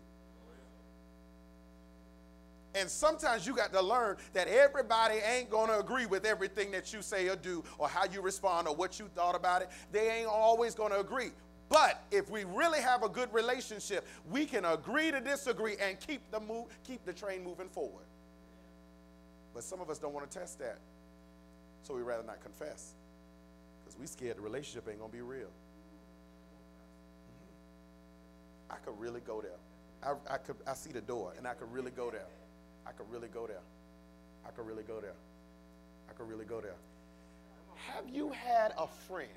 And 2.74 2.88
sometimes 2.88 3.46
you 3.46 3.54
got 3.54 3.72
to 3.72 3.82
learn 3.82 4.16
that 4.32 4.46
everybody 4.46 5.16
ain't 5.16 5.50
going 5.50 5.68
to 5.68 5.78
agree 5.78 6.06
with 6.06 6.24
everything 6.24 6.70
that 6.70 6.92
you 6.92 7.02
say 7.02 7.28
or 7.28 7.36
do 7.36 7.64
or 7.78 7.88
how 7.88 8.04
you 8.04 8.22
respond 8.22 8.68
or 8.68 8.74
what 8.74 8.98
you 8.98 9.08
thought 9.14 9.34
about 9.34 9.62
it. 9.62 9.68
They 9.92 10.08
ain't 10.08 10.28
always 10.28 10.74
going 10.74 10.92
to 10.92 11.00
agree. 11.00 11.32
But 11.68 12.02
if 12.10 12.30
we 12.30 12.44
really 12.44 12.80
have 12.80 13.02
a 13.02 13.08
good 13.08 13.32
relationship, 13.34 14.06
we 14.28 14.46
can 14.46 14.64
agree 14.64 15.10
to 15.10 15.20
disagree 15.20 15.76
and 15.80 15.98
keep 16.00 16.20
the 16.30 16.40
move, 16.40 16.66
keep 16.84 17.04
the 17.04 17.12
train 17.12 17.44
moving 17.44 17.68
forward. 17.68 18.04
But 19.52 19.64
some 19.64 19.80
of 19.80 19.90
us 19.90 19.98
don't 19.98 20.12
want 20.12 20.30
to 20.30 20.38
test 20.38 20.58
that. 20.60 20.78
So 21.82 21.94
we 21.94 22.02
rather 22.02 22.22
not 22.22 22.42
confess. 22.42 22.94
Because 23.80 23.98
we 23.98 24.06
scared 24.06 24.36
the 24.36 24.42
relationship 24.42 24.88
ain't 24.88 25.00
gonna 25.00 25.12
be 25.12 25.20
real. 25.20 25.48
Mm-hmm. 27.30 28.72
I 28.72 28.76
could 28.76 28.98
really 28.98 29.20
go 29.20 29.40
there. 29.40 29.58
I, 30.02 30.14
I 30.34 30.38
could 30.38 30.56
I 30.66 30.74
see 30.74 30.92
the 30.92 31.00
door 31.00 31.34
and 31.36 31.46
I 31.46 31.54
could 31.54 31.70
really 31.72 31.90
go 31.90 32.10
there. 32.10 32.26
I 32.86 32.92
could 32.92 33.10
really 33.10 33.28
go 33.28 33.46
there. 33.46 33.62
I 34.46 34.50
could 34.50 34.66
really 34.66 34.82
go 34.82 35.00
there. 35.00 35.14
I 36.08 36.12
could 36.12 36.28
really 36.28 36.44
go 36.44 36.60
there. 36.60 36.76
Have 37.94 38.08
you 38.08 38.30
had 38.30 38.72
a 38.78 38.86
friend 38.86 39.28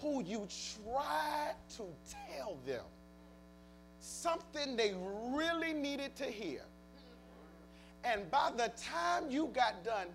who 0.00 0.22
you 0.22 0.46
tried 0.82 1.54
to 1.76 1.84
tell 2.28 2.56
them 2.66 2.84
something 4.00 4.76
they 4.76 4.94
really 5.28 5.72
needed 5.72 6.16
to 6.16 6.24
hear? 6.24 6.62
And 8.04 8.30
by 8.30 8.50
the 8.56 8.72
time 8.76 9.30
you 9.30 9.50
got 9.52 9.84
done 9.84 10.06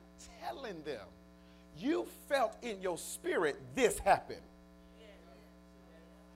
telling 0.43 0.81
them, 0.83 1.05
you 1.77 2.07
felt 2.29 2.55
in 2.61 2.81
your 2.81 2.97
spirit 2.97 3.59
this 3.75 3.99
happened 3.99 4.41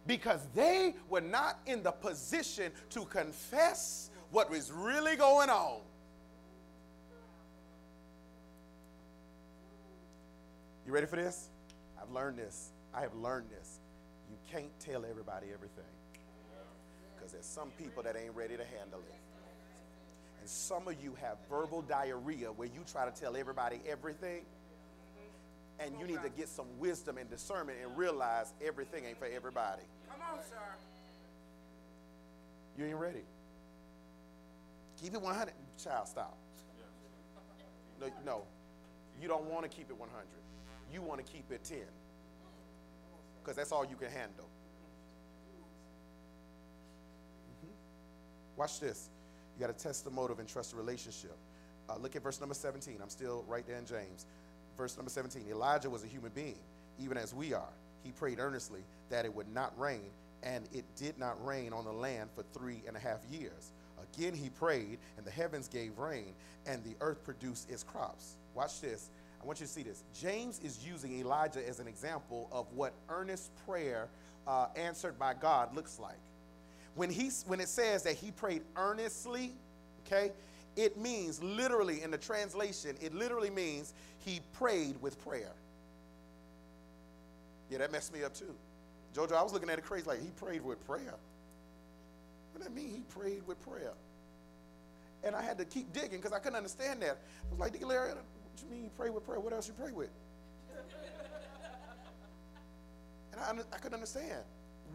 because 0.05 0.41
they 0.55 0.95
were 1.09 1.21
not 1.21 1.59
in 1.65 1.83
the 1.83 1.91
position 1.91 2.71
to 2.89 3.05
confess 3.05 4.09
what 4.31 4.49
was 4.49 4.71
really 4.71 5.15
going 5.15 5.49
on. 5.49 5.81
You 10.85 10.93
ready 10.93 11.05
for 11.05 11.15
this? 11.15 11.49
I've 12.01 12.09
learned 12.09 12.37
this. 12.37 12.71
I 12.93 13.01
have 13.01 13.13
learned 13.13 13.49
this. 13.51 13.79
You 14.31 14.37
can't 14.51 14.71
tell 14.79 15.05
everybody 15.05 15.47
everything 15.53 15.83
because 17.15 17.31
there's 17.31 17.45
some 17.45 17.69
people 17.77 18.01
that 18.03 18.15
ain't 18.15 18.35
ready 18.35 18.57
to 18.57 18.65
handle 18.65 18.99
it. 18.99 19.38
And 20.39 20.47
some 20.47 20.87
of 20.87 21.01
you 21.01 21.15
have 21.21 21.37
verbal 21.49 21.81
diarrhea 21.81 22.51
where 22.51 22.67
you 22.67 22.83
try 22.91 23.09
to 23.09 23.11
tell 23.11 23.35
everybody 23.35 23.81
everything 23.87 24.45
and 25.79 25.97
you 25.99 26.05
need 26.05 26.21
to 26.23 26.29
get 26.29 26.49
some 26.49 26.65
wisdom 26.77 27.17
and 27.17 27.29
discernment 27.29 27.77
and 27.83 27.97
realize 27.97 28.53
everything 28.65 29.05
ain't 29.05 29.17
for 29.17 29.25
everybody. 29.25 29.83
Come 30.09 30.19
on, 30.33 30.43
sir. 30.43 30.55
You 32.77 32.85
ain't 32.85 32.97
ready. 32.97 33.23
Keep 35.01 35.13
it 35.13 35.21
100. 35.21 35.53
Child, 35.81 36.07
stop. 36.07 36.37
No, 38.01 38.07
no. 38.25 38.43
You 39.21 39.27
don't 39.27 39.45
want 39.45 39.69
to 39.69 39.69
keep 39.69 39.89
it 39.89 39.97
100. 39.97 40.25
You 40.93 41.01
want 41.01 41.25
to 41.25 41.31
keep 41.31 41.51
it 41.51 41.63
10. 41.63 41.79
Because 43.41 43.55
that's 43.55 43.71
all 43.71 43.85
you 43.85 43.95
can 43.95 44.09
handle. 44.09 44.49
Mm-hmm. 47.55 47.71
Watch 48.57 48.79
this. 48.79 49.09
You 49.59 49.67
got 49.67 49.77
to 49.77 49.83
test 49.83 50.05
the 50.05 50.11
motive 50.11 50.39
and 50.39 50.47
trust 50.47 50.71
the 50.71 50.77
relationship. 50.77 51.35
Uh, 51.89 51.97
look 51.97 52.15
at 52.15 52.23
verse 52.23 52.39
number 52.39 52.55
17. 52.55 52.99
I'm 53.01 53.09
still 53.09 53.43
right 53.47 53.67
there 53.67 53.77
in 53.77 53.85
James 53.85 54.25
verse 54.79 54.95
number 54.95 55.11
17 55.11 55.43
Elijah 55.51 55.89
was 55.89 56.05
a 56.05 56.07
human 56.07 56.31
being, 56.33 56.55
even 56.97 57.17
as 57.17 57.33
we 57.33 57.53
are. 57.53 57.73
He 58.01 58.11
prayed 58.13 58.39
earnestly 58.39 58.79
that 59.09 59.25
it 59.25 59.35
would 59.35 59.53
not 59.53 59.77
rain, 59.77 60.09
and 60.41 60.69
it 60.71 60.85
did 60.95 61.19
not 61.19 61.35
rain 61.45 61.73
on 61.73 61.83
the 61.83 61.91
land 61.91 62.29
for 62.33 62.43
three 62.57 62.81
and 62.87 62.95
a 62.95 62.99
half 62.99 63.19
years. 63.29 63.73
Again, 64.15 64.33
he 64.33 64.49
prayed, 64.49 64.97
and 65.17 65.25
the 65.25 65.31
heavens 65.31 65.67
gave 65.67 65.99
rain, 65.99 66.33
and 66.65 66.81
the 66.85 66.95
earth 67.01 67.21
produced 67.25 67.69
its 67.69 67.83
crops. 67.83 68.37
Watch 68.55 68.79
this. 68.79 69.09
I 69.41 69.45
want 69.45 69.59
you 69.59 69.65
to 69.65 69.71
see 69.71 69.83
this. 69.83 70.01
James 70.17 70.59
is 70.63 70.85
using 70.87 71.19
Elijah 71.19 71.67
as 71.67 71.81
an 71.81 71.87
example 71.87 72.47
of 72.53 72.65
what 72.73 72.93
earnest 73.09 73.51
prayer 73.65 74.07
uh, 74.47 74.67
answered 74.77 75.19
by 75.19 75.33
God 75.33 75.75
looks 75.75 75.99
like. 75.99 76.19
When, 76.95 77.09
he, 77.09 77.29
when 77.45 77.59
it 77.59 77.69
says 77.69 78.03
that 78.03 78.15
he 78.15 78.31
prayed 78.31 78.63
earnestly, 78.75 79.53
okay, 80.05 80.31
it 80.75 80.97
means 80.97 81.41
literally 81.41 82.03
in 82.03 82.11
the 82.11 82.17
translation, 82.17 82.95
it 83.01 83.13
literally 83.13 83.49
means 83.49 83.93
he 84.19 84.41
prayed 84.53 85.01
with 85.01 85.21
prayer. 85.23 85.53
Yeah, 87.69 87.79
that 87.79 87.91
messed 87.91 88.13
me 88.13 88.23
up 88.23 88.33
too. 88.33 88.53
Jojo, 89.13 89.33
I 89.33 89.43
was 89.43 89.53
looking 89.53 89.69
at 89.69 89.77
it 89.77 89.85
crazy, 89.85 90.05
like 90.05 90.21
he 90.21 90.29
prayed 90.29 90.63
with 90.63 90.85
prayer. 90.85 91.15
What 92.51 92.59
does 92.59 92.67
that 92.67 92.73
mean? 92.73 92.89
He 92.89 93.01
prayed 93.01 93.45
with 93.47 93.61
prayer. 93.61 93.93
And 95.23 95.35
I 95.35 95.41
had 95.41 95.57
to 95.57 95.65
keep 95.65 95.91
digging 95.91 96.17
because 96.17 96.31
I 96.31 96.39
couldn't 96.39 96.55
understand 96.55 97.01
that. 97.01 97.17
I 97.17 97.51
was 97.51 97.59
like, 97.59 97.73
Deacon 97.73 97.89
Larry, 97.89 98.09
what 98.09 98.23
do 98.55 98.65
you 98.65 98.71
mean 98.71 98.83
you 98.85 98.91
pray 98.97 99.09
with 99.09 99.25
prayer? 99.25 99.39
What 99.39 99.53
else 99.53 99.67
you 99.67 99.73
pray 99.73 99.91
with? 99.91 100.09
and 103.33 103.41
I, 103.41 103.51
I 103.73 103.77
couldn't 103.77 103.95
understand. 103.95 104.43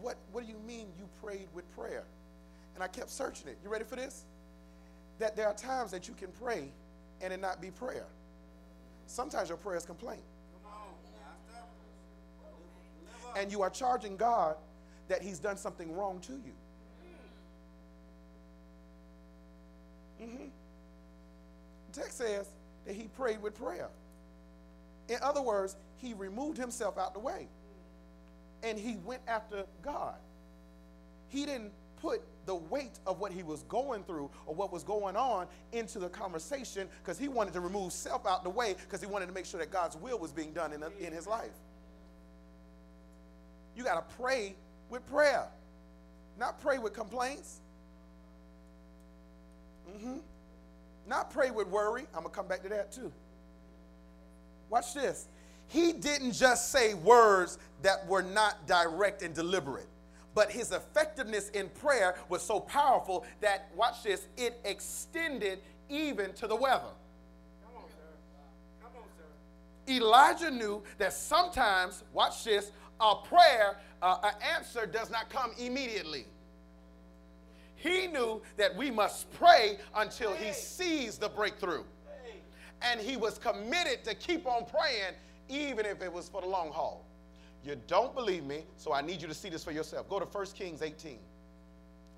What, 0.00 0.16
what 0.32 0.44
do 0.44 0.50
you 0.50 0.58
mean 0.66 0.88
you 0.98 1.08
prayed 1.22 1.48
with 1.54 1.70
prayer? 1.74 2.04
And 2.74 2.82
I 2.82 2.88
kept 2.88 3.10
searching 3.10 3.48
it. 3.48 3.58
You 3.62 3.70
ready 3.70 3.84
for 3.84 3.96
this? 3.96 4.24
that 5.18 5.36
there 5.36 5.46
are 5.46 5.54
times 5.54 5.90
that 5.92 6.08
you 6.08 6.14
can 6.14 6.28
pray 6.42 6.70
and 7.20 7.32
it 7.32 7.40
not 7.40 7.60
be 7.60 7.70
prayer. 7.70 8.06
Sometimes 9.06 9.48
your 9.48 9.58
prayer 9.58 9.76
is 9.76 9.84
complaint. 9.84 10.22
And 13.36 13.50
you 13.50 13.62
are 13.62 13.70
charging 13.70 14.16
God 14.16 14.56
that 15.08 15.20
He's 15.20 15.38
done 15.38 15.56
something 15.56 15.94
wrong 15.94 16.20
to 16.20 16.32
you. 16.32 16.52
Mm-hmm. 20.22 20.44
The 21.92 22.00
text 22.00 22.18
says 22.18 22.48
that 22.86 22.94
he 22.94 23.08
prayed 23.08 23.42
with 23.42 23.58
prayer. 23.58 23.88
In 25.08 25.16
other 25.20 25.42
words, 25.42 25.76
he 25.96 26.14
removed 26.14 26.56
himself 26.56 26.96
out 26.96 27.12
the 27.12 27.20
way 27.20 27.48
and 28.64 28.78
he 28.78 28.96
went 29.04 29.22
after 29.28 29.64
God. 29.82 30.14
He 31.28 31.44
didn't 31.46 31.72
put 32.00 32.22
the 32.46 32.54
weight 32.54 32.98
of 33.06 33.20
what 33.20 33.32
he 33.32 33.42
was 33.42 33.62
going 33.64 34.02
through 34.04 34.30
or 34.46 34.54
what 34.54 34.72
was 34.72 34.82
going 34.82 35.16
on 35.16 35.46
into 35.72 35.98
the 35.98 36.08
conversation 36.08 36.88
because 37.02 37.18
he 37.18 37.28
wanted 37.28 37.52
to 37.54 37.60
remove 37.60 37.92
self 37.92 38.26
out 38.26 38.42
the 38.42 38.50
way 38.50 38.74
because 38.80 39.00
he 39.00 39.06
wanted 39.06 39.26
to 39.26 39.32
make 39.32 39.46
sure 39.46 39.60
that 39.60 39.70
God's 39.70 39.96
will 39.96 40.18
was 40.18 40.32
being 40.32 40.52
done 40.52 40.72
in, 40.72 40.82
in 41.00 41.12
his 41.12 41.26
life. 41.26 41.52
You 43.76 43.84
got 43.84 44.08
to 44.08 44.16
pray 44.16 44.54
with 44.90 45.06
prayer, 45.10 45.46
not 46.38 46.60
pray 46.60 46.78
with 46.78 46.92
complaints. 46.92 47.60
Mm-hmm. 49.90 50.18
Not 51.06 51.30
pray 51.30 51.50
with 51.50 51.68
worry. 51.68 52.06
I'm 52.14 52.22
going 52.22 52.30
to 52.30 52.30
come 52.30 52.46
back 52.46 52.62
to 52.62 52.68
that 52.70 52.92
too. 52.92 53.12
Watch 54.70 54.94
this. 54.94 55.28
He 55.68 55.92
didn't 55.92 56.32
just 56.32 56.70
say 56.70 56.94
words 56.94 57.58
that 57.82 58.06
were 58.06 58.22
not 58.22 58.66
direct 58.66 59.22
and 59.22 59.34
deliberate 59.34 59.88
but 60.34 60.50
his 60.50 60.72
effectiveness 60.72 61.48
in 61.50 61.68
prayer 61.68 62.16
was 62.28 62.42
so 62.42 62.60
powerful 62.60 63.24
that, 63.40 63.70
watch 63.76 64.02
this, 64.02 64.26
it 64.36 64.58
extended 64.64 65.60
even 65.88 66.32
to 66.34 66.46
the 66.46 66.56
weather. 66.56 66.90
Come 67.64 67.76
on, 67.76 67.88
sir. 67.88 68.82
Come 68.82 68.92
on, 68.96 69.08
sir. 69.16 69.92
Elijah 69.92 70.50
knew 70.50 70.82
that 70.98 71.12
sometimes, 71.12 72.02
watch 72.12 72.44
this, 72.44 72.72
a 73.00 73.14
prayer, 73.14 73.76
uh, 74.02 74.18
an 74.24 74.34
answer 74.56 74.86
does 74.86 75.10
not 75.10 75.28
come 75.30 75.52
immediately. 75.58 76.26
He 77.76 78.06
knew 78.06 78.40
that 78.56 78.74
we 78.74 78.90
must 78.90 79.30
pray 79.32 79.78
until 79.94 80.32
he 80.32 80.52
sees 80.52 81.18
the 81.18 81.28
breakthrough. 81.28 81.84
And 82.82 83.00
he 83.00 83.16
was 83.16 83.38
committed 83.38 84.04
to 84.04 84.14
keep 84.14 84.46
on 84.46 84.66
praying, 84.66 85.14
even 85.48 85.86
if 85.86 86.02
it 86.02 86.12
was 86.12 86.28
for 86.28 86.40
the 86.40 86.46
long 86.46 86.70
haul. 86.70 87.04
You 87.64 87.76
don't 87.86 88.14
believe 88.14 88.44
me, 88.44 88.64
so 88.76 88.92
I 88.92 89.00
need 89.00 89.22
you 89.22 89.28
to 89.28 89.34
see 89.34 89.48
this 89.48 89.64
for 89.64 89.72
yourself. 89.72 90.08
Go 90.08 90.18
to 90.18 90.26
1 90.26 90.46
Kings 90.54 90.82
18. 90.82 91.18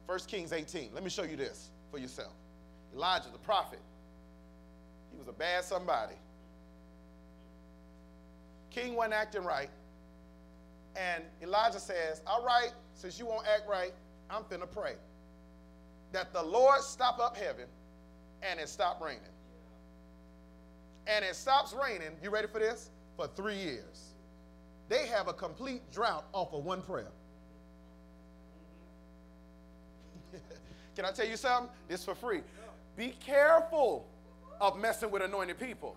1 0.06 0.18
Kings 0.26 0.52
18. 0.52 0.90
Let 0.92 1.04
me 1.04 1.10
show 1.10 1.22
you 1.22 1.36
this 1.36 1.70
for 1.90 1.98
yourself. 1.98 2.32
Elijah, 2.94 3.28
the 3.32 3.38
prophet, 3.38 3.80
he 5.12 5.18
was 5.18 5.28
a 5.28 5.32
bad 5.32 5.64
somebody. 5.64 6.14
King 8.70 8.94
wasn't 8.94 9.14
acting 9.14 9.44
right. 9.44 9.70
And 10.96 11.22
Elijah 11.42 11.80
says, 11.80 12.22
All 12.26 12.44
right, 12.44 12.72
since 12.94 13.18
you 13.18 13.26
won't 13.26 13.46
act 13.46 13.68
right, 13.68 13.92
I'm 14.30 14.42
finna 14.44 14.70
pray 14.70 14.94
that 16.12 16.32
the 16.32 16.42
Lord 16.42 16.80
stop 16.80 17.18
up 17.18 17.36
heaven 17.36 17.66
and 18.42 18.58
it 18.60 18.68
stop 18.68 19.00
raining. 19.00 19.20
And 21.06 21.24
it 21.24 21.36
stops 21.36 21.74
raining. 21.74 22.10
You 22.22 22.30
ready 22.30 22.48
for 22.48 22.58
this? 22.58 22.90
For 23.16 23.26
three 23.28 23.56
years. 23.56 24.14
They 24.88 25.06
have 25.08 25.28
a 25.28 25.32
complete 25.32 25.82
drought 25.92 26.26
off 26.32 26.52
of 26.52 26.64
one 26.64 26.82
prayer. 26.82 27.10
Can 30.94 31.04
I 31.04 31.10
tell 31.10 31.26
you 31.26 31.36
something? 31.36 31.70
This 31.88 32.04
for 32.04 32.14
free. 32.14 32.42
Be 32.96 33.14
careful 33.24 34.06
of 34.60 34.78
messing 34.78 35.10
with 35.10 35.22
anointed 35.22 35.58
people. 35.58 35.96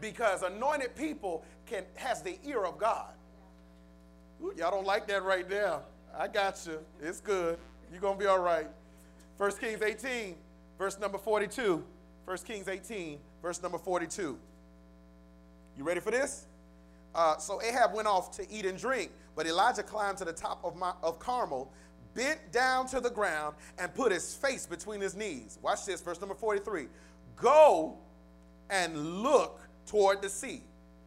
Because 0.00 0.42
anointed 0.42 0.94
people 0.96 1.44
can 1.66 1.84
has 1.96 2.22
the 2.22 2.38
ear 2.44 2.64
of 2.64 2.78
God. 2.78 3.12
Y'all 4.56 4.70
don't 4.70 4.86
like 4.86 5.06
that 5.08 5.22
right 5.22 5.48
there. 5.48 5.78
I 6.16 6.28
got 6.28 6.66
you. 6.66 6.78
It's 7.00 7.20
good. 7.20 7.58
You're 7.92 8.00
going 8.00 8.16
to 8.16 8.20
be 8.20 8.26
all 8.26 8.38
right. 8.38 8.68
1 9.36 9.52
Kings 9.58 9.82
18, 9.82 10.36
verse 10.78 10.98
number 10.98 11.18
42. 11.18 11.84
1 12.24 12.38
Kings 12.38 12.68
18, 12.68 13.18
verse 13.42 13.62
number 13.62 13.78
42. 13.78 14.38
You 15.76 15.84
ready 15.84 16.00
for 16.00 16.10
this? 16.10 16.46
Uh, 17.14 17.36
so 17.38 17.60
Ahab 17.62 17.94
went 17.94 18.06
off 18.06 18.36
to 18.36 18.50
eat 18.50 18.64
and 18.64 18.78
drink, 18.78 19.10
but 19.34 19.46
Elijah 19.46 19.82
climbed 19.82 20.18
to 20.18 20.24
the 20.24 20.32
top 20.32 20.60
of, 20.64 20.76
my, 20.76 20.92
of 21.02 21.18
Carmel, 21.18 21.72
bent 22.14 22.52
down 22.52 22.86
to 22.88 23.00
the 23.00 23.10
ground, 23.10 23.56
and 23.78 23.92
put 23.94 24.12
his 24.12 24.34
face 24.34 24.66
between 24.66 25.00
his 25.00 25.16
knees. 25.16 25.58
Watch 25.62 25.86
this, 25.86 26.00
verse 26.00 26.20
number 26.20 26.34
43. 26.34 26.86
Go 27.36 27.96
and 28.68 29.22
look 29.22 29.60
toward 29.86 30.22
the 30.22 30.28
sea, 30.28 30.62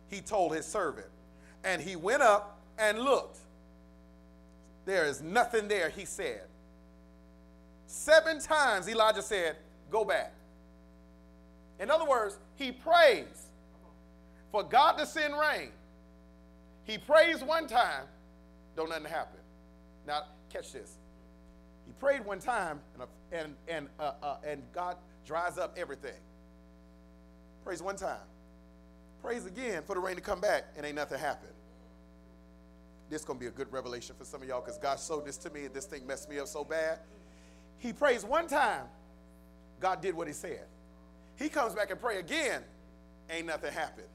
he 0.09 0.19
told 0.19 0.53
his 0.53 0.65
servant. 0.65 1.07
And 1.63 1.81
he 1.81 1.95
went 1.95 2.21
up 2.21 2.59
and 2.77 2.99
looked. 2.99 3.37
There 4.85 5.05
is 5.05 5.21
nothing 5.21 5.69
there, 5.69 5.89
he 5.89 6.03
said. 6.03 6.41
Seven 7.87 8.39
times 8.39 8.89
Elijah 8.89 9.21
said, 9.21 9.55
Go 9.89 10.03
back. 10.03 10.33
In 11.83 11.91
other 11.91 12.05
words, 12.05 12.39
he 12.55 12.71
prays 12.71 13.49
for 14.53 14.63
God 14.63 14.93
to 14.93 15.05
send 15.05 15.37
rain. 15.37 15.69
He 16.85 16.97
prays 16.97 17.43
one 17.43 17.67
time, 17.67 18.05
don't 18.77 18.87
nothing 18.87 19.03
happen. 19.03 19.41
Now, 20.07 20.21
catch 20.49 20.71
this. 20.71 20.97
He 21.85 21.91
prayed 21.99 22.25
one 22.25 22.39
time, 22.39 22.79
and, 22.93 23.03
and, 23.33 23.55
and, 23.67 23.89
uh, 23.99 24.13
uh, 24.23 24.37
and 24.47 24.63
God 24.71 24.95
dries 25.25 25.57
up 25.57 25.75
everything. 25.77 26.15
Prays 27.65 27.81
one 27.81 27.97
time. 27.97 28.15
Prays 29.21 29.45
again 29.45 29.83
for 29.85 29.93
the 29.93 29.99
rain 29.99 30.15
to 30.15 30.21
come 30.21 30.39
back, 30.39 30.63
and 30.77 30.85
ain't 30.85 30.95
nothing 30.95 31.19
happened. 31.19 31.51
This 33.09 33.21
is 33.21 33.25
going 33.25 33.39
to 33.39 33.43
be 33.43 33.47
a 33.47 33.51
good 33.51 33.71
revelation 33.73 34.15
for 34.17 34.23
some 34.23 34.41
of 34.41 34.47
y'all 34.47 34.61
because 34.61 34.77
God 34.77 35.01
showed 35.01 35.25
this 35.25 35.35
to 35.39 35.49
me, 35.49 35.65
and 35.65 35.73
this 35.73 35.85
thing 35.85 36.07
messed 36.07 36.29
me 36.29 36.39
up 36.39 36.47
so 36.47 36.63
bad. 36.63 36.99
He 37.77 37.91
prays 37.91 38.23
one 38.23 38.47
time, 38.47 38.85
God 39.81 39.99
did 39.99 40.15
what 40.15 40.27
he 40.27 40.33
said. 40.33 40.63
He 41.37 41.49
comes 41.49 41.73
back 41.73 41.91
and 41.91 41.99
pray 41.99 42.19
again, 42.19 42.61
ain't 43.29 43.47
nothing 43.47 43.73
happened. 43.73 44.07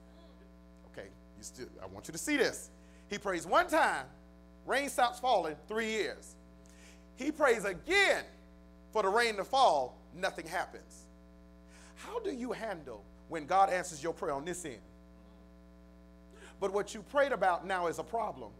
Okay, 0.92 1.08
you 1.36 1.42
still 1.42 1.66
I 1.82 1.86
want 1.86 2.08
you 2.08 2.12
to 2.12 2.18
see 2.18 2.36
this. 2.36 2.70
He 3.08 3.18
prays 3.18 3.46
one 3.46 3.68
time, 3.68 4.06
rain 4.66 4.88
stops 4.88 5.18
falling, 5.18 5.56
three 5.66 5.90
years. 5.90 6.36
He 7.16 7.32
prays 7.32 7.64
again 7.64 8.24
for 8.92 9.02
the 9.02 9.08
rain 9.08 9.36
to 9.36 9.44
fall, 9.44 9.98
nothing 10.14 10.46
happens. 10.46 11.06
How 11.96 12.20
do 12.20 12.30
you 12.30 12.52
handle 12.52 13.04
when 13.28 13.46
God 13.46 13.70
answers 13.70 14.02
your 14.02 14.12
prayer 14.12 14.32
on 14.32 14.44
this 14.44 14.64
end? 14.64 14.78
But 16.60 16.72
what 16.72 16.94
you 16.94 17.02
prayed 17.02 17.32
about 17.32 17.66
now 17.66 17.86
is 17.86 17.98
a 17.98 18.04
problem. 18.04 18.50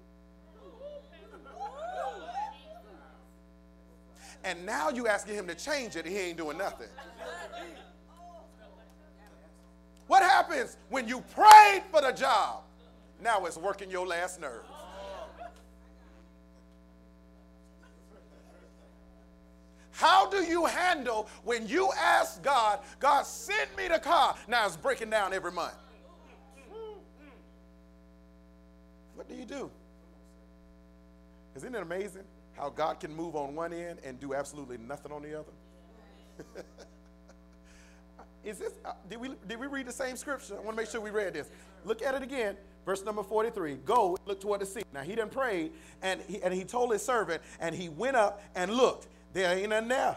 And 4.44 4.64
now 4.64 4.88
you 4.88 5.08
asking 5.08 5.34
him 5.34 5.46
to 5.48 5.54
change 5.54 5.96
it, 5.96 6.06
he 6.06 6.16
ain't 6.16 6.38
doing 6.38 6.58
nothing. 6.58 6.88
What 10.08 10.22
happens 10.22 10.76
when 10.88 11.06
you 11.06 11.20
prayed 11.20 11.82
for 11.92 12.00
the 12.00 12.12
job? 12.12 12.62
Now 13.22 13.44
it's 13.44 13.56
working 13.56 13.90
your 13.90 14.06
last 14.06 14.40
nerve. 14.40 14.64
How 19.90 20.30
do 20.30 20.38
you 20.38 20.64
handle 20.64 21.28
when 21.44 21.66
you 21.66 21.90
ask 21.98 22.42
God, 22.42 22.80
God, 23.00 23.26
send 23.26 23.68
me 23.76 23.88
the 23.88 23.98
car? 23.98 24.34
Now 24.46 24.64
it's 24.64 24.76
breaking 24.76 25.10
down 25.10 25.32
every 25.32 25.52
month. 25.52 25.74
What 29.14 29.28
do 29.28 29.34
you 29.34 29.44
do? 29.44 29.70
Isn't 31.56 31.74
it 31.74 31.82
amazing 31.82 32.22
how 32.52 32.70
God 32.70 33.00
can 33.00 33.14
move 33.14 33.34
on 33.34 33.56
one 33.56 33.72
end 33.72 33.98
and 34.04 34.18
do 34.20 34.32
absolutely 34.32 34.78
nothing 34.78 35.12
on 35.12 35.22
the 35.22 35.40
other? 35.40 35.52
Is 38.44 38.58
this, 38.58 38.72
uh, 38.84 38.92
did, 39.08 39.20
we, 39.20 39.30
did 39.46 39.58
we 39.58 39.66
read 39.66 39.86
the 39.86 39.92
same 39.92 40.16
scripture? 40.16 40.54
I 40.54 40.60
want 40.60 40.70
to 40.70 40.82
make 40.82 40.90
sure 40.90 41.00
we 41.00 41.10
read 41.10 41.34
this. 41.34 41.50
Look 41.84 42.02
at 42.02 42.14
it 42.14 42.22
again. 42.22 42.56
Verse 42.86 43.04
number 43.04 43.22
43. 43.22 43.74
Go, 43.84 44.16
look 44.26 44.40
toward 44.40 44.60
the 44.60 44.66
sea. 44.66 44.82
Now 44.94 45.02
he 45.02 45.14
didn't 45.14 45.32
pray, 45.32 45.70
and 46.02 46.20
he, 46.26 46.42
and 46.42 46.54
he 46.54 46.64
told 46.64 46.92
his 46.92 47.02
servant, 47.02 47.42
and 47.60 47.74
he 47.74 47.88
went 47.88 48.16
up 48.16 48.42
and 48.54 48.72
looked. 48.72 49.08
There 49.32 49.56
ain't 49.56 49.70
nothing 49.70 49.88
there. 49.88 50.16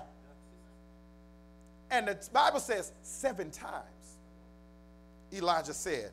And 1.90 2.08
the 2.08 2.30
Bible 2.32 2.62
says 2.62 2.94
seven 3.04 3.52
times 3.52 3.84
Elijah 5.34 5.74
said, 5.74 6.12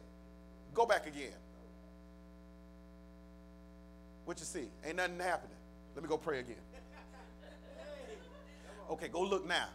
Go 0.74 0.86
back 0.86 1.06
again. 1.06 1.32
What 4.24 4.38
you 4.38 4.44
see? 4.44 4.68
Ain't 4.84 4.96
nothing 4.96 5.18
happening. 5.20 5.56
Let 5.94 6.02
me 6.02 6.08
go 6.08 6.18
pray 6.18 6.40
again. 6.40 6.56
Okay, 8.90 9.08
go 9.08 9.22
look 9.22 9.46
now. 9.46 9.68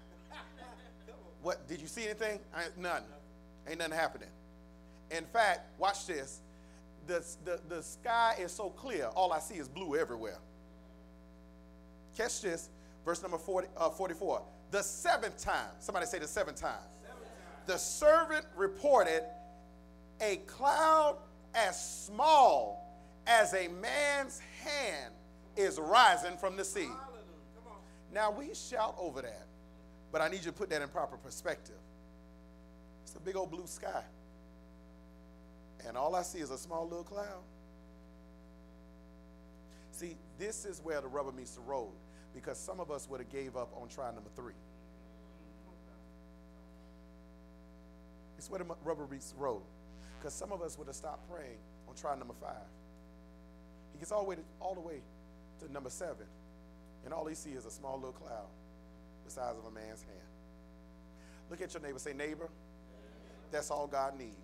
What 1.44 1.68
did 1.68 1.82
you 1.82 1.88
see 1.88 2.06
anything? 2.06 2.40
I, 2.56 2.64
none. 2.78 3.04
Ain't 3.68 3.78
nothing 3.78 3.94
happening. 3.94 4.30
In 5.12 5.26
fact, 5.26 5.78
watch 5.78 6.08
this. 6.08 6.40
The, 7.06 7.24
the, 7.44 7.60
the 7.68 7.84
sky 7.84 8.36
is 8.40 8.52
so 8.52 8.70
clear, 8.70 9.08
all 9.08 9.34
I 9.34 9.40
see 9.40 9.56
is 9.56 9.68
blue 9.68 9.98
everywhere. 9.98 10.38
Catch 12.18 12.42
this, 12.42 12.70
verse 13.04 13.22
number 13.22 13.38
40, 13.38 13.68
uh, 13.76 13.90
44. 13.90 14.42
The 14.72 14.82
seventh 14.82 15.38
time, 15.38 15.70
somebody 15.80 16.06
say 16.06 16.20
the 16.20 16.28
seventh 16.28 16.62
time. 16.62 16.72
Seventh 17.02 17.24
time. 17.24 17.64
The 17.66 17.78
servant 17.78 18.46
reported 18.56 19.24
a 20.22 20.38
cloud 20.48 21.18
as 21.54 22.06
small 22.06 22.90
as 23.28 23.54
a 23.54 23.68
man's 23.68 24.42
hand 24.64 25.14
is 25.58 25.78
rising 25.78 26.38
from 26.38 26.56
the 26.56 26.64
sea. 26.64 26.90
Now 28.14 28.32
we 28.32 28.54
shout 28.54 28.96
over 28.98 29.22
that. 29.22 29.48
But 30.14 30.22
I 30.22 30.28
need 30.28 30.46
you 30.46 30.52
to 30.52 30.54
put 30.54 30.70
that 30.70 30.82
in 30.84 30.88
proper 30.90 31.18
perspective. 31.18 31.76
It's 33.02 33.16
a 33.16 33.20
big 33.20 33.36
old 33.36 33.50
blue 33.50 33.66
sky. 33.66 34.04
And 35.88 35.98
all 35.98 36.16
I 36.16 36.22
see 36.22 36.38
is 36.38 36.52
a 36.52 36.58
small 36.58 36.84
little 36.84 37.04
cloud. 37.04 37.42
See, 39.92 40.16
this 40.38 40.66
is 40.66 40.82
where 40.84 41.02
the 41.02 41.08
rubber 41.08 41.32
meets 41.32 41.56
the 41.56 41.62
road 41.62 41.94
because 42.36 42.60
some 42.60 42.80
of 42.80 42.92
us 42.92 43.10
would 43.10 43.22
have 43.22 43.32
gave 43.32 43.58
up 43.58 43.74
on 43.76 43.90
try 43.90 44.06
number 44.12 44.30
three. 44.36 44.54
It's 48.38 48.52
where 48.52 48.60
the 48.60 48.66
rubber 48.84 49.08
meets 49.10 49.32
the 49.32 49.40
road 49.40 49.64
because 50.20 50.34
some 50.36 50.52
of 50.52 50.62
us 50.62 50.78
would 50.78 50.88
have 50.88 50.96
stopped 50.96 51.28
praying 51.28 51.58
on 51.90 51.96
try 51.96 52.16
number 52.16 52.36
five. 52.40 52.68
He 53.94 54.00
gets 54.00 54.12
all 54.12 54.24
the 54.24 54.30
way 54.30 54.36
to, 54.36 54.42
all 54.60 54.76
the 54.76 54.82
way 54.82 55.02
to 55.60 55.72
number 55.72 55.90
seven, 55.90 56.28
and 57.04 57.14
all 57.14 57.26
he 57.26 57.34
sees 57.34 57.58
is 57.58 57.66
a 57.66 57.72
small 57.72 57.96
little 57.96 58.12
cloud 58.12 58.48
the 59.26 59.32
size 59.32 59.56
of 59.58 59.66
a 59.66 59.72
man's 59.72 60.02
hand. 60.02 60.28
Look 61.50 61.62
at 61.62 61.74
your 61.74 61.84
neighbor. 61.84 62.00
Say, 62.00 62.14
neighbor, 62.14 62.50
that's 63.52 63.70
all 63.70 63.88
God 63.88 64.18
needs. 64.18 64.38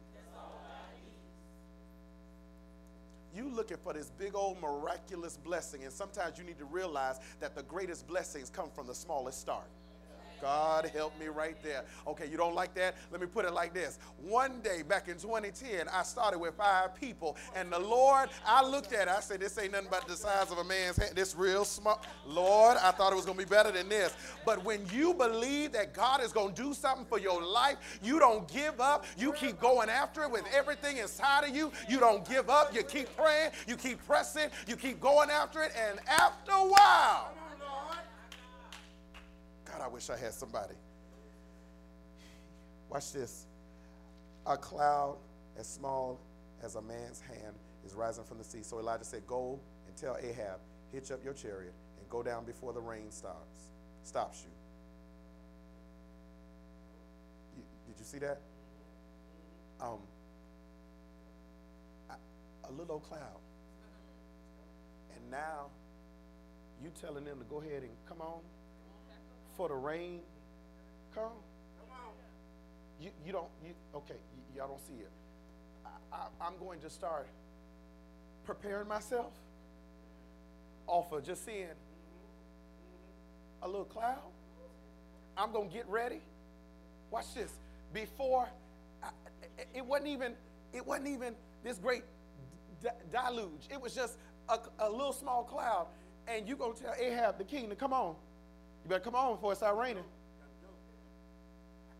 You 3.35 3.47
looking 3.49 3.77
for 3.77 3.93
this 3.93 4.09
big 4.09 4.35
old 4.35 4.59
miraculous 4.61 5.37
blessing, 5.37 5.83
and 5.83 5.93
sometimes 5.93 6.37
you 6.37 6.43
need 6.43 6.57
to 6.57 6.65
realize 6.65 7.19
that 7.39 7.55
the 7.55 7.63
greatest 7.63 8.07
blessings 8.07 8.49
come 8.49 8.69
from 8.73 8.87
the 8.87 8.95
smallest 8.95 9.39
start. 9.39 9.67
God 10.41 10.89
help 10.93 11.17
me 11.19 11.27
right 11.27 11.61
there. 11.63 11.83
Okay, 12.07 12.27
you 12.27 12.37
don't 12.37 12.55
like 12.55 12.73
that? 12.75 12.95
Let 13.11 13.21
me 13.21 13.27
put 13.27 13.45
it 13.45 13.53
like 13.53 13.73
this. 13.73 13.99
One 14.21 14.61
day 14.61 14.81
back 14.81 15.07
in 15.07 15.17
2010, 15.17 15.87
I 15.91 16.03
started 16.03 16.39
with 16.39 16.55
five 16.55 16.95
people, 16.95 17.37
and 17.55 17.71
the 17.71 17.79
Lord, 17.79 18.29
I 18.45 18.65
looked 18.65 18.93
at 18.93 19.07
it, 19.07 19.09
I 19.09 19.19
said, 19.19 19.39
This 19.39 19.57
ain't 19.57 19.71
nothing 19.71 19.87
but 19.89 20.07
the 20.07 20.15
size 20.15 20.51
of 20.51 20.57
a 20.57 20.63
man's 20.63 20.97
hand. 20.97 21.15
This 21.15 21.35
real 21.35 21.65
small. 21.65 22.01
Lord, 22.25 22.77
I 22.77 22.91
thought 22.91 23.11
it 23.11 23.15
was 23.15 23.25
gonna 23.25 23.37
be 23.37 23.45
better 23.45 23.71
than 23.71 23.89
this. 23.89 24.13
But 24.45 24.63
when 24.63 24.85
you 24.91 25.13
believe 25.13 25.71
that 25.73 25.93
God 25.93 26.21
is 26.21 26.31
gonna 26.31 26.53
do 26.53 26.73
something 26.73 27.05
for 27.05 27.19
your 27.19 27.41
life, 27.41 27.99
you 28.01 28.19
don't 28.19 28.47
give 28.47 28.79
up. 28.79 29.05
You 29.17 29.33
keep 29.33 29.59
going 29.59 29.89
after 29.89 30.23
it 30.23 30.31
with 30.31 30.45
everything 30.53 30.97
inside 30.97 31.47
of 31.47 31.55
you. 31.55 31.71
You 31.87 31.99
don't 31.99 32.27
give 32.27 32.49
up. 32.49 32.73
You 32.73 32.83
keep 32.83 33.15
praying, 33.15 33.51
you 33.67 33.75
keep 33.75 34.05
pressing, 34.05 34.49
you 34.67 34.75
keep 34.75 34.99
going 34.99 35.29
after 35.29 35.63
it, 35.63 35.71
and 35.89 35.99
after 36.07 36.51
a 36.51 36.67
while, 36.67 37.33
God, 39.79 39.85
I 39.85 39.87
wish 39.87 40.09
I 40.09 40.17
had 40.17 40.33
somebody. 40.33 40.75
Watch 42.89 43.13
this. 43.13 43.45
A 44.45 44.57
cloud 44.57 45.17
as 45.57 45.67
small 45.67 46.19
as 46.61 46.75
a 46.75 46.81
man's 46.81 47.21
hand 47.21 47.55
is 47.85 47.93
rising 47.93 48.23
from 48.25 48.39
the 48.39 48.43
sea. 48.43 48.61
So 48.61 48.79
Elijah 48.79 49.05
said, 49.05 49.25
Go 49.25 49.59
and 49.87 49.95
tell 49.95 50.17
Ahab, 50.21 50.59
hitch 50.91 51.11
up 51.11 51.23
your 51.23 51.33
chariot 51.33 51.73
and 51.99 52.09
go 52.09 52.21
down 52.23 52.45
before 52.45 52.73
the 52.73 52.81
rain 52.81 53.11
stops, 53.11 53.71
stops 54.03 54.43
you. 54.43 54.51
did 57.87 57.99
you 57.99 58.05
see 58.05 58.19
that? 58.19 58.41
Um, 59.81 59.99
a 62.67 62.71
little 62.71 62.95
old 62.95 63.03
cloud. 63.03 63.39
And 65.15 65.31
now 65.31 65.67
you 66.83 66.91
telling 66.99 67.23
them 67.23 67.39
to 67.39 67.45
go 67.45 67.61
ahead 67.61 67.83
and 67.83 67.91
come 68.07 68.21
on 68.21 68.41
for 69.59 69.67
the 69.67 69.75
rain 69.75 70.21
come? 71.13 71.33
You, 73.01 73.09
you 73.25 73.33
don't, 73.33 73.49
you, 73.61 73.71
okay, 73.93 74.15
y'all 74.55 74.69
don't 74.69 74.87
see 74.87 75.03
it. 75.03 75.11
I, 76.13 76.27
I'm 76.39 76.53
going 76.57 76.79
to 76.79 76.89
start 76.89 77.27
preparing 78.45 78.87
myself 78.87 79.33
off 80.87 81.11
of 81.11 81.25
just 81.25 81.45
seeing 81.45 81.67
a 83.61 83.67
little 83.67 83.83
cloud. 83.83 84.21
I'm 85.35 85.51
going 85.51 85.67
to 85.67 85.75
get 85.75 85.89
ready. 85.89 86.21
Watch 87.11 87.33
this. 87.35 87.51
Before, 87.93 88.47
I, 89.03 89.09
it- 89.75 89.85
wasn't 89.85 90.07
even, 90.07 90.35
it 90.71 90.87
wasn't 90.87 91.09
even 91.09 91.35
this 91.65 91.77
great 91.79 92.03
deluge. 93.11 93.67
It 93.69 93.81
was 93.81 93.93
just 93.93 94.17
a, 94.47 94.57
a 94.79 94.89
little 94.89 95.11
small 95.11 95.43
cloud. 95.43 95.87
And 96.29 96.47
you 96.47 96.55
going 96.55 96.75
to 96.77 96.81
tell 96.81 96.93
Ahab, 96.97 97.37
the 97.37 97.43
king, 97.43 97.67
to 97.67 97.75
come 97.75 97.91
on. 97.91 98.15
You 98.83 98.89
better 98.89 99.01
come 99.01 99.15
on 99.15 99.35
before 99.35 99.53
it 99.53 99.57
start 99.57 99.77
raining. 99.77 100.03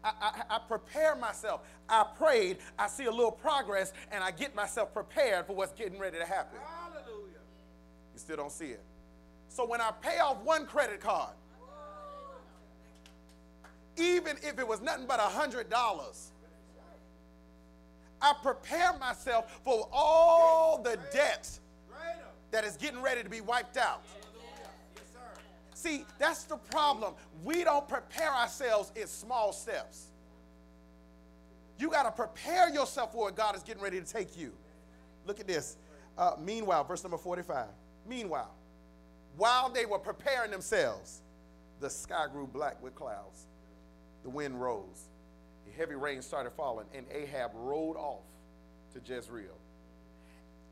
I, 0.03 0.11
I, 0.21 0.55
I 0.55 0.59
prepare 0.59 1.15
myself. 1.15 1.61
I 1.89 2.05
prayed. 2.17 2.57
I 2.77 2.87
see 2.87 3.05
a 3.05 3.11
little 3.11 3.31
progress, 3.31 3.91
and 4.11 4.23
I 4.23 4.31
get 4.31 4.55
myself 4.55 4.93
prepared 4.93 5.45
for 5.45 5.53
what's 5.53 5.73
getting 5.73 5.99
ready 5.99 6.17
to 6.17 6.25
happen. 6.25 6.57
Hallelujah. 6.65 7.33
You 8.13 8.19
still 8.19 8.37
don't 8.37 8.51
see 8.51 8.67
it. 8.67 8.81
So 9.49 9.65
when 9.67 9.81
I 9.81 9.91
pay 10.01 10.19
off 10.19 10.37
one 10.43 10.65
credit 10.65 11.01
card, 11.01 11.33
even 13.97 14.37
if 14.41 14.57
it 14.57 14.67
was 14.67 14.79
nothing 14.81 15.05
but 15.05 15.19
a 15.19 15.23
hundred 15.23 15.69
dollars, 15.69 16.31
I 18.21 18.33
prepare 18.41 18.97
myself 18.97 19.59
for 19.63 19.89
all 19.91 20.81
the 20.81 20.97
debt 21.11 21.49
that 22.51 22.63
is 22.63 22.77
getting 22.77 23.01
ready 23.01 23.23
to 23.23 23.29
be 23.29 23.41
wiped 23.41 23.77
out. 23.77 24.03
See, 25.79 26.05
that's 26.17 26.43
the 26.43 26.57
problem. 26.57 27.13
We 27.41 27.63
don't 27.63 27.87
prepare 27.87 28.33
ourselves 28.33 28.91
in 28.97 29.07
small 29.07 29.53
steps. 29.53 30.07
You 31.77 31.89
got 31.89 32.03
to 32.03 32.11
prepare 32.11 32.67
yourself 32.69 33.13
for 33.13 33.19
what 33.19 33.37
God 33.37 33.55
is 33.55 33.63
getting 33.63 33.81
ready 33.81 33.97
to 33.97 34.05
take 34.05 34.37
you. 34.37 34.51
Look 35.25 35.39
at 35.39 35.47
this. 35.47 35.77
Uh, 36.17 36.31
meanwhile, 36.37 36.83
verse 36.83 37.01
number 37.01 37.17
45. 37.17 37.67
Meanwhile, 38.05 38.53
while 39.37 39.69
they 39.69 39.85
were 39.85 39.99
preparing 39.99 40.51
themselves, 40.51 41.21
the 41.79 41.89
sky 41.89 42.25
grew 42.29 42.45
black 42.45 42.83
with 42.83 42.93
clouds. 42.93 43.45
The 44.23 44.29
wind 44.29 44.61
rose. 44.61 45.07
A 45.65 45.77
heavy 45.77 45.95
rain 45.95 46.21
started 46.21 46.51
falling, 46.57 46.87
and 46.93 47.05
Ahab 47.09 47.51
rode 47.53 47.95
off 47.95 48.25
to 48.93 48.99
Jezreel. 48.99 49.57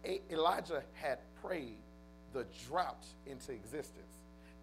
A- 0.03 0.21
Elijah 0.29 0.83
had 0.95 1.19
prayed 1.41 1.77
the 2.33 2.45
drought 2.67 3.05
into 3.25 3.53
existence. 3.53 4.16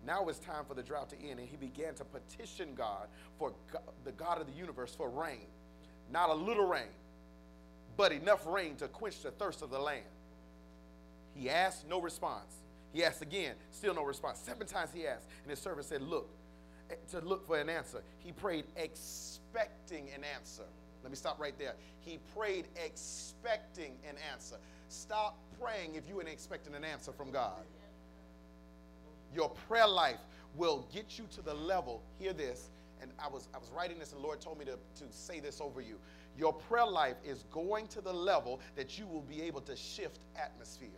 Now 0.07 0.29
it's 0.29 0.39
time 0.39 0.65
for 0.67 0.75
the 0.75 0.83
drought 0.83 1.11
to 1.11 1.21
end, 1.21 1.39
and 1.41 1.49
he 1.49 1.57
began 1.57 1.95
to 1.95 2.05
petition 2.05 2.75
God 2.75 3.09
for 3.39 3.53
Go- 3.73 3.81
the 4.05 4.13
God 4.13 4.41
of 4.41 4.47
the 4.47 4.53
universe 4.53 4.95
for 4.95 5.09
rain. 5.09 5.47
Not 6.11 6.31
a 6.31 6.35
little 6.35 6.67
rain, 6.67 6.93
but 7.97 8.13
enough 8.13 8.47
rain 8.47 8.77
to 8.77 8.89
quench 8.89 9.23
the 9.23 9.31
thirst 9.31 9.63
of 9.63 9.71
the 9.71 9.79
land. 9.79 10.05
He 11.35 11.49
asked, 11.51 11.89
no 11.89 12.01
response. 12.01 12.55
He 12.93 13.03
asked 13.05 13.23
again, 13.23 13.55
still 13.73 13.95
no 13.95 14.05
response. 14.05 14.39
Seven 14.39 14.67
times 14.67 14.91
he 14.95 15.07
asked, 15.07 15.27
and 15.43 15.51
his 15.51 15.59
servant 15.59 15.87
said, 15.87 16.01
Look, 16.01 16.29
eh, 16.91 16.95
to 17.11 17.21
look 17.21 17.47
for 17.47 17.59
an 17.59 17.69
answer. 17.69 18.03
He 18.19 18.31
prayed 18.31 18.67
expecting 18.77 20.09
an 20.15 20.23
answer. 20.37 20.63
Let 21.03 21.11
me 21.11 21.17
stop 21.17 21.41
right 21.41 21.59
there. 21.59 21.75
He 22.01 22.19
prayed 22.37 22.67
expecting 22.83 23.95
an 24.09 24.15
answer. 24.33 24.57
Stop 24.89 25.37
praying 25.61 25.97
if 25.97 26.09
you 26.09 26.21
ain't 26.21 26.29
expecting 26.29 26.75
an 26.75 26.85
answer 26.85 27.13
from 27.13 27.31
God. 27.31 27.65
Your 29.35 29.51
prayer 29.69 29.89
life 29.89 30.21
will 30.57 30.87
get 30.93 31.19
you 31.19 31.25
to 31.35 31.43
the 31.43 31.55
level. 31.55 32.03
Hear 32.19 32.33
this. 32.33 32.71
And 33.03 33.11
I 33.19 33.29
was 33.29 33.49
I 33.55 33.59
was 33.59 33.71
writing 33.77 33.99
this, 33.99 34.13
and 34.13 34.21
the 34.23 34.27
Lord 34.27 34.41
told 34.41 34.59
me 34.59 34.65
to, 34.65 34.73
to 34.73 35.05
say 35.11 35.41
this 35.41 35.61
over 35.61 35.81
you. 35.81 35.99
Your 36.39 36.53
prayer 36.53 36.87
life 36.87 37.17
is 37.25 37.45
going 37.51 37.87
to 37.89 38.01
the 38.01 38.13
level 38.13 38.61
that 38.77 38.99
you 38.99 39.07
will 39.07 39.23
be 39.23 39.43
able 39.43 39.61
to 39.63 39.77
shift 39.77 40.21
atmospheres. 40.37 40.91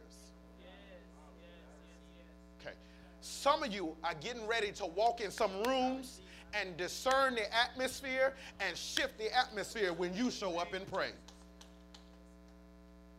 Okay. 2.60 2.74
Some 3.20 3.62
of 3.62 3.72
you 3.72 3.96
are 4.04 4.14
getting 4.20 4.46
ready 4.46 4.72
to 4.72 4.86
walk 4.86 5.20
in 5.20 5.30
some 5.30 5.62
rooms 5.64 6.20
and 6.54 6.76
discern 6.76 7.34
the 7.34 7.54
atmosphere 7.54 8.34
and 8.60 8.76
shift 8.76 9.18
the 9.18 9.36
atmosphere 9.36 9.92
when 9.92 10.14
you 10.14 10.30
show 10.30 10.58
up 10.58 10.72
and 10.74 10.90
pray. 10.90 11.10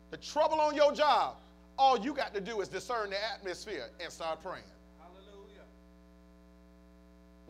The 0.09 0.17
trouble 0.17 0.61
on 0.61 0.75
your 0.75 0.93
job, 0.93 1.35
all 1.77 1.99
you 1.99 2.13
got 2.13 2.33
to 2.33 2.41
do 2.41 2.61
is 2.61 2.67
discern 2.67 3.09
the 3.09 3.17
atmosphere 3.33 3.89
and 4.01 4.11
start 4.11 4.41
praying. 4.41 4.63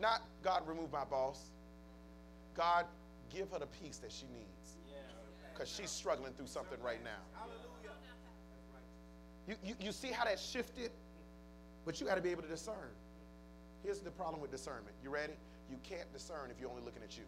Not 0.00 0.22
God 0.42 0.66
remove 0.66 0.92
my 0.92 1.04
boss. 1.04 1.50
God 2.54 2.86
give 3.30 3.50
her 3.50 3.58
the 3.58 3.66
peace 3.66 3.98
that 3.98 4.12
she 4.12 4.26
needs. 4.26 4.76
Because 5.52 5.68
she's 5.68 5.90
struggling 5.90 6.32
through 6.34 6.46
something 6.46 6.80
right 6.82 7.02
now. 7.02 7.18
Hallelujah. 7.34 7.68
You, 9.48 9.56
you, 9.64 9.74
you 9.80 9.92
see 9.92 10.08
how 10.08 10.24
that 10.24 10.38
shifted? 10.38 10.90
But 11.84 12.00
you 12.00 12.06
got 12.06 12.16
to 12.16 12.20
be 12.20 12.30
able 12.30 12.42
to 12.42 12.48
discern. 12.48 12.92
Here's 13.82 14.00
the 14.00 14.10
problem 14.10 14.40
with 14.40 14.50
discernment. 14.50 14.94
You 15.02 15.10
ready? 15.10 15.32
You 15.70 15.78
can't 15.82 16.12
discern 16.12 16.50
if 16.50 16.60
you're 16.60 16.70
only 16.70 16.82
looking 16.82 17.02
at 17.02 17.16
you. 17.16 17.24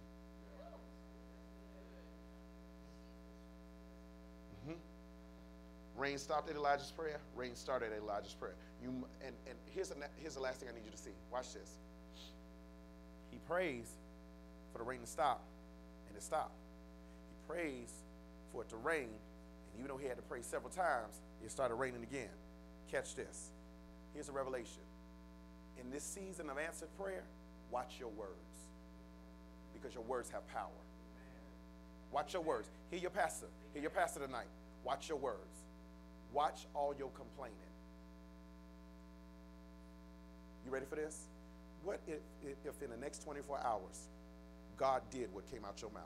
Mhm. 4.69 4.77
Rain 5.97 6.19
stopped 6.19 6.51
at 6.51 6.57
Elijah's 6.57 6.91
prayer. 6.91 7.21
Rain 7.35 7.55
started 7.57 7.93
at 7.93 7.99
Elijah's 7.99 8.35
prayer. 8.35 8.55
You 8.83 8.91
and, 9.25 9.35
and 9.49 9.57
here's 9.67 9.89
the, 9.89 9.97
here's 10.17 10.35
the 10.35 10.41
last 10.41 10.61
thing 10.61 10.69
I 10.69 10.73
need 10.73 10.85
you 10.85 10.91
to 10.91 10.99
see. 10.99 11.13
Watch 11.33 11.55
this. 11.55 11.79
Prays 13.51 13.91
for 14.71 14.79
the 14.79 14.85
rain 14.85 15.01
to 15.01 15.09
stop, 15.09 15.43
and 16.07 16.17
it 16.17 16.23
stopped. 16.23 16.55
He 17.29 17.53
prays 17.53 17.91
for 18.53 18.63
it 18.63 18.69
to 18.69 18.77
rain, 18.77 19.09
and 19.09 19.77
even 19.77 19.89
though 19.89 19.97
he 19.97 20.07
had 20.07 20.17
to 20.19 20.23
pray 20.23 20.41
several 20.41 20.71
times, 20.71 21.21
it 21.45 21.51
started 21.51 21.75
raining 21.75 22.05
again. 22.05 22.31
Catch 22.93 23.17
this. 23.17 23.51
Here's 24.15 24.29
a 24.29 24.33
revelation. 24.33 24.83
In 25.83 25.91
this 25.91 26.05
season 26.05 26.49
of 26.49 26.59
answered 26.59 26.91
prayer, 26.97 27.25
watch 27.73 27.97
your 27.99 28.11
words. 28.11 28.31
Because 29.75 29.95
your 29.95 30.05
words 30.05 30.31
have 30.31 30.47
power. 30.47 30.69
Watch 32.13 32.35
your 32.35 32.43
words. 32.43 32.71
Hear 32.93 33.01
your 33.01 33.11
pastor. 33.11 33.47
Hear 33.73 33.83
your 33.83 33.91
pastor 33.91 34.21
tonight. 34.21 34.47
Watch 34.85 35.09
your 35.09 35.19
words. 35.19 35.65
Watch 36.33 36.67
all 36.73 36.95
your 36.97 37.11
complaining. 37.11 37.57
You 40.65 40.71
ready 40.71 40.87
for 40.87 40.95
this? 40.95 41.27
What 41.83 42.01
if, 42.07 42.19
if, 42.65 42.83
in 42.83 42.91
the 42.91 42.97
next 42.97 43.23
24 43.23 43.61
hours, 43.65 44.09
God 44.77 45.03
did 45.11 45.33
what 45.33 45.51
came 45.51 45.65
out 45.65 45.81
your 45.81 45.91
mouth? 45.91 46.03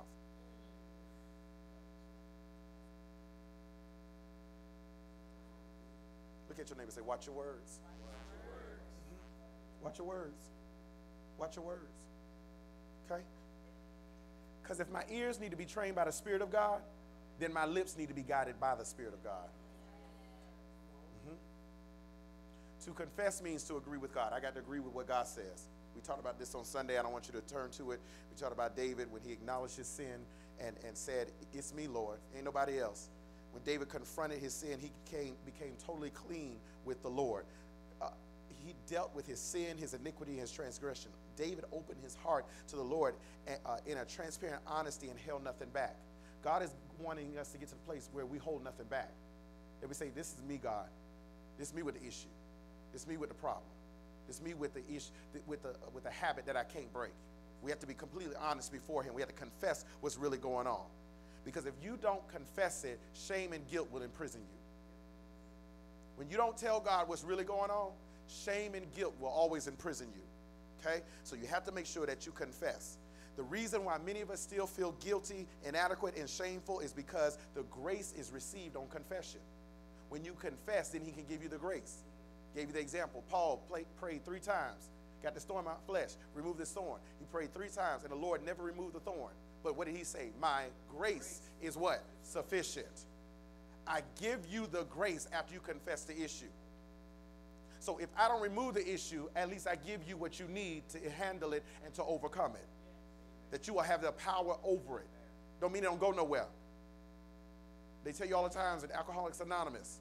Look 6.49 6.59
at 6.59 6.69
your 6.69 6.77
neighbor 6.77 6.85
and 6.85 6.93
say, 6.93 7.01
Watch 7.01 7.27
your 7.27 7.35
words. 7.35 7.81
Watch 9.83 9.99
your 9.99 10.07
words. 10.07 10.51
Watch 11.39 11.57
your 11.57 11.65
words. 11.65 12.05
Okay? 13.11 13.23
Because 14.63 14.81
if 14.81 14.91
my 14.91 15.03
ears 15.11 15.41
need 15.41 15.51
to 15.51 15.57
be 15.57 15.67
trained 15.67 15.95
by 15.95 16.05
the 16.05 16.13
Spirit 16.13 16.41
of 16.41 16.51
God, 16.51 16.81
then 17.39 17.53
my 17.53 17.67
lips 17.67 17.99
need 17.99 18.09
to 18.09 18.15
be 18.15 18.23
guided 18.23 18.59
by 18.61 18.75
the 18.75 18.85
Spirit 18.85 19.13
of 19.13 19.23
God. 19.23 19.49
To 22.85 22.91
confess 22.93 23.43
means 23.43 23.63
to 23.65 23.77
agree 23.77 23.99
with 23.99 24.15
God. 24.15 24.33
I 24.35 24.41
got 24.41 24.55
to 24.55 24.61
agree 24.61 24.81
with 24.81 24.93
what 24.93 25.09
God 25.09 25.27
says. 25.27 25.69
We 25.95 26.03
talked 26.03 26.21
about 26.21 26.39
this 26.39 26.55
on 26.55 26.65
Sunday. 26.65 26.99
I 26.99 27.03
don't 27.03 27.13
want 27.13 27.27
you 27.27 27.41
to 27.41 27.47
turn 27.47 27.71
to 27.73 27.93
it. 27.93 28.01
We 28.31 28.37
talked 28.39 28.53
about 28.53 28.77
David 28.77 29.11
when 29.11 29.23
he 29.23 29.33
acknowledged 29.33 29.77
his 29.77 29.87
sin 29.87 30.21
and, 30.61 30.77
and 30.87 30.97
said, 30.97 31.31
It's 31.53 31.73
me, 31.73 31.87
Lord. 31.87 32.19
Ain't 32.35 32.45
nobody 32.45 32.79
else. 32.79 33.09
When 33.53 33.63
David 33.63 33.89
confronted 33.89 34.41
his 34.41 34.53
sin, 34.53 34.79
he 34.81 34.91
became, 35.05 35.35
became 35.47 35.75
totally 35.87 36.11
clean 36.11 36.57
with 36.85 37.01
the 37.03 37.09
Lord. 37.09 37.45
Uh, 38.03 38.09
he 38.67 38.75
dealt 38.89 39.15
with 39.15 39.27
his 39.27 39.39
sin, 39.39 39.79
his 39.79 39.95
iniquity, 39.95 40.37
his 40.37 40.51
transgression. 40.51 41.11
David 41.37 41.65
opened 41.73 42.01
his 42.03 42.17
heart 42.17 42.45
to 42.69 42.77
the 42.77 42.83
Lord 42.83 43.15
uh, 43.49 43.77
in 43.87 43.99
a 43.99 44.05
transparent 44.05 44.61
honesty 44.67 45.09
and 45.09 45.19
held 45.19 45.45
nothing 45.45 45.69
back. 45.69 45.97
God 46.43 46.63
is 46.63 46.75
wanting 46.99 47.39
us 47.39 47.51
to 47.53 47.59
get 47.59 47.69
to 47.69 47.75
the 47.75 47.81
place 47.83 48.09
where 48.13 48.27
we 48.27 48.39
hold 48.39 48.65
nothing 48.65 48.87
back. 48.87 49.13
That 49.81 49.89
we 49.89 49.95
say, 49.95 50.11
This 50.15 50.33
is 50.33 50.43
me, 50.47 50.59
God. 50.63 50.89
This 51.59 51.69
is 51.69 51.75
me 51.75 51.83
with 51.83 51.95
the 51.95 52.07
issue. 52.07 52.34
Is 52.95 53.07
me 53.07 53.17
with 53.17 53.29
the 53.29 53.35
problem. 53.35 53.65
It's 54.29 54.41
me 54.41 54.55
with 54.55 54.73
the 54.73 54.83
issue, 54.89 55.11
with 55.47 55.63
the, 55.63 55.71
uh, 55.71 55.91
with 55.93 56.05
the 56.05 56.11
habit 56.11 56.47
that 56.47 56.57
I 56.57 56.65
can't 56.65 56.91
break. 56.93 57.13
We 57.61 57.71
have 57.71 57.81
to 57.81 57.87
be 57.87 57.95
completely 57.95 58.37
honest 58.37 58.73
before 58.73 59.03
Him. 59.03 59.15
We 59.15 59.21
have 59.21 59.29
to 59.29 59.35
confess 59.35 59.85
what's 60.01 60.17
really 60.17 60.39
going 60.39 60.67
on. 60.67 60.85
Because 61.45 61.67
if 61.67 61.75
you 61.83 61.99
don't 62.01 62.27
confess 62.29 62.85
it, 62.85 63.01
shame 63.13 63.53
and 63.53 63.67
guilt 63.69 63.89
will 63.91 64.03
imprison 64.03 64.41
you. 64.41 64.59
When 66.17 66.31
you 66.31 66.37
don't 66.37 66.57
tell 66.57 66.81
God 66.81 67.09
what's 67.09 67.25
really 67.25 67.45
going 67.45 67.71
on, 67.71 67.91
shame 68.29 68.75
and 68.75 68.87
guilt 68.95 69.15
will 69.21 69.29
always 69.29 69.67
imprison 69.67 70.09
you. 70.15 70.23
Okay? 70.81 71.03
So 71.25 71.37
you 71.37 71.47
have 71.49 71.65
to 71.65 71.73
make 71.73 71.87
sure 71.87 72.07
that 72.07 72.25
you 72.25 72.33
confess. 72.33 72.99
The 73.37 73.43
reason 73.43 73.85
why 73.85 73.99
many 74.07 74.21
of 74.21 74.31
us 74.31 74.41
still 74.41 74.67
feel 74.67 74.93
guilty, 75.05 75.47
inadequate, 75.67 76.17
and 76.17 76.31
shameful 76.31 76.81
is 76.81 76.93
because 76.93 77.39
the 77.55 77.65
grace 77.65 78.15
is 78.17 78.31
received 78.31 78.77
on 78.77 78.87
confession. 78.89 79.41
When 80.09 80.25
you 80.25 80.35
confess, 80.35 80.91
then 80.91 81.03
He 81.03 81.11
can 81.11 81.25
give 81.25 81.43
you 81.43 81.49
the 81.49 81.59
grace. 81.59 82.05
Gave 82.55 82.69
you 82.69 82.73
the 82.73 82.81
example. 82.81 83.25
Paul 83.29 83.63
prayed 83.99 84.25
three 84.25 84.39
times, 84.39 84.91
got 85.23 85.35
the 85.35 85.41
thorn 85.41 85.67
out 85.67 85.85
flesh, 85.87 86.11
removed 86.35 86.59
the 86.59 86.67
thorn. 86.67 87.01
He 87.19 87.27
prayed 87.27 87.53
three 87.53 87.69
times, 87.69 88.05
and 88.05 88.13
the 88.13 88.17
Lord 88.17 88.45
never 88.45 88.63
removed 88.63 88.95
the 88.95 89.01
thorn. 89.01 89.33
But 89.63 89.77
what 89.77 89.87
did 89.87 89.97
He 89.97 90.05
say? 90.05 90.31
My 90.41 90.65
grace 90.89 91.41
is 91.61 91.77
what? 91.77 92.03
Sufficient. 92.23 93.07
I 93.87 94.03
give 94.21 94.47
you 94.49 94.67
the 94.71 94.85
grace 94.85 95.29
after 95.33 95.53
you 95.53 95.61
confess 95.61 96.05
the 96.05 96.17
issue. 96.23 96.47
So 97.81 97.99
if 97.99 98.09
I 98.17 98.29
don't 98.29 98.41
remove 98.41 98.75
the 98.75 98.95
issue, 98.95 99.29
at 99.37 99.51
least 99.51 99.67
I 99.67 99.77
give 99.77 100.09
you 100.09 100.17
what 100.17 100.41
you 100.41 100.47
need 100.47 100.89
to 100.91 101.11
handle 101.11 101.53
it 101.53 101.63
and 101.85 101.93
to 101.95 102.05
overcome 102.05 102.53
it. 102.53 102.67
That 103.51 103.67
you 103.67 103.75
will 103.75 103.83
have 103.83 104.01
the 104.01 104.13
power 104.13 104.57
over 104.65 105.01
it. 105.01 105.09
Don't 105.61 105.73
mean 105.73 105.83
it 105.83 105.87
don't 105.87 106.01
go 106.01 106.11
nowhere. 106.11 106.47
They 108.05 108.13
tell 108.13 108.27
you 108.27 108.37
all 108.37 108.49
the 108.49 108.55
times 108.55 108.85
in 108.85 108.93
Alcoholics 108.93 109.41
Anonymous. 109.41 109.99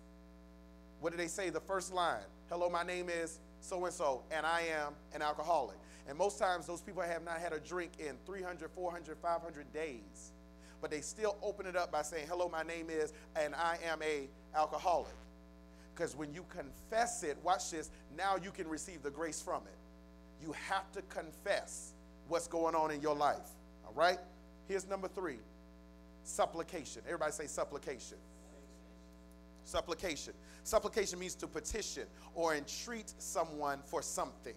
What 1.02 1.12
do 1.12 1.18
they 1.18 1.28
say? 1.28 1.50
The 1.50 1.60
first 1.60 1.94
line 1.94 2.24
Hello, 2.50 2.70
my 2.70 2.84
name 2.84 3.10
is 3.10 3.40
so 3.62 3.86
and 3.86 3.94
so, 3.94 4.24
and 4.32 4.46
I 4.46 4.62
am 4.62 4.94
an 5.14 5.22
alcoholic. 5.22 5.78
And 6.08 6.18
most 6.18 6.38
times, 6.38 6.68
those 6.68 6.82
people 6.82 7.02
have 7.02 7.24
not 7.24 7.40
had 7.40 7.54
a 7.54 7.60
drink 7.60 7.94
in 8.00 8.16
300, 8.26 8.70
400, 8.72 9.18
500 9.18 9.74
days. 9.74 10.32
But 10.82 10.92
they 10.92 11.00
still 11.00 11.38
open 11.42 11.66
it 11.66 11.78
up 11.78 11.92
by 11.92 12.02
saying, 12.02 12.28
Hello, 12.28 12.50
my 12.50 12.64
name 12.64 12.90
is, 12.90 13.14
and 13.38 13.56
I 13.56 13.78
am 13.86 14.02
a 14.02 14.28
alcoholic. 14.56 15.16
Because 15.96 16.16
when 16.16 16.34
you 16.34 16.46
confess 16.50 17.24
it, 17.24 17.38
watch 17.44 17.72
this, 17.72 17.90
now 18.18 18.36
you 18.36 18.52
can 18.52 18.68
receive 18.68 19.02
the 19.02 19.12
grace 19.12 19.42
from 19.42 19.62
it. 19.64 20.44
You 20.46 20.54
have 20.70 20.92
to 20.92 21.02
confess 21.04 21.94
what's 22.28 22.48
going 22.48 22.76
on 22.76 22.92
in 22.92 23.02
your 23.02 23.16
life. 23.16 23.50
All 23.86 23.94
right? 23.94 24.20
Here's 24.68 24.88
number 24.88 25.08
three 25.08 25.38
supplication. 26.26 27.02
Everybody 27.06 27.32
say 27.32 27.48
supplication. 27.48 28.18
Supplication. 29.66 30.34
Supplication 30.64 31.20
means 31.20 31.36
to 31.36 31.48
petition 31.48 32.04
or 32.36 32.56
entreat 32.56 33.14
someone 33.18 33.80
for 33.86 34.02
something. 34.02 34.56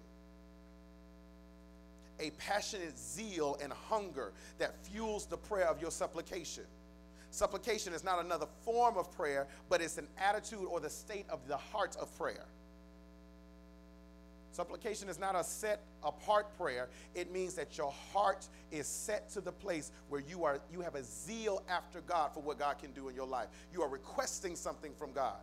A 2.19 2.31
passionate 2.31 2.99
zeal 2.99 3.59
and 3.63 3.73
hunger 3.73 4.33
that 4.59 4.75
fuels 4.87 5.27
the 5.27 5.37
prayer 5.37 5.69
of 5.69 5.81
your 5.81 5.91
supplication. 5.91 6.65
Supplication 7.31 7.93
is 7.93 8.03
not 8.03 8.25
another 8.25 8.47
form 8.65 8.97
of 8.97 9.15
prayer, 9.15 9.47
but 9.69 9.83
it's 9.83 9.99
an 9.99 10.09
attitude 10.17 10.65
or 10.69 10.81
the 10.81 10.89
state 10.89 11.27
of 11.29 11.47
the 11.47 11.57
heart 11.57 11.97
of 12.01 12.17
prayer. 12.17 12.47
Supplication 14.57 15.11
is 15.11 15.19
not 15.19 15.37
a 15.37 15.45
set 15.45 15.83
apart 16.03 16.57
prayer. 16.57 16.89
It 17.15 17.31
means 17.31 17.53
that 17.57 17.77
your 17.77 17.93
heart 18.15 18.49
is 18.73 18.87
set 18.87 19.29
to 19.33 19.43
the 19.43 19.53
place 19.53 19.93
where 20.09 20.23
you 20.23 20.45
are 20.45 20.61
you 20.73 20.81
have 20.81 20.95
a 20.95 21.05
zeal 21.05 21.63
after 21.69 22.01
God 22.01 22.33
for 22.33 22.41
what 22.41 22.59
God 22.59 22.79
can 22.79 22.91
do 22.93 23.11
in 23.11 23.15
your 23.15 23.27
life. 23.27 23.49
You 23.71 23.83
are 23.83 23.89
requesting 23.91 24.57
something 24.57 24.95
from 24.95 25.13
God. 25.13 25.37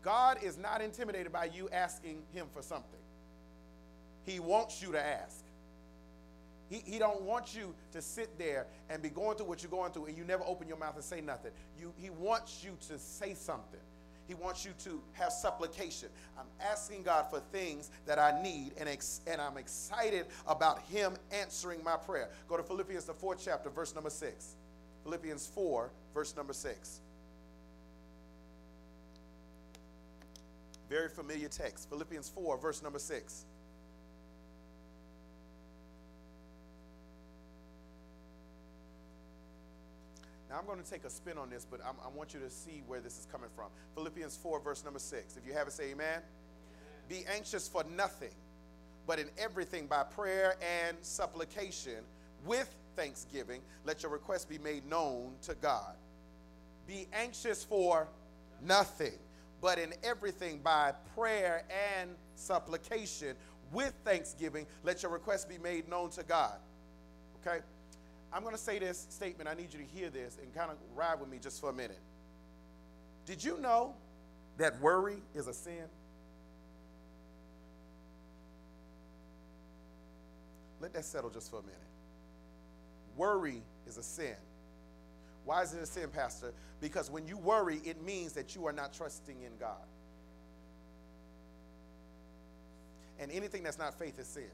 God 0.00 0.42
is 0.42 0.56
not 0.56 0.80
intimidated 0.80 1.30
by 1.30 1.50
you 1.54 1.68
asking 1.70 2.22
him 2.32 2.46
for 2.50 2.62
something. 2.62 3.00
He 4.24 4.40
wants 4.40 4.80
you 4.80 4.92
to 4.92 4.98
ask. 4.98 5.44
He, 6.70 6.82
he 6.86 6.98
don't 6.98 7.20
want 7.20 7.54
you 7.54 7.74
to 7.92 8.00
sit 8.00 8.38
there 8.38 8.66
and 8.88 9.02
be 9.02 9.10
going 9.10 9.36
through 9.36 9.46
what 9.46 9.62
you're 9.62 9.70
going 9.70 9.92
through 9.92 10.06
and 10.06 10.16
you 10.16 10.24
never 10.24 10.44
open 10.46 10.68
your 10.68 10.78
mouth 10.78 10.94
and 10.94 11.04
say 11.04 11.20
nothing. 11.20 11.52
You, 11.78 11.92
he 11.98 12.08
wants 12.08 12.64
you 12.64 12.78
to 12.88 12.98
say 12.98 13.34
something. 13.34 13.80
He 14.28 14.34
wants 14.34 14.64
you 14.64 14.72
to 14.84 15.00
have 15.14 15.32
supplication. 15.32 16.10
I'm 16.38 16.46
asking 16.60 17.02
God 17.02 17.26
for 17.30 17.40
things 17.50 17.90
that 18.06 18.18
I 18.18 18.40
need, 18.42 18.74
and, 18.78 18.88
ex- 18.88 19.22
and 19.26 19.40
I'm 19.40 19.56
excited 19.56 20.26
about 20.46 20.82
Him 20.82 21.14
answering 21.32 21.82
my 21.82 21.96
prayer. 21.96 22.28
Go 22.46 22.58
to 22.58 22.62
Philippians, 22.62 23.06
the 23.06 23.14
fourth 23.14 23.40
chapter, 23.42 23.70
verse 23.70 23.94
number 23.94 24.10
six. 24.10 24.54
Philippians 25.04 25.46
4, 25.54 25.90
verse 26.12 26.36
number 26.36 26.52
6. 26.52 27.00
Very 30.90 31.08
familiar 31.08 31.48
text. 31.48 31.88
Philippians 31.88 32.28
4, 32.28 32.58
verse 32.58 32.82
number 32.82 32.98
6. 32.98 33.46
Now, 40.50 40.58
I'm 40.58 40.66
going 40.66 40.82
to 40.82 40.90
take 40.90 41.04
a 41.04 41.10
spin 41.10 41.36
on 41.36 41.50
this, 41.50 41.66
but 41.70 41.80
I'm, 41.84 41.96
i 42.04 42.08
want 42.08 42.32
you 42.32 42.40
to 42.40 42.48
see 42.48 42.82
where 42.86 43.00
this 43.00 43.18
is 43.18 43.26
coming 43.30 43.50
from. 43.54 43.66
Philippians 43.94 44.36
4, 44.36 44.60
verse 44.60 44.82
number 44.82 44.98
6. 44.98 45.36
If 45.36 45.46
you 45.46 45.52
have 45.52 45.68
it, 45.68 45.72
say 45.72 45.90
amen. 45.90 46.06
amen. 46.06 46.22
Be 47.08 47.24
anxious 47.34 47.68
for 47.68 47.84
nothing, 47.84 48.34
but 49.06 49.18
in 49.18 49.28
everything 49.36 49.86
by 49.86 50.04
prayer 50.04 50.56
and 50.86 50.96
supplication 51.02 52.02
with 52.46 52.74
thanksgiving, 52.96 53.60
let 53.84 54.02
your 54.02 54.10
requests 54.10 54.46
be 54.46 54.58
made 54.58 54.86
known 54.86 55.32
to 55.42 55.54
God. 55.54 55.94
Be 56.86 57.06
anxious 57.12 57.62
for 57.62 58.08
nothing, 58.62 59.18
but 59.60 59.78
in 59.78 59.92
everything 60.02 60.60
by 60.60 60.92
prayer 61.14 61.64
and 61.98 62.10
supplication 62.36 63.36
with 63.72 63.92
thanksgiving, 64.04 64.66
let 64.82 65.02
your 65.02 65.12
requests 65.12 65.44
be 65.44 65.58
made 65.58 65.88
known 65.88 66.10
to 66.10 66.22
God. 66.22 66.56
Okay? 67.46 67.58
I'm 68.32 68.42
going 68.42 68.54
to 68.54 68.60
say 68.60 68.78
this 68.78 69.06
statement. 69.10 69.48
I 69.48 69.54
need 69.54 69.72
you 69.72 69.78
to 69.78 69.84
hear 69.84 70.10
this 70.10 70.38
and 70.42 70.54
kind 70.54 70.70
of 70.70 70.76
ride 70.94 71.20
with 71.20 71.28
me 71.28 71.38
just 71.38 71.60
for 71.60 71.70
a 71.70 71.72
minute. 71.72 72.00
Did 73.26 73.42
you 73.42 73.58
know 73.58 73.94
that 74.58 74.80
worry 74.80 75.18
is 75.34 75.46
a 75.46 75.54
sin? 75.54 75.84
Let 80.80 80.92
that 80.94 81.04
settle 81.04 81.30
just 81.30 81.50
for 81.50 81.58
a 81.58 81.62
minute. 81.62 81.76
Worry 83.16 83.62
is 83.86 83.96
a 83.96 84.02
sin. 84.02 84.36
Why 85.44 85.62
is 85.62 85.72
it 85.72 85.82
a 85.82 85.86
sin, 85.86 86.08
Pastor? 86.10 86.52
Because 86.80 87.10
when 87.10 87.26
you 87.26 87.38
worry, 87.38 87.80
it 87.84 88.02
means 88.04 88.32
that 88.34 88.54
you 88.54 88.66
are 88.66 88.72
not 88.72 88.92
trusting 88.92 89.42
in 89.42 89.56
God. 89.58 89.76
And 93.18 93.32
anything 93.32 93.62
that's 93.62 93.78
not 93.78 93.98
faith 93.98 94.18
is 94.18 94.28
sin. 94.28 94.50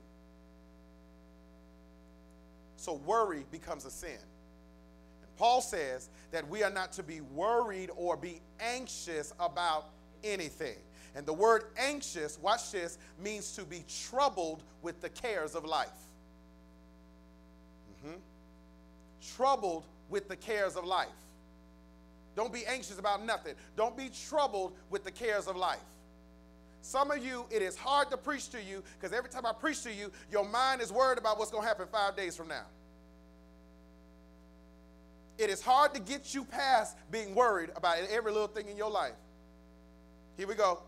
So 2.84 3.00
worry 3.06 3.46
becomes 3.50 3.86
a 3.86 3.90
sin. 3.90 4.10
And 4.10 5.36
Paul 5.38 5.62
says 5.62 6.10
that 6.32 6.46
we 6.50 6.62
are 6.62 6.70
not 6.70 6.92
to 6.92 7.02
be 7.02 7.22
worried 7.22 7.88
or 7.96 8.14
be 8.14 8.42
anxious 8.60 9.32
about 9.40 9.86
anything. 10.22 10.76
And 11.14 11.24
the 11.24 11.32
word 11.32 11.64
anxious, 11.78 12.38
watch 12.42 12.72
this, 12.72 12.98
means 13.18 13.52
to 13.52 13.64
be 13.64 13.86
troubled 14.10 14.62
with 14.82 15.00
the 15.00 15.08
cares 15.08 15.54
of 15.54 15.64
life. 15.64 15.88
Mm-hmm. 18.04 18.16
Troubled 19.34 19.84
with 20.10 20.28
the 20.28 20.36
cares 20.36 20.76
of 20.76 20.84
life. 20.84 21.08
Don't 22.36 22.52
be 22.52 22.66
anxious 22.66 22.98
about 22.98 23.24
nothing. 23.24 23.54
Don't 23.78 23.96
be 23.96 24.10
troubled 24.28 24.74
with 24.90 25.04
the 25.04 25.10
cares 25.10 25.46
of 25.46 25.56
life. 25.56 25.78
Some 26.82 27.10
of 27.10 27.24
you, 27.24 27.46
it 27.50 27.62
is 27.62 27.78
hard 27.78 28.10
to 28.10 28.18
preach 28.18 28.50
to 28.50 28.62
you 28.62 28.82
because 29.00 29.16
every 29.16 29.30
time 29.30 29.46
I 29.46 29.54
preach 29.54 29.82
to 29.84 29.92
you, 29.94 30.12
your 30.30 30.46
mind 30.46 30.82
is 30.82 30.92
worried 30.92 31.16
about 31.16 31.38
what's 31.38 31.50
going 31.50 31.62
to 31.62 31.68
happen 31.68 31.86
five 31.90 32.14
days 32.14 32.36
from 32.36 32.48
now. 32.48 32.66
It 35.44 35.50
is 35.50 35.60
hard 35.60 35.92
to 35.92 36.00
get 36.00 36.32
you 36.32 36.46
past 36.46 36.96
being 37.10 37.34
worried 37.34 37.68
about 37.76 37.98
every 38.10 38.32
little 38.32 38.48
thing 38.48 38.66
in 38.70 38.78
your 38.78 38.90
life. 38.90 39.12
Here 40.38 40.46
we 40.46 40.54
go. 40.54 40.78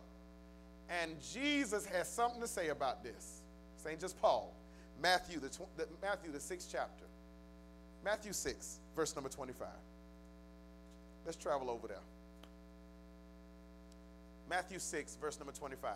And 0.88 1.12
Jesus 1.20 1.84
has 1.84 2.08
something 2.08 2.40
to 2.40 2.48
say 2.48 2.68
about 2.68 3.04
this. 3.04 3.42
This 3.76 3.86
ain't 3.86 4.00
just 4.00 4.18
Paul. 4.18 4.54
Matthew, 5.02 5.40
the, 5.40 5.50
tw- 5.50 5.68
the, 5.76 5.86
Matthew, 6.00 6.32
the 6.32 6.40
sixth 6.40 6.70
chapter. 6.72 7.04
Matthew 8.02 8.32
6, 8.32 8.78
verse 8.96 9.14
number 9.14 9.28
25. 9.28 9.68
Let's 11.26 11.36
travel 11.36 11.68
over 11.68 11.88
there. 11.88 11.98
Matthew 14.48 14.78
6, 14.78 15.18
verse 15.20 15.38
number 15.38 15.52
25. 15.52 15.92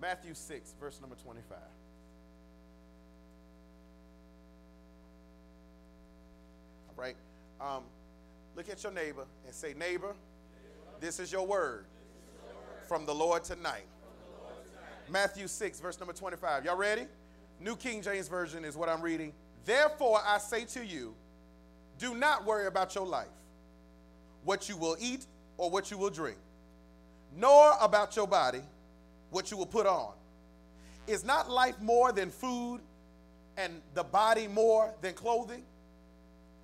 Matthew 0.00 0.32
6, 0.32 0.74
verse 0.80 1.02
number 1.02 1.16
25. 1.16 1.58
Right. 6.98 7.16
Um, 7.60 7.84
look 8.56 8.68
at 8.68 8.82
your 8.82 8.92
neighbor 8.92 9.24
and 9.46 9.54
say, 9.54 9.74
Neighbor, 9.74 10.14
this 11.00 11.20
is 11.20 11.30
your 11.30 11.46
word, 11.46 11.84
from 12.88 13.06
the 13.06 13.14
Lord 13.14 13.44
tonight. 13.44 13.86
Matthew 15.08 15.46
6, 15.46 15.80
verse 15.80 15.98
number 15.98 16.12
25. 16.12 16.64
Y'all 16.64 16.76
ready? 16.76 17.06
New 17.60 17.76
King 17.76 18.02
James 18.02 18.28
Version 18.28 18.64
is 18.64 18.76
what 18.76 18.88
I'm 18.88 19.00
reading. 19.00 19.32
Therefore, 19.64 20.20
I 20.24 20.38
say 20.38 20.64
to 20.66 20.84
you, 20.84 21.14
do 21.98 22.14
not 22.14 22.44
worry 22.44 22.66
about 22.66 22.94
your 22.94 23.06
life, 23.06 23.26
what 24.44 24.68
you 24.68 24.76
will 24.76 24.96
eat 25.00 25.26
or 25.56 25.70
what 25.70 25.90
you 25.90 25.98
will 25.98 26.10
drink, 26.10 26.38
nor 27.36 27.74
about 27.80 28.16
your 28.16 28.26
body, 28.26 28.60
what 29.30 29.50
you 29.50 29.56
will 29.56 29.66
put 29.66 29.86
on. 29.86 30.12
Is 31.06 31.24
not 31.24 31.50
life 31.50 31.80
more 31.80 32.12
than 32.12 32.30
food 32.30 32.80
and 33.56 33.80
the 33.94 34.04
body 34.04 34.46
more 34.46 34.92
than 35.00 35.14
clothing? 35.14 35.62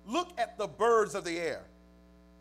Look 0.07 0.29
at 0.37 0.57
the 0.57 0.67
birds 0.67 1.15
of 1.15 1.23
the 1.23 1.37
air, 1.37 1.61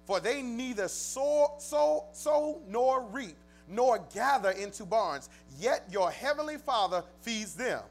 for 0.06 0.20
they 0.20 0.42
neither 0.42 0.88
sow, 0.88 1.54
sow, 1.58 2.04
sow 2.12 2.60
nor 2.68 3.02
reap, 3.02 3.36
nor 3.68 3.98
gather 4.12 4.50
into 4.50 4.84
barns, 4.84 5.30
yet 5.58 5.84
your 5.90 6.10
heavenly 6.10 6.58
Father 6.58 7.02
feeds 7.22 7.54
them. 7.54 7.82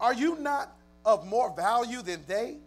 Are 0.00 0.14
you 0.14 0.38
not 0.38 0.76
of 1.04 1.26
more 1.26 1.54
value 1.54 2.02
than 2.02 2.22
they? 2.26 2.58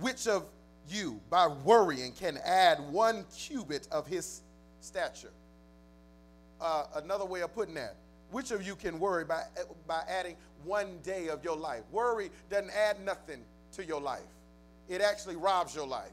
Which 0.00 0.26
of 0.26 0.44
you, 0.88 1.20
by 1.30 1.46
worrying, 1.46 2.12
can 2.12 2.38
add 2.44 2.80
one 2.90 3.24
cubit 3.36 3.88
of 3.90 4.06
his 4.06 4.40
stature? 4.80 5.32
Uh, 6.60 6.84
another 6.96 7.24
way 7.24 7.40
of 7.40 7.54
putting 7.54 7.74
that, 7.74 7.96
which 8.30 8.50
of 8.50 8.66
you 8.66 8.76
can 8.76 8.98
worry 8.98 9.24
by, 9.24 9.42
by 9.86 10.02
adding 10.08 10.36
one 10.64 10.98
day 11.02 11.28
of 11.28 11.44
your 11.44 11.56
life? 11.56 11.82
Worry 11.90 12.30
doesn't 12.50 12.70
add 12.70 13.04
nothing 13.04 13.42
to 13.72 13.84
your 13.84 14.00
life, 14.00 14.20
it 14.88 15.00
actually 15.00 15.36
robs 15.36 15.74
your 15.74 15.86
life, 15.86 16.12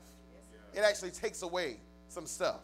it 0.74 0.80
actually 0.80 1.11
takes 1.11 1.41
away 1.41 1.78
some 2.07 2.26
stuff. 2.26 2.61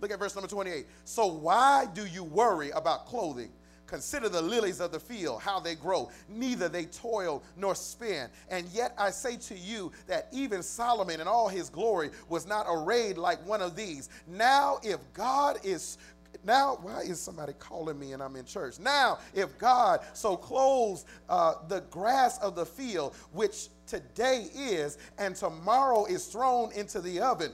Look 0.00 0.12
at 0.12 0.18
verse 0.18 0.34
number 0.34 0.48
28. 0.48 0.86
So, 1.04 1.26
why 1.26 1.86
do 1.92 2.06
you 2.06 2.22
worry 2.22 2.70
about 2.70 3.06
clothing? 3.06 3.50
Consider 3.88 4.28
the 4.28 4.42
lilies 4.42 4.80
of 4.80 4.92
the 4.92 5.00
field, 5.00 5.40
how 5.40 5.58
they 5.58 5.74
grow. 5.74 6.10
Neither 6.28 6.68
they 6.68 6.84
toil 6.84 7.42
nor 7.56 7.74
spin. 7.74 8.28
And 8.50 8.66
yet 8.68 8.92
I 8.98 9.10
say 9.10 9.38
to 9.38 9.56
you 9.56 9.92
that 10.06 10.28
even 10.30 10.62
Solomon 10.62 11.20
in 11.20 11.26
all 11.26 11.48
his 11.48 11.70
glory 11.70 12.10
was 12.28 12.46
not 12.46 12.66
arrayed 12.68 13.16
like 13.16 13.44
one 13.46 13.62
of 13.62 13.74
these. 13.74 14.10
Now, 14.26 14.78
if 14.82 14.98
God 15.14 15.58
is 15.64 15.96
now, 16.44 16.78
why 16.80 17.00
is 17.00 17.20
somebody 17.20 17.52
calling 17.58 17.98
me 17.98 18.12
and 18.12 18.22
I'm 18.22 18.36
in 18.36 18.44
church? 18.44 18.78
Now, 18.78 19.18
if 19.34 19.58
God 19.58 20.00
so 20.14 20.36
clothes 20.36 21.04
uh, 21.28 21.54
the 21.68 21.80
grass 21.90 22.38
of 22.38 22.54
the 22.54 22.64
field, 22.64 23.14
which 23.32 23.68
today 23.86 24.48
is 24.56 24.98
and 25.18 25.34
tomorrow 25.34 26.04
is 26.04 26.26
thrown 26.26 26.72
into 26.72 27.00
the 27.00 27.20
oven, 27.20 27.52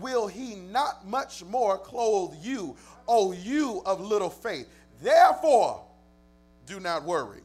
will 0.00 0.26
he 0.26 0.56
not 0.56 1.06
much 1.06 1.44
more 1.44 1.78
clothe 1.78 2.34
you, 2.40 2.76
O 3.06 3.32
you 3.32 3.82
of 3.84 4.00
little 4.00 4.30
faith? 4.30 4.68
Therefore, 5.02 5.84
do 6.66 6.80
not 6.80 7.04
worry, 7.04 7.42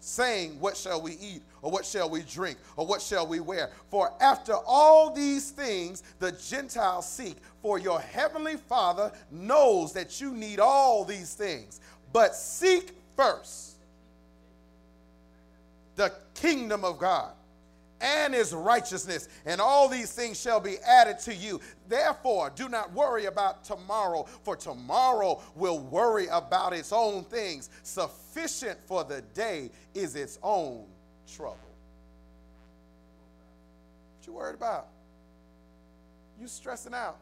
saying, 0.00 0.60
What 0.60 0.76
shall 0.76 1.00
we 1.00 1.12
eat? 1.12 1.42
Or 1.62 1.70
what 1.70 1.84
shall 1.84 2.08
we 2.08 2.22
drink? 2.22 2.58
Or 2.76 2.86
what 2.86 3.02
shall 3.02 3.26
we 3.26 3.40
wear? 3.40 3.70
For 3.90 4.12
after 4.20 4.54
all 4.54 5.10
these 5.12 5.50
things 5.50 6.02
the 6.18 6.32
Gentiles 6.32 7.08
seek, 7.08 7.36
for 7.62 7.78
your 7.78 8.00
heavenly 8.00 8.56
Father 8.56 9.12
knows 9.30 9.92
that 9.92 10.20
you 10.20 10.32
need 10.32 10.58
all 10.58 11.04
these 11.04 11.34
things. 11.34 11.80
But 12.12 12.34
seek 12.34 12.92
first 13.16 13.76
the 15.96 16.12
kingdom 16.34 16.84
of 16.84 16.98
God 16.98 17.32
and 18.00 18.32
his 18.32 18.54
righteousness, 18.54 19.28
and 19.44 19.60
all 19.60 19.86
these 19.86 20.10
things 20.10 20.40
shall 20.40 20.58
be 20.58 20.78
added 20.78 21.18
to 21.18 21.34
you. 21.34 21.60
Therefore, 21.86 22.50
do 22.54 22.70
not 22.70 22.90
worry 22.94 23.26
about 23.26 23.62
tomorrow, 23.62 24.26
for 24.42 24.56
tomorrow 24.56 25.42
will 25.54 25.80
worry 25.80 26.26
about 26.28 26.72
its 26.72 26.92
own 26.92 27.24
things. 27.24 27.68
Sufficient 27.82 28.78
for 28.86 29.04
the 29.04 29.20
day 29.34 29.70
is 29.92 30.16
its 30.16 30.38
own 30.42 30.86
trouble. 31.36 31.58
What 34.16 34.26
you 34.26 34.32
worried 34.32 34.54
about? 34.54 34.88
You 36.40 36.46
stressing 36.48 36.94
out. 36.94 37.18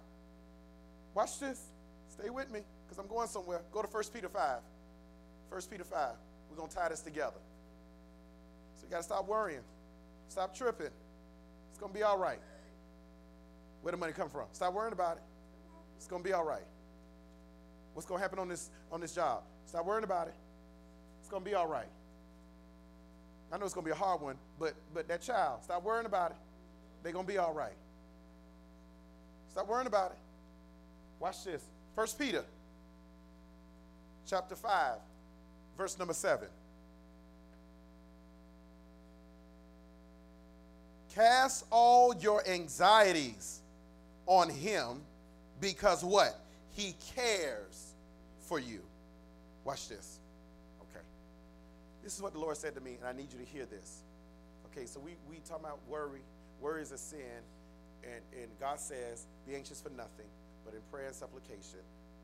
Watch 1.15 1.41
this. 1.41 1.61
Stay 2.09 2.31
with 2.31 2.51
me, 2.51 2.61
because 2.85 2.99
I'm 2.99 3.09
going 3.09 3.29
somewhere. 3.29 3.61
Go 3.73 3.83
to 3.83 3.89
1 3.89 4.03
Peter 4.13 4.29
5. 4.29 4.59
1 5.51 5.63
Peter 5.71 5.85
5. 5.85 6.11
We're 6.51 6.57
going 6.57 6.69
to 6.69 6.75
tie 6.75 6.89
this 6.89 7.01
together. 7.01 7.41
So 8.77 8.85
you 8.87 8.91
got 8.91 8.99
to 8.99 9.03
stop 9.03 9.27
worrying. 9.27 9.63
Stop 10.29 10.55
tripping. 10.55 10.91
It's 11.71 11.79
going 11.79 11.93
to 11.93 11.99
be 11.99 12.03
all 12.03 12.19
right. 12.19 12.41
Where 13.83 13.93
the 13.93 13.99
money 13.99 14.13
come 14.13 14.29
from? 14.29 14.47
Stop 14.53 14.75
worrying 14.75 14.93
about 14.93 15.17
it. 15.17 15.23
It's 15.97 16.07
going 16.07 16.23
to 16.23 16.29
be 16.29 16.33
all 16.33 16.45
right. 16.45 16.67
What's 17.95 18.07
going 18.07 18.19
to 18.19 18.23
happen 18.23 18.39
on 18.39 18.49
this 18.49 18.71
on 18.93 19.01
this 19.01 19.15
job? 19.15 19.43
Stop 19.67 19.85
worrying 19.87 20.05
about 20.05 20.29
it. 20.29 20.35
It's 21.21 21.29
going 21.29 21.43
to 21.43 21.49
be 21.49 21.55
all 21.55 21.67
right. 21.67 21.89
I 23.51 23.57
know 23.57 23.65
it's 23.65 23.75
going 23.75 23.85
to 23.85 23.89
be 23.89 23.97
a 23.97 23.99
hard 23.99 24.21
one, 24.21 24.37
but 24.59 24.75
but 24.93 25.09
that 25.09 25.23
child, 25.23 25.65
stop 25.65 25.83
worrying 25.83 26.07
about 26.07 26.33
it. 26.33 26.37
They're 27.03 27.13
going 27.13 27.27
to 27.27 27.33
be 27.33 27.39
all 27.39 27.55
right. 27.55 27.77
Stop 29.51 29.69
worrying 29.69 29.87
about 29.87 30.11
it. 30.11 30.19
Watch 31.21 31.45
this. 31.45 31.63
First 31.95 32.19
Peter 32.19 32.45
chapter 34.27 34.55
5, 34.55 34.99
verse 35.77 35.99
number 35.99 36.15
7. 36.15 36.47
Cast 41.15 41.65
all 41.71 42.15
your 42.15 42.47
anxieties 42.47 43.61
on 44.27 44.51
him 44.51 45.01
because 45.61 46.05
what? 46.05 46.39
He 46.75 46.95
cares 47.17 47.95
for 48.41 48.61
you. 48.61 48.81
Watch 49.65 49.89
this. 49.89 50.18
This 52.09 52.17
is 52.17 52.23
what 52.23 52.33
the 52.33 52.39
Lord 52.39 52.57
said 52.57 52.75
to 52.75 52.81
me, 52.81 52.97
and 52.99 53.07
I 53.07 53.13
need 53.13 53.31
you 53.35 53.39
to 53.39 53.45
hear 53.45 53.67
this. 53.67 54.03
Okay, 54.73 54.87
so 54.87 54.99
we, 54.99 55.17
we 55.29 55.41
talk 55.47 55.61
about 55.61 55.79
worry. 55.87 56.23
Worry 56.59 56.81
is 56.81 56.91
a 56.91 56.97
sin, 56.97 57.45
and, 58.03 58.23
and 58.33 58.51
God 58.59 58.81
says, 58.81 59.27
be 59.47 59.55
anxious 59.55 59.83
for 59.83 59.91
nothing, 59.91 60.25
but 60.65 60.73
in 60.73 60.81
prayer 60.91 61.09
and 61.09 61.15
supplication, 61.15 61.81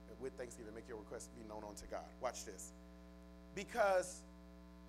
and 0.09 0.19
with 0.23 0.33
thanksgiving, 0.39 0.75
make 0.75 0.89
your 0.89 0.97
requests 0.97 1.29
be 1.37 1.47
known 1.47 1.65
unto 1.69 1.85
God. 1.91 2.07
Watch 2.23 2.47
this. 2.47 2.73
Because 3.55 4.23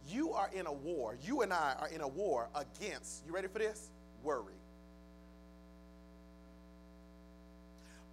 you 0.07 0.31
are 0.31 0.49
in 0.53 0.65
a 0.65 0.71
war, 0.71 1.17
you 1.21 1.41
and 1.41 1.51
I 1.51 1.75
are 1.77 1.89
in 1.89 1.99
a 1.99 2.07
war 2.07 2.47
against, 2.55 3.25
you 3.27 3.33
ready 3.33 3.49
for 3.49 3.59
this? 3.59 3.89
Worry. 4.23 4.53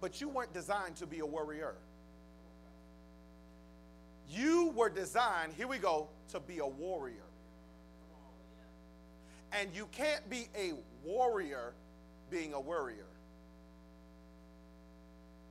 But 0.01 0.19
you 0.19 0.27
weren't 0.27 0.53
designed 0.53 0.97
to 0.97 1.07
be 1.07 1.19
a 1.19 1.25
worrier. 1.25 1.75
You 4.29 4.73
were 4.75 4.89
designed, 4.89 5.53
here 5.55 5.67
we 5.67 5.77
go, 5.77 6.07
to 6.31 6.39
be 6.39 6.59
a 6.59 6.67
warrior. 6.67 7.15
And 9.51 9.69
you 9.75 9.87
can't 9.91 10.27
be 10.29 10.47
a 10.57 10.73
warrior 11.03 11.73
being 12.31 12.53
a 12.53 12.59
worrier. 12.59 13.05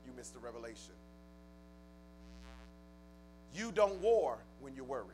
You 0.05 0.13
missed 0.17 0.35
the 0.35 0.41
revelation. 0.41 0.95
You 3.55 3.71
don't 3.71 4.01
war 4.01 4.39
when 4.61 4.75
you 4.75 4.83
worry. 4.83 5.05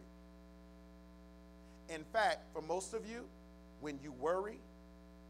In 1.88 2.04
fact, 2.12 2.40
for 2.52 2.62
most 2.62 2.94
of 2.94 3.06
you, 3.06 3.24
when 3.80 3.98
you 4.02 4.12
worry, 4.12 4.59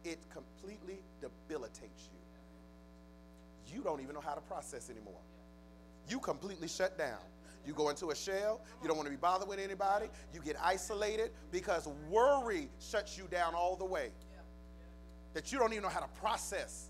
it 0.05 0.19
completely 0.33 0.99
debilitates 1.21 2.09
you. 2.13 3.75
You 3.75 3.83
don't 3.83 4.01
even 4.01 4.15
know 4.15 4.21
how 4.21 4.35
to 4.35 4.41
process 4.43 4.91
anymore. 4.91 5.21
You 6.09 6.21
completely 6.21 6.69
shut 6.69 6.97
down. 6.97 7.19
You 7.69 7.75
go 7.75 7.91
into 7.91 8.09
a 8.09 8.17
shell. 8.17 8.63
You 8.81 8.89
don't 8.89 8.97
want 8.97 9.09
to 9.09 9.11
be 9.11 9.19
bothered 9.19 9.47
with 9.47 9.59
anybody. 9.59 10.07
You 10.33 10.41
get 10.41 10.57
isolated 10.59 11.33
because 11.53 11.87
worry 12.09 12.71
shuts 12.81 13.19
you 13.19 13.29
down 13.31 13.55
all 13.55 13.77
the 13.77 13.85
way. 13.85 14.09
That 15.35 15.53
you 15.53 15.59
don't 15.59 15.73
even 15.73 15.83
know 15.83 15.91
how 15.91 16.01
to 16.01 16.09
process. 16.19 16.89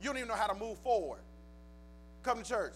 You 0.00 0.06
don't 0.06 0.16
even 0.16 0.28
know 0.28 0.36
how 0.36 0.46
to 0.46 0.54
move 0.54 0.78
forward. 0.78 1.22
Come 2.22 2.40
to 2.40 2.48
church. 2.48 2.74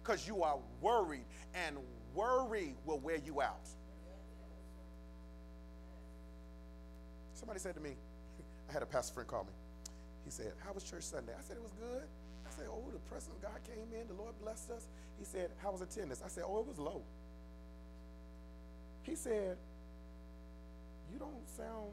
Because 0.00 0.28
you 0.28 0.44
are 0.44 0.58
worried, 0.80 1.24
and 1.66 1.76
worry 2.14 2.76
will 2.84 3.00
wear 3.00 3.16
you 3.16 3.42
out. 3.42 3.66
Somebody 7.32 7.58
said 7.58 7.74
to 7.74 7.80
me, 7.80 7.96
I 8.70 8.72
had 8.72 8.82
a 8.82 8.86
pastor 8.86 9.14
friend 9.14 9.28
call 9.28 9.42
me. 9.42 9.52
He 10.24 10.30
said, 10.30 10.52
How 10.64 10.72
was 10.72 10.84
church 10.84 11.02
Sunday? 11.02 11.32
I 11.36 11.42
said, 11.42 11.56
It 11.56 11.62
was 11.62 11.72
good. 11.72 12.04
I 12.46 12.50
said, 12.50 12.66
Oh, 12.70 12.90
the 12.92 12.98
presence 13.00 13.34
of 13.34 13.42
God 13.42 13.58
came 13.64 13.92
in. 13.98 14.06
The 14.08 14.14
Lord 14.14 14.34
blessed 14.40 14.70
us. 14.70 14.88
He 15.18 15.24
said, 15.24 15.50
How 15.62 15.72
was 15.72 15.80
attendance? 15.80 16.22
I 16.24 16.28
said, 16.28 16.44
Oh, 16.46 16.60
it 16.60 16.66
was 16.66 16.78
low. 16.78 17.02
He 19.02 19.14
said, 19.14 19.56
You 21.12 21.18
don't 21.18 21.48
sound 21.48 21.92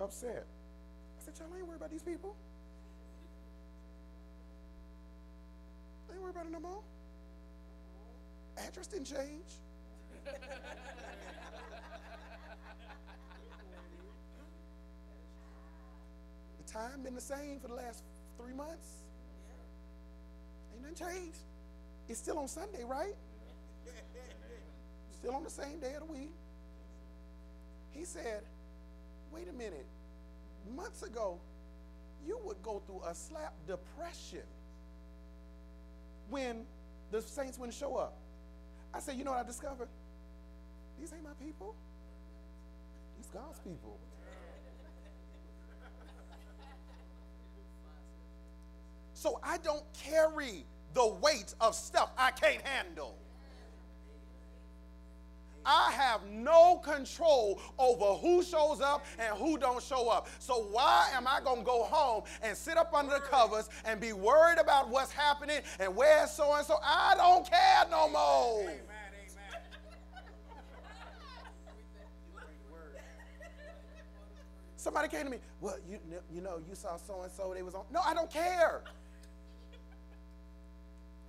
upset. 0.00 0.46
I 1.18 1.24
said, 1.24 1.34
Y'all 1.38 1.48
ain't 1.56 1.66
worried 1.66 1.76
about 1.78 1.90
these 1.90 2.02
people. 2.02 2.36
I 6.10 6.14
ain't 6.14 6.22
worried 6.22 6.34
about 6.34 6.46
it 6.46 6.52
no 6.52 6.60
more. 6.60 6.82
Address 8.58 8.86
didn't 8.88 9.06
change. 9.06 9.60
the 16.58 16.72
time 16.72 17.02
been 17.02 17.14
the 17.14 17.20
same 17.20 17.58
for 17.60 17.68
the 17.68 17.74
last 17.74 18.04
three 18.36 18.52
months. 18.54 19.01
Ain't 20.72 20.82
nothing 20.82 20.96
changed. 20.96 21.38
It's 22.08 22.18
still 22.18 22.38
on 22.38 22.48
Sunday, 22.48 22.84
right? 22.84 23.14
Still 25.12 25.34
on 25.34 25.44
the 25.44 25.50
same 25.50 25.78
day 25.78 25.94
of 25.94 26.06
the 26.06 26.12
week. 26.12 26.32
He 27.92 28.04
said, 28.04 28.42
wait 29.32 29.48
a 29.48 29.52
minute. 29.52 29.86
Months 30.74 31.02
ago, 31.02 31.38
you 32.26 32.38
would 32.44 32.62
go 32.62 32.82
through 32.86 33.02
a 33.08 33.14
slap 33.14 33.54
depression 33.66 34.46
when 36.28 36.64
the 37.10 37.20
saints 37.20 37.58
wouldn't 37.58 37.76
show 37.76 37.96
up. 37.96 38.16
I 38.94 39.00
said, 39.00 39.16
you 39.16 39.24
know 39.24 39.32
what 39.32 39.40
I 39.40 39.46
discovered? 39.46 39.88
These 40.98 41.12
ain't 41.12 41.24
my 41.24 41.34
people. 41.44 41.74
These 43.16 43.28
God's 43.32 43.58
people. 43.60 43.98
So 49.22 49.38
I 49.40 49.58
don't 49.58 49.84
carry 49.92 50.64
the 50.94 51.06
weight 51.06 51.54
of 51.60 51.76
stuff 51.76 52.10
I 52.18 52.32
can't 52.32 52.60
handle. 52.62 53.16
I 55.64 55.92
have 55.92 56.26
no 56.28 56.78
control 56.78 57.60
over 57.78 58.18
who 58.18 58.42
shows 58.42 58.80
up 58.80 59.06
and 59.20 59.38
who 59.38 59.58
don't 59.58 59.80
show 59.80 60.08
up. 60.08 60.28
So 60.40 60.64
why 60.72 61.08
am 61.14 61.28
I 61.28 61.40
going 61.40 61.60
to 61.60 61.64
go 61.64 61.84
home 61.84 62.24
and 62.42 62.56
sit 62.56 62.76
up 62.76 62.92
under 62.92 63.14
the 63.14 63.20
covers 63.20 63.68
and 63.84 64.00
be 64.00 64.12
worried 64.12 64.58
about 64.58 64.88
what's 64.88 65.12
happening 65.12 65.60
and 65.78 65.94
where 65.94 66.26
so 66.26 66.56
and 66.56 66.66
so? 66.66 66.78
I 66.82 67.14
don't 67.16 67.48
care 67.48 67.84
no 67.92 68.08
more. 68.08 68.62
Amen. 68.62 68.74
Amen. 68.74 69.60
Somebody 74.74 75.06
came 75.06 75.26
to 75.26 75.30
me, 75.30 75.38
well, 75.60 75.76
you, 75.88 76.00
you 76.34 76.40
know, 76.40 76.60
you 76.68 76.74
saw 76.74 76.96
so 76.96 77.22
and 77.22 77.30
so, 77.30 77.52
they 77.54 77.62
was 77.62 77.76
on. 77.76 77.84
No, 77.92 78.00
I 78.04 78.14
don't 78.14 78.28
care. 78.28 78.82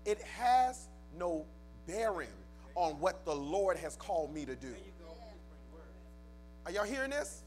It 0.06 0.22
has 0.38 0.88
no 1.18 1.46
bearing 1.88 2.30
on 2.76 2.94
what 3.00 3.26
the 3.26 3.36
Lord 3.36 3.78
has 3.78 3.96
called 3.96 4.34
me 4.34 4.46
to 4.46 4.56
do. 4.56 4.74
Are 6.66 6.72
y'all 6.72 6.86
hearing 6.86 7.12
this? 7.12 7.44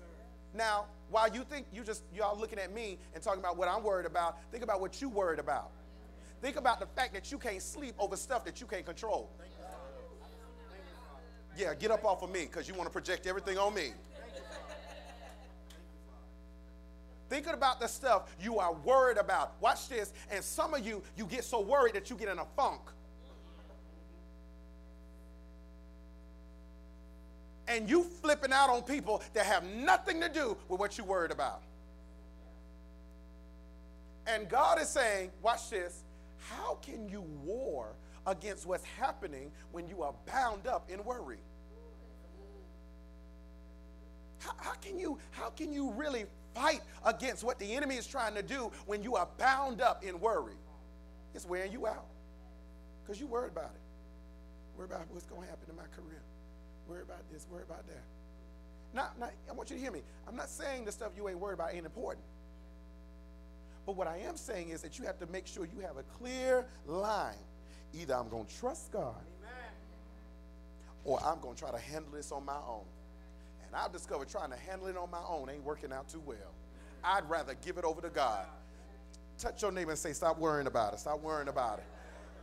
Now, 0.54 0.86
while 1.10 1.28
you 1.32 1.44
think 1.44 1.66
you 1.72 1.84
just 1.84 2.02
y'all 2.14 2.38
looking 2.38 2.58
at 2.58 2.72
me 2.72 2.98
and 3.14 3.22
talking 3.22 3.40
about 3.40 3.56
what 3.56 3.68
I'm 3.68 3.82
worried 3.82 4.06
about, 4.06 4.38
think 4.50 4.62
about 4.62 4.80
what 4.80 5.00
you 5.00 5.08
worried 5.08 5.38
about. 5.38 5.70
Think 6.42 6.56
about 6.56 6.80
the 6.80 6.86
fact 6.86 7.14
that 7.14 7.32
you 7.32 7.38
can't 7.38 7.62
sleep 7.62 7.94
over 7.98 8.16
stuff 8.16 8.44
that 8.44 8.60
you 8.60 8.66
can't 8.66 8.84
control. 8.84 9.30
Yeah, 11.56 11.74
get 11.74 11.90
up 11.90 12.04
off 12.04 12.22
of 12.22 12.30
me 12.30 12.42
because 12.42 12.68
you 12.68 12.74
want 12.74 12.86
to 12.86 12.92
project 12.92 13.26
everything 13.26 13.56
on 13.56 13.74
me. 13.74 13.92
Thinking 17.28 17.54
about 17.54 17.80
the 17.80 17.88
stuff 17.88 18.34
you 18.40 18.58
are 18.58 18.72
worried 18.72 19.18
about. 19.18 19.54
Watch 19.60 19.88
this. 19.88 20.12
And 20.30 20.44
some 20.44 20.74
of 20.74 20.86
you, 20.86 21.02
you 21.16 21.26
get 21.26 21.44
so 21.44 21.60
worried 21.60 21.94
that 21.94 22.08
you 22.08 22.16
get 22.16 22.28
in 22.28 22.38
a 22.38 22.44
funk. 22.56 22.80
And 27.68 27.90
you 27.90 28.04
flipping 28.04 28.52
out 28.52 28.70
on 28.70 28.82
people 28.82 29.22
that 29.34 29.44
have 29.44 29.64
nothing 29.64 30.20
to 30.20 30.28
do 30.28 30.56
with 30.68 30.78
what 30.78 30.96
you 30.96 31.04
worried 31.04 31.32
about. 31.32 31.62
And 34.26 34.48
God 34.48 34.80
is 34.80 34.88
saying, 34.88 35.30
watch 35.42 35.70
this. 35.70 36.04
How 36.38 36.76
can 36.76 37.08
you 37.08 37.22
war 37.44 37.96
against 38.26 38.66
what's 38.66 38.84
happening 38.84 39.50
when 39.72 39.88
you 39.88 40.02
are 40.02 40.14
bound 40.26 40.66
up 40.66 40.90
in 40.90 41.02
worry? 41.04 41.38
How, 44.38 44.52
how, 44.58 44.72
can 44.74 44.98
you 44.98 45.18
how 45.30 45.50
can 45.50 45.72
you 45.72 45.90
really 45.92 46.26
fight 46.56 46.80
against 47.04 47.44
what 47.44 47.58
the 47.58 47.74
enemy 47.74 47.96
is 47.96 48.06
trying 48.06 48.34
to 48.34 48.42
do 48.42 48.72
when 48.86 49.02
you 49.02 49.14
are 49.16 49.28
bound 49.38 49.80
up 49.80 50.02
in 50.02 50.18
worry? 50.18 50.54
It's 51.34 51.46
wearing 51.46 51.70
you 51.70 51.86
out. 51.86 52.06
Because 53.04 53.20
you 53.20 53.26
worried 53.26 53.52
about 53.52 53.70
it. 53.74 53.80
Worry 54.76 54.86
about 54.86 55.06
what's 55.10 55.26
going 55.26 55.42
to 55.42 55.48
happen 55.48 55.66
in 55.70 55.76
my 55.76 55.86
career. 55.94 56.22
Worry 56.88 57.02
about 57.02 57.22
this, 57.32 57.46
worry 57.50 57.62
about 57.62 57.86
that. 57.86 58.02
Now, 58.94 59.10
now, 59.20 59.30
I 59.48 59.52
want 59.52 59.70
you 59.70 59.76
to 59.76 59.82
hear 59.82 59.92
me. 59.92 60.00
I'm 60.26 60.36
not 60.36 60.48
saying 60.48 60.84
the 60.84 60.92
stuff 60.92 61.12
you 61.16 61.28
ain't 61.28 61.38
worried 61.38 61.54
about 61.54 61.74
ain't 61.74 61.84
important. 61.84 62.24
But 63.84 63.96
what 63.96 64.06
I 64.06 64.18
am 64.18 64.36
saying 64.36 64.70
is 64.70 64.82
that 64.82 64.98
you 64.98 65.04
have 65.04 65.18
to 65.20 65.26
make 65.26 65.46
sure 65.46 65.64
you 65.64 65.80
have 65.80 65.96
a 65.96 66.02
clear 66.18 66.66
line. 66.86 67.34
Either 67.94 68.14
I'm 68.14 68.28
going 68.28 68.46
to 68.46 68.58
trust 68.58 68.90
God 68.92 69.14
or 71.04 71.20
I'm 71.24 71.40
going 71.40 71.54
to 71.54 71.60
try 71.60 71.70
to 71.70 71.78
handle 71.78 72.10
this 72.12 72.32
on 72.32 72.44
my 72.44 72.56
own. 72.68 72.84
And 73.66 73.76
I've 73.76 73.92
discovered 73.92 74.28
trying 74.28 74.50
to 74.50 74.56
handle 74.56 74.88
it 74.88 74.96
on 74.96 75.10
my 75.10 75.22
own 75.28 75.50
ain't 75.50 75.64
working 75.64 75.92
out 75.92 76.08
too 76.08 76.22
well. 76.24 76.54
I'd 77.04 77.28
rather 77.28 77.54
give 77.64 77.78
it 77.78 77.84
over 77.84 78.00
to 78.00 78.10
God. 78.10 78.46
Touch 79.38 79.62
your 79.62 79.72
neighbor 79.72 79.90
and 79.90 79.98
say, 79.98 80.12
Stop 80.12 80.38
worrying 80.38 80.66
about 80.66 80.94
it. 80.94 81.00
Stop 81.00 81.20
worrying 81.20 81.48
about 81.48 81.78
it. 81.78 81.84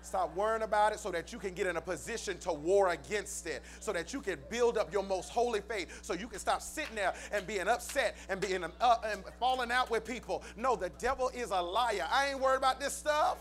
Stop 0.04 0.36
worrying 0.36 0.64
about 0.64 0.92
it 0.92 1.00
so 1.00 1.12
that 1.12 1.32
you 1.32 1.40
can 1.40 1.54
get 1.54 1.66
in 1.66 1.78
a 1.78 1.82
position 1.82 2.38
to 2.40 2.52
war 2.52 2.90
against 2.90 3.48
it, 3.48 3.64
so 3.80 3.94
that 3.94 4.12
you 4.12 4.20
can 4.20 4.38
build 4.50 4.78
up 4.78 4.92
your 4.92 5.02
most 5.02 5.30
holy 5.30 5.62
faith, 5.62 6.00
so 6.02 6.14
you 6.14 6.28
can 6.28 6.40
stop 6.40 6.62
sitting 6.62 6.96
there 6.96 7.14
and 7.32 7.48
being 7.48 7.70
upset 7.70 8.18
and 8.28 8.42
being 8.42 8.66
uh, 8.82 8.96
and 9.06 9.24
falling 9.40 9.72
out 9.72 9.90
with 9.90 10.06
people. 10.06 10.44
No, 10.58 10.76
the 10.76 10.90
devil 11.00 11.30
is 11.34 11.52
a 11.52 11.62
liar. 11.62 12.06
I 12.12 12.32
ain't 12.32 12.40
worried 12.42 12.58
about 12.58 12.82
this 12.82 12.94
stuff. 12.94 13.38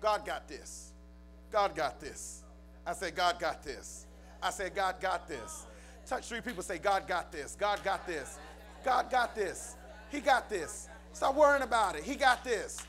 God 0.00 0.24
got 0.24 0.46
this. 0.46 0.92
God 1.50 1.74
got 1.74 2.00
this. 2.00 2.44
I 2.86 2.92
said, 2.92 3.16
God 3.16 3.40
got 3.40 3.64
this. 3.64 4.06
I 4.40 4.50
said, 4.50 4.74
God 4.74 5.00
got 5.00 5.26
this. 5.26 5.66
Touch 6.06 6.26
three 6.26 6.40
people, 6.40 6.62
say, 6.62 6.78
God 6.78 7.08
got 7.08 7.32
this. 7.32 7.56
God 7.58 7.82
got 7.82 8.06
this. 8.06 8.38
God 8.84 9.10
got 9.10 9.34
this. 9.34 9.74
He 10.08 10.20
got 10.20 10.48
this. 10.48 10.88
Stop 11.12 11.34
worrying 11.34 11.62
about 11.62 11.96
it. 11.96 12.04
He 12.04 12.14
got 12.14 12.44
this. 12.44 12.86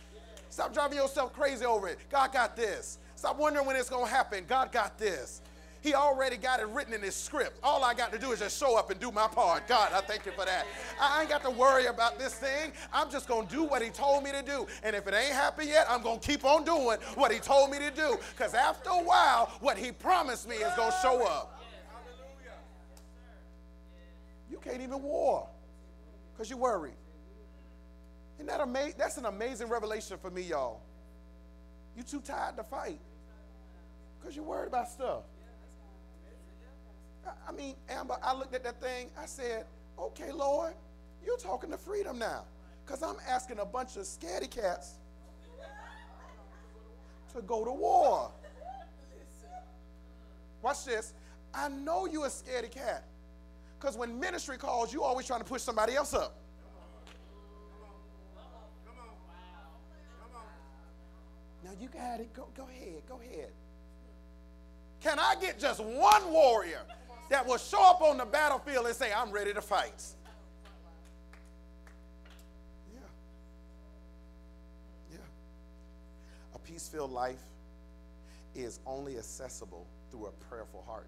Stop 0.50 0.74
driving 0.74 0.98
yourself 0.98 1.34
crazy 1.34 1.66
over 1.66 1.88
it. 1.88 1.98
God 2.12 2.32
got 2.32 2.56
this. 2.56 3.00
Stop 3.16 3.40
wondering 3.40 3.66
when 3.66 3.76
it's 3.76 3.90
going 3.90 4.06
to 4.06 4.12
happen. 4.12 4.44
God 4.48 4.72
got 4.72 5.00
this. 5.00 5.42
He 5.82 5.94
already 5.94 6.38
got 6.38 6.60
it 6.60 6.68
written 6.68 6.94
in 6.94 7.02
his 7.02 7.16
script. 7.16 7.60
All 7.64 7.84
I 7.84 7.94
got 7.94 8.12
to 8.12 8.20
do 8.20 8.32
is 8.32 8.40
just 8.40 8.60
show 8.60 8.78
up 8.78 8.92
and 8.92 9.00
do 9.00 9.12
my 9.12 9.28
part. 9.28 9.68
God, 9.68 9.92
I 9.94 10.02
thank 10.02 10.26
you 10.26 10.32
for 10.34 10.46
that. 10.46 10.66
I 11.00 11.22
ain't 11.22 11.30
got 11.30 11.44
to 11.44 11.50
worry 11.50 11.86
about 11.86 12.20
this 12.20 12.34
thing. 12.34 12.72
I'm 12.92 13.10
just 13.10 13.28
going 13.28 13.48
to 13.48 13.54
do 13.54 13.64
what 13.64 13.82
he 13.82 13.90
told 13.90 14.24
me 14.24 14.32
to 14.32 14.42
do. 14.42 14.68
And 14.84 14.96
if 14.96 15.08
it 15.08 15.14
ain't 15.14 15.34
happened 15.34 15.70
yet, 15.70 15.88
I'm 15.90 16.02
going 16.02 16.20
to 16.20 16.28
keep 16.28 16.46
on 16.46 16.64
doing 16.66 16.98
what 17.16 17.32
he 17.32 17.40
told 17.40 17.72
me 17.72 17.80
to 17.80 17.92
do. 17.92 18.18
Because 18.36 18.54
after 18.54 18.90
a 18.90 19.04
while, 19.04 19.52
what 19.60 19.78
he 19.78 19.92
promised 19.92 20.48
me 20.48 20.56
is 20.56 20.74
going 20.76 20.92
to 20.92 20.98
show 21.02 21.26
up. 21.26 21.57
You 24.50 24.58
can't 24.58 24.82
even 24.82 25.02
war 25.02 25.48
because 26.34 26.50
you're 26.50 26.60
worried. 26.60 26.96
Isn't 28.38 28.48
that 28.48 28.62
amazing? 28.62 28.96
That's 28.98 29.18
an 29.18 29.26
amazing 29.26 29.68
revelation 29.70 30.18
for 30.22 30.30
me, 30.30 30.44
y'all. 30.44 30.82
You 31.96 32.04
too 32.04 32.22
tired 32.22 32.58
to 32.58 32.64
fight 32.64 33.00
because 34.20 34.36
you're 34.36 34.46
worried 34.46 34.68
about 34.68 34.90
stuff. 34.90 35.24
I 37.48 37.52
mean, 37.52 37.76
Amber, 37.90 38.18
I 38.24 38.34
looked 38.34 38.54
at 38.54 38.64
that 38.64 38.80
thing. 38.80 39.10
I 39.20 39.26
said, 39.26 39.66
okay, 40.00 40.32
Lord, 40.32 40.74
you're 41.26 41.38
talking 41.38 41.72
to 41.72 41.78
freedom 41.78 42.20
now 42.20 42.46
because 42.86 43.04
I'm 43.04 43.18
asking 43.28 43.60
a 43.60 43.66
bunch 43.66 43.98
of 43.98 44.04
scaredy 44.04 44.50
cats 44.50 44.94
to 47.34 47.42
go 47.42 47.66
to 47.66 47.72
war. 47.72 48.32
Watch 50.62 50.86
this. 50.86 51.14
I 51.54 51.68
know 51.70 52.06
you're 52.06 52.28
a 52.28 52.30
scaredy 52.30 52.72
cat 52.72 53.04
because 53.80 53.96
when 53.96 54.20
ministry 54.20 54.58
calls, 54.58 54.94
you're 54.94 55.04
always 55.04 55.26
trying 55.28 55.40
to 55.40 55.46
push 55.46 55.62
somebody 55.62 55.96
else 55.96 56.14
up. 56.14 56.40
Come 58.86 58.96
on. 58.98 59.06
Come 60.22 60.36
on. 60.36 60.42
Now 61.64 61.82
you 61.82 61.88
got 61.90 62.20
it. 62.20 62.34
Go, 62.34 62.48
go 62.56 62.64
ahead. 62.64 63.04
Go 63.08 63.20
ahead. 63.22 63.52
Can 65.02 65.20
I 65.20 65.36
get 65.40 65.60
just 65.60 65.80
one 65.80 66.32
warrior 66.32 66.82
that 67.30 67.46
will 67.46 67.58
show 67.58 67.84
up 67.84 68.02
on 68.02 68.18
the 68.18 68.26
battlefield 68.26 68.88
and 68.88 68.96
say, 68.96 69.12
I'm 69.14 69.32
ready 69.32 69.54
to 69.54 69.62
fight? 69.62 70.04
Yeah. 72.94 73.00
Yeah. 75.12 75.18
A 76.56 76.60
peace 76.60 76.88
filled 76.88 77.12
life 77.12 77.44
is 78.56 78.80
only 78.88 79.18
accessible 79.18 79.86
through 80.10 80.26
a 80.26 80.32
prayerful 80.50 80.84
heart. 80.88 81.08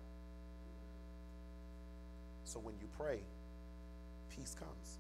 So 2.49 2.59
when 2.59 2.73
you 2.81 2.87
pray, 2.97 3.19
peace 4.35 4.55
comes. 4.57 4.97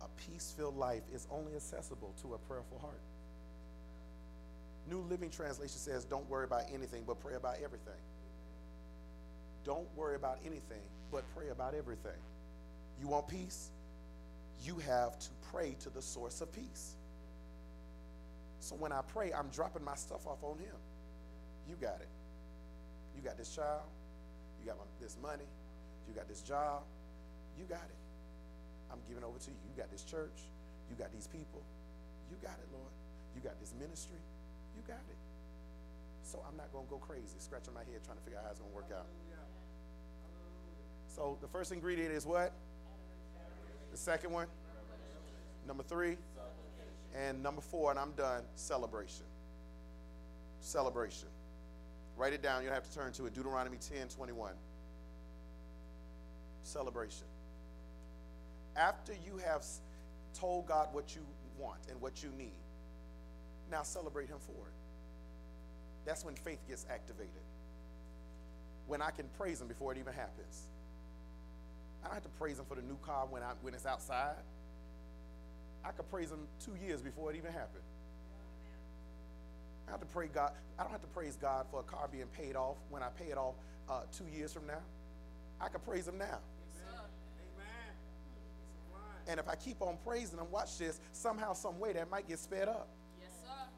A 0.00 0.08
peace 0.28 0.52
filled 0.56 0.76
life 0.76 1.04
is 1.14 1.28
only 1.30 1.54
accessible 1.54 2.12
to 2.22 2.34
a 2.34 2.38
prayerful 2.38 2.80
heart. 2.80 3.00
New 4.90 4.98
Living 5.08 5.30
Translation 5.30 5.78
says, 5.78 6.04
Don't 6.04 6.28
worry 6.28 6.46
about 6.46 6.64
anything, 6.74 7.04
but 7.06 7.20
pray 7.20 7.34
about 7.36 7.58
everything. 7.62 8.00
Don't 9.62 9.86
worry 9.94 10.16
about 10.16 10.38
anything, 10.44 10.82
but 11.12 11.22
pray 11.36 11.50
about 11.50 11.74
everything. 11.74 12.18
You 13.00 13.06
want 13.06 13.28
peace? 13.28 13.70
You 14.64 14.78
have 14.78 15.16
to 15.16 15.28
pray 15.52 15.76
to 15.78 15.90
the 15.90 16.02
source 16.02 16.40
of 16.40 16.52
peace. 16.52 16.96
So 18.58 18.74
when 18.74 18.90
I 18.90 19.02
pray, 19.12 19.32
I'm 19.32 19.48
dropping 19.50 19.84
my 19.84 19.94
stuff 19.94 20.26
off 20.26 20.42
on 20.42 20.58
Him. 20.58 20.74
You 21.68 21.76
got 21.80 22.00
it. 22.00 22.08
You 23.16 23.22
got 23.22 23.38
this 23.38 23.54
child. 23.54 23.82
You 24.62 24.70
got 24.70 24.78
this 25.00 25.16
money. 25.20 25.50
You 26.06 26.14
got 26.14 26.28
this 26.28 26.40
job. 26.40 26.82
You 27.58 27.64
got 27.66 27.82
it. 27.82 28.00
I'm 28.92 28.98
giving 29.08 29.24
over 29.24 29.38
to 29.38 29.50
you. 29.50 29.56
You 29.66 29.74
got 29.76 29.90
this 29.90 30.04
church. 30.04 30.46
You 30.88 30.94
got 30.94 31.12
these 31.12 31.26
people. 31.26 31.62
You 32.30 32.36
got 32.40 32.54
it, 32.62 32.68
Lord. 32.70 32.92
You 33.34 33.42
got 33.42 33.58
this 33.58 33.74
ministry. 33.78 34.22
You 34.76 34.82
got 34.86 35.02
it. 35.10 35.18
So 36.22 36.38
I'm 36.48 36.56
not 36.56 36.72
going 36.72 36.86
to 36.86 36.90
go 36.90 36.96
crazy, 36.96 37.36
scratching 37.38 37.74
my 37.74 37.80
head 37.80 38.04
trying 38.04 38.16
to 38.18 38.22
figure 38.22 38.38
out 38.38 38.44
how 38.44 38.50
it's 38.50 38.60
going 38.60 38.70
to 38.70 38.76
work 38.76 38.90
out. 38.94 39.06
So 41.08 41.36
the 41.42 41.48
first 41.48 41.72
ingredient 41.72 42.12
is 42.12 42.24
what? 42.24 42.52
The 43.90 43.98
second 43.98 44.30
one? 44.30 44.46
Number 45.66 45.82
three? 45.82 46.16
And 47.14 47.42
number 47.42 47.60
four, 47.60 47.90
and 47.90 47.98
I'm 47.98 48.12
done, 48.12 48.42
celebration. 48.54 49.26
Celebration. 50.60 51.28
Write 52.16 52.32
it 52.32 52.42
down. 52.42 52.62
You'll 52.62 52.74
have 52.74 52.88
to 52.88 52.94
turn 52.94 53.12
to 53.14 53.26
it. 53.26 53.34
Deuteronomy 53.34 53.78
10 53.78 54.08
21. 54.08 54.52
Celebration. 56.62 57.26
After 58.76 59.12
you 59.26 59.38
have 59.38 59.64
told 60.34 60.66
God 60.66 60.88
what 60.92 61.14
you 61.14 61.22
want 61.58 61.80
and 61.90 62.00
what 62.00 62.22
you 62.22 62.30
need, 62.38 62.60
Now 63.70 63.82
celebrate 63.82 64.28
him 64.28 64.38
for 64.40 64.52
it. 64.68 64.74
That's 66.04 66.24
when 66.24 66.34
faith 66.34 66.60
gets 66.68 66.86
activated. 66.90 67.30
When 68.86 69.02
I 69.02 69.10
can 69.10 69.26
praise 69.38 69.60
him 69.60 69.68
before 69.68 69.92
it 69.92 69.98
even 69.98 70.12
happens. 70.12 70.68
I 72.02 72.06
don't 72.06 72.14
have 72.14 72.24
to 72.24 72.28
praise 72.30 72.58
him 72.58 72.64
for 72.66 72.74
the 72.74 72.82
new 72.82 72.98
car 73.02 73.26
when, 73.30 73.42
I, 73.42 73.52
when 73.62 73.74
it's 73.74 73.86
outside. 73.86 74.36
I 75.84 75.90
could 75.92 76.10
praise 76.10 76.30
him 76.30 76.46
two 76.64 76.74
years 76.84 77.00
before 77.00 77.30
it 77.32 77.36
even 77.36 77.52
happened. 77.52 77.84
I 79.88 79.90
have 79.90 80.00
to 80.00 80.06
pray 80.06 80.28
God. 80.32 80.52
I 80.78 80.82
don't 80.82 80.92
have 80.92 81.02
to 81.02 81.08
praise 81.08 81.36
God 81.36 81.66
for 81.70 81.80
a 81.80 81.82
car 81.82 82.08
being 82.10 82.26
paid 82.26 82.56
off 82.56 82.76
when 82.90 83.02
I 83.02 83.08
pay 83.08 83.26
it 83.26 83.38
off 83.38 83.54
uh, 83.88 84.00
two 84.16 84.24
years 84.34 84.52
from 84.52 84.66
now. 84.66 84.80
I 85.60 85.68
can 85.68 85.80
praise 85.80 86.08
Him 86.08 86.18
now. 86.18 86.24
Amen. 86.24 86.38
And 89.28 89.40
if 89.40 89.48
I 89.48 89.54
keep 89.54 89.80
on 89.80 89.96
praising 90.04 90.38
Him, 90.38 90.46
watch 90.50 90.78
this. 90.78 91.00
Somehow, 91.12 91.52
some 91.52 91.78
way, 91.78 91.92
that 91.92 92.10
might 92.10 92.26
get 92.26 92.38
sped 92.38 92.68
up. 92.68 92.88
Yes, 93.20 93.30
sir. 93.42 93.68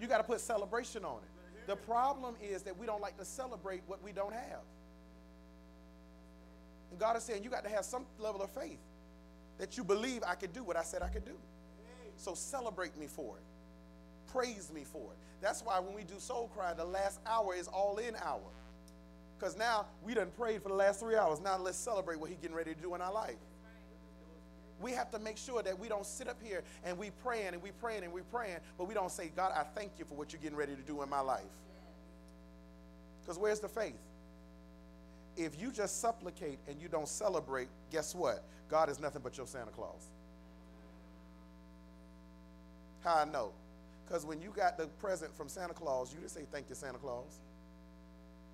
You 0.00 0.06
got 0.06 0.18
to 0.18 0.24
put 0.24 0.40
celebration 0.40 1.04
on 1.04 1.18
it. 1.18 1.66
The 1.68 1.76
problem 1.76 2.34
is 2.42 2.62
that 2.62 2.78
we 2.78 2.86
don't 2.86 3.02
like 3.02 3.18
to 3.18 3.24
celebrate 3.24 3.82
what 3.86 4.02
we 4.02 4.12
don't 4.12 4.32
have. 4.32 4.62
And 6.90 6.98
God 6.98 7.16
is 7.16 7.22
saying 7.22 7.44
you 7.44 7.50
got 7.50 7.64
to 7.64 7.70
have 7.70 7.84
some 7.84 8.06
level 8.18 8.40
of 8.40 8.50
faith 8.50 8.78
that 9.58 9.76
you 9.76 9.84
believe 9.84 10.22
I 10.26 10.34
could 10.34 10.52
do 10.52 10.62
what 10.62 10.76
I 10.76 10.82
said 10.82 11.02
I 11.02 11.08
could 11.08 11.24
do. 11.24 11.36
So 12.16 12.34
celebrate 12.34 12.96
me 12.98 13.06
for 13.06 13.36
it. 13.36 13.42
Praise 14.32 14.70
me 14.72 14.84
for 14.84 15.12
it. 15.12 15.18
That's 15.40 15.62
why 15.62 15.78
when 15.78 15.94
we 15.94 16.02
do 16.02 16.18
soul 16.18 16.50
cry, 16.54 16.74
the 16.74 16.84
last 16.84 17.20
hour 17.26 17.54
is 17.54 17.68
all 17.68 17.96
in 17.98 18.14
hour. 18.16 18.40
Because 19.38 19.56
now 19.56 19.86
we 20.02 20.14
done 20.14 20.30
prayed 20.36 20.62
for 20.62 20.68
the 20.68 20.74
last 20.74 21.00
three 21.00 21.16
hours. 21.16 21.40
Now 21.40 21.56
let's 21.58 21.78
celebrate 21.78 22.18
what 22.18 22.28
He 22.28 22.36
getting 22.36 22.56
ready 22.56 22.74
to 22.74 22.80
do 22.80 22.94
in 22.94 23.00
our 23.00 23.12
life. 23.12 23.36
We 24.80 24.92
have 24.92 25.10
to 25.10 25.18
make 25.18 25.36
sure 25.36 25.62
that 25.62 25.78
we 25.78 25.88
don't 25.88 26.06
sit 26.06 26.28
up 26.28 26.36
here 26.42 26.62
and 26.84 26.96
we 26.96 27.10
praying 27.22 27.48
and 27.48 27.62
we 27.62 27.70
praying 27.72 28.04
and 28.04 28.12
we 28.12 28.20
praying, 28.32 28.58
but 28.76 28.86
we 28.86 28.94
don't 28.94 29.10
say, 29.10 29.30
God, 29.34 29.52
I 29.54 29.64
thank 29.74 29.92
you 29.98 30.04
for 30.04 30.14
what 30.14 30.32
you're 30.32 30.42
getting 30.42 30.56
ready 30.56 30.74
to 30.76 30.82
do 30.82 31.02
in 31.02 31.08
my 31.08 31.20
life. 31.20 31.42
Because 33.22 33.38
where's 33.38 33.60
the 33.60 33.68
faith? 33.68 33.98
If 35.36 35.60
you 35.60 35.70
just 35.70 36.00
supplicate 36.00 36.58
and 36.68 36.80
you 36.80 36.88
don't 36.88 37.08
celebrate, 37.08 37.68
guess 37.90 38.14
what? 38.14 38.44
God 38.68 38.88
is 38.88 39.00
nothing 39.00 39.22
but 39.22 39.36
your 39.36 39.46
Santa 39.46 39.70
Claus. 39.70 40.10
How 43.04 43.16
I 43.16 43.24
know? 43.24 43.52
Because 44.08 44.24
when 44.24 44.40
you 44.40 44.50
got 44.50 44.78
the 44.78 44.86
present 44.86 45.36
from 45.36 45.50
Santa 45.50 45.74
Claus, 45.74 46.14
you 46.14 46.18
didn't 46.18 46.30
say 46.30 46.46
thank 46.50 46.70
you, 46.70 46.74
Santa 46.74 46.96
Claus. 46.96 47.40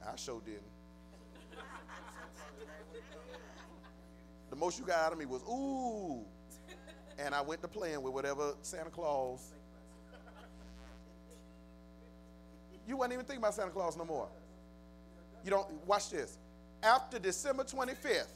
I 0.04 0.16
sure 0.16 0.40
didn't. 0.44 0.62
the 4.50 4.56
most 4.56 4.80
you 4.80 4.84
got 4.84 4.98
out 4.98 5.12
of 5.12 5.18
me 5.18 5.26
was 5.26 5.42
ooh, 5.42 6.24
and 7.18 7.34
I 7.34 7.40
went 7.40 7.62
to 7.62 7.68
playing 7.68 8.02
with 8.02 8.12
whatever 8.12 8.54
Santa 8.62 8.90
Claus. 8.90 9.52
You 12.88 12.96
wasn't 12.96 13.14
even 13.14 13.24
thinking 13.24 13.42
about 13.42 13.54
Santa 13.54 13.70
Claus 13.70 13.96
no 13.96 14.04
more. 14.04 14.28
You 15.44 15.50
don't 15.50 15.70
watch 15.86 16.10
this. 16.10 16.36
After 16.82 17.20
December 17.20 17.62
25th, 17.62 18.26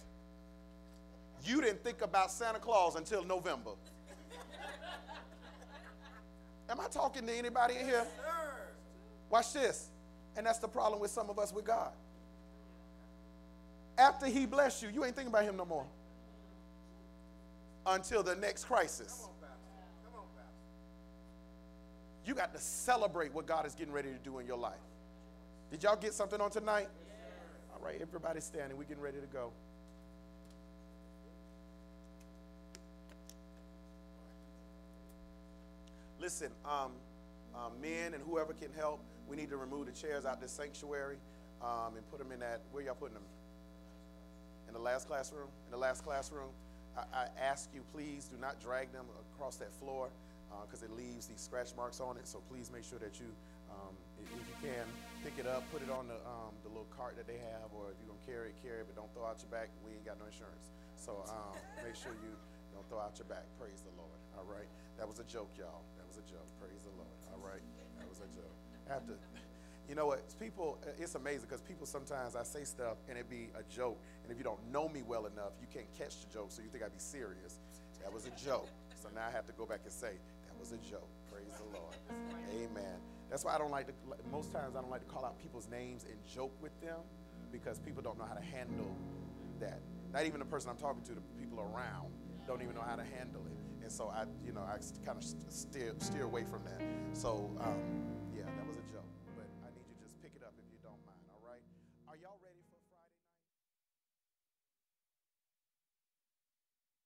you 1.45 1.61
didn't 1.61 1.83
think 1.83 2.01
about 2.01 2.31
Santa 2.31 2.61
Claus 2.61 2.95
until 2.95 3.25
November. 3.25 3.73
Am 6.71 6.81
I 6.81 6.87
talking 6.89 7.27
to 7.27 7.33
anybody 7.33 7.77
in 7.77 7.87
here? 7.87 8.05
Watch 9.31 9.53
this. 9.53 9.89
And 10.37 10.47
that's 10.47 10.59
the 10.59 10.69
problem 10.69 11.01
with 11.01 11.11
some 11.11 11.31
of 11.31 11.39
us 11.39 11.53
with 11.53 11.65
God. 11.65 11.91
After 13.97 14.27
he 14.27 14.47
bless 14.47 14.83
you, 14.83 14.89
you 14.89 15.05
ain't 15.05 15.17
thinking 15.17 15.33
about 15.33 15.45
him 15.45 15.57
no 15.57 15.65
more. 15.65 15.87
Until 17.87 18.23
the 18.23 18.37
next 18.37 18.65
crisis. 18.65 19.23
Come 20.05 20.15
on, 20.15 20.27
Pastor. 20.37 20.53
You 22.25 22.35
got 22.35 22.53
to 22.55 22.61
celebrate 22.61 23.33
what 23.35 23.47
God 23.47 23.67
is 23.67 23.75
getting 23.75 23.93
ready 23.93 24.11
to 24.11 24.19
do 24.19 24.39
in 24.39 24.47
your 24.47 24.59
life. 24.59 24.75
Did 25.71 25.83
y'all 25.83 25.97
get 25.97 26.13
something 26.13 26.41
on 26.41 26.51
tonight? 26.51 26.89
All 27.73 27.85
right, 27.85 27.99
everybody 28.01 28.41
standing. 28.41 28.77
We're 28.77 28.85
getting 28.85 29.03
ready 29.03 29.21
to 29.21 29.27
go. 29.27 29.53
Listen, 36.21 36.51
um, 36.65 36.93
um, 37.55 37.73
men 37.81 38.15
and 38.15 38.23
whoever 38.23 38.53
can 38.53 38.73
help, 38.77 39.01
we 39.29 39.37
need 39.37 39.51
to 39.51 39.57
remove 39.57 39.87
the 39.87 39.93
chairs 39.93 40.27
out 40.27 40.41
this 40.41 40.51
sanctuary 40.51 41.17
um, 41.63 41.97
and 41.97 42.09
put 42.11 42.19
them 42.19 42.33
in 42.33 42.41
that. 42.41 42.61
Where 42.73 42.83
y'all 42.83 42.95
putting 42.95 43.15
them? 43.15 43.27
In 44.67 44.75
the 44.75 44.81
last 44.81 45.07
classroom? 45.07 45.49
In 45.67 45.71
the 45.71 45.79
last 45.79 46.05
classroom? 46.05 46.51
I, 46.97 47.03
I 47.15 47.27
ask 47.41 47.71
you, 47.73 47.83
please 47.93 48.27
do 48.27 48.37
not 48.41 48.61
drag 48.61 48.93
them 48.93 49.07
across 49.35 49.57
that 49.57 49.73
floor 49.81 50.09
because 50.67 50.83
it 50.83 50.91
leaves 50.97 51.29
these 51.29 51.41
scratch 51.41 51.71
marks 51.77 52.01
on 52.01 52.17
it. 52.17 52.27
So 52.27 52.43
please 52.51 52.71
make 52.73 52.83
sure 52.83 52.99
that 52.99 53.21
you, 53.21 53.31
um, 53.71 53.95
if, 54.19 54.27
if 54.33 54.43
you 54.49 54.57
can, 54.59 54.87
pick 55.23 55.39
it 55.39 55.47
up, 55.47 55.63
put 55.71 55.83
it 55.83 55.91
on 55.91 56.09
the, 56.09 56.19
um, 56.27 56.51
the 56.65 56.69
little 56.69 56.89
cart 56.97 57.15
that 57.17 57.29
they 57.29 57.39
have, 57.39 57.71
or 57.71 57.93
if 57.93 57.97
you're 58.01 58.11
going 58.11 58.19
to 58.19 58.27
carry 58.27 58.49
it, 58.51 58.57
carry 58.59 58.81
it, 58.83 58.91
but 58.91 58.97
don't 58.99 59.13
throw 59.15 59.29
out 59.29 59.39
your 59.39 59.53
back. 59.55 59.71
We 59.87 59.95
ain't 59.95 60.09
got 60.09 60.19
no 60.19 60.27
insurance. 60.27 60.73
So 60.99 61.23
um, 61.31 61.55
make 61.85 61.95
sure 61.95 62.11
you 62.11 62.35
don't 62.75 62.87
throw 62.91 62.99
out 62.99 63.15
your 63.21 63.31
back. 63.31 63.47
Praise 63.61 63.85
the 63.87 63.95
Lord. 63.95 64.18
All 64.37 64.45
right? 64.45 64.69
That 64.99 65.07
was 65.07 65.19
a 65.19 65.25
joke, 65.25 65.51
y'all. 65.57 65.87
That 65.97 66.07
was 66.07 66.19
a 66.19 66.27
joke. 66.29 66.47
Praise 66.61 66.83
the 66.83 66.95
Lord. 66.99 67.15
All 67.33 67.41
right? 67.41 67.63
That 67.99 68.09
was 68.09 68.19
a 68.19 68.29
joke. 68.35 68.55
I 68.91 68.95
have 68.95 69.07
to. 69.07 69.15
You 69.89 69.95
know 69.95 70.07
what? 70.07 70.21
People, 70.39 70.77
it's 70.99 71.15
amazing 71.15 71.49
because 71.49 71.63
people 71.63 71.87
sometimes 71.87 72.37
I 72.37 72.43
say 72.43 72.65
stuff 72.65 72.99
and 73.09 73.17
it 73.17 73.31
be 73.31 73.49
a 73.57 73.65
joke, 73.73 73.97
and 74.23 74.31
if 74.31 74.37
you 74.37 74.45
don't 74.45 74.61
know 74.71 74.89
me 74.89 75.01
well 75.01 75.25
enough, 75.25 75.53
you 75.61 75.67
can't 75.73 75.89
catch 75.97 76.21
the 76.21 76.33
joke, 76.33 76.49
so 76.51 76.61
you 76.61 76.69
think 76.69 76.85
I'd 76.85 76.93
be 76.93 77.01
serious. 77.01 77.57
That 78.03 78.13
was 78.13 78.27
a 78.27 78.31
joke. 78.45 78.69
So 79.01 79.09
now 79.15 79.27
I 79.27 79.31
have 79.31 79.47
to 79.47 79.53
go 79.53 79.65
back 79.65 79.81
and 79.85 79.93
say 79.93 80.13
that 80.13 80.59
was 80.61 80.73
a 80.73 80.81
joke. 80.91 81.09
Praise 81.33 81.57
the 81.57 81.79
Lord. 81.79 81.95
Amen. 82.53 83.01
That's 83.31 83.45
why 83.45 83.55
I 83.55 83.59
don't 83.59 83.71
like 83.71 83.87
to. 83.87 83.93
Most 84.31 84.53
times 84.53 84.77
I 84.77 84.81
don't 84.81 84.91
like 84.91 85.07
to 85.07 85.13
call 85.13 85.25
out 85.25 85.41
people's 85.41 85.69
names 85.71 86.05
and 86.05 86.17
joke 86.27 86.53
with 86.61 86.79
them 86.81 87.01
because 87.53 87.79
people 87.79 88.03
don't 88.03 88.19
know 88.19 88.27
how 88.27 88.35
to 88.35 88.45
handle 88.45 88.95
that. 89.61 89.81
Not 90.13 90.25
even 90.27 90.39
the 90.39 90.47
person 90.47 90.71
I'm 90.71 90.77
talking 90.77 91.03
to, 91.03 91.15
the 91.15 91.25
people 91.39 91.61
around 91.61 92.09
don't 92.47 92.63
even 92.63 92.75
know 92.75 92.85
how 92.87 92.97
to 92.97 93.05
handle 93.05 93.43
it. 93.47 93.68
And 93.89 93.97
so 93.97 94.13
I, 94.15 94.25
you 94.45 94.53
know, 94.53 94.61
I 94.61 94.77
kind 95.07 95.17
of 95.17 95.25
steer 95.25 95.95
steer 95.99 96.25
away 96.25 96.45
from 96.45 96.63
that. 96.65 96.83
So. 97.15 97.51
Um, 97.59 98.18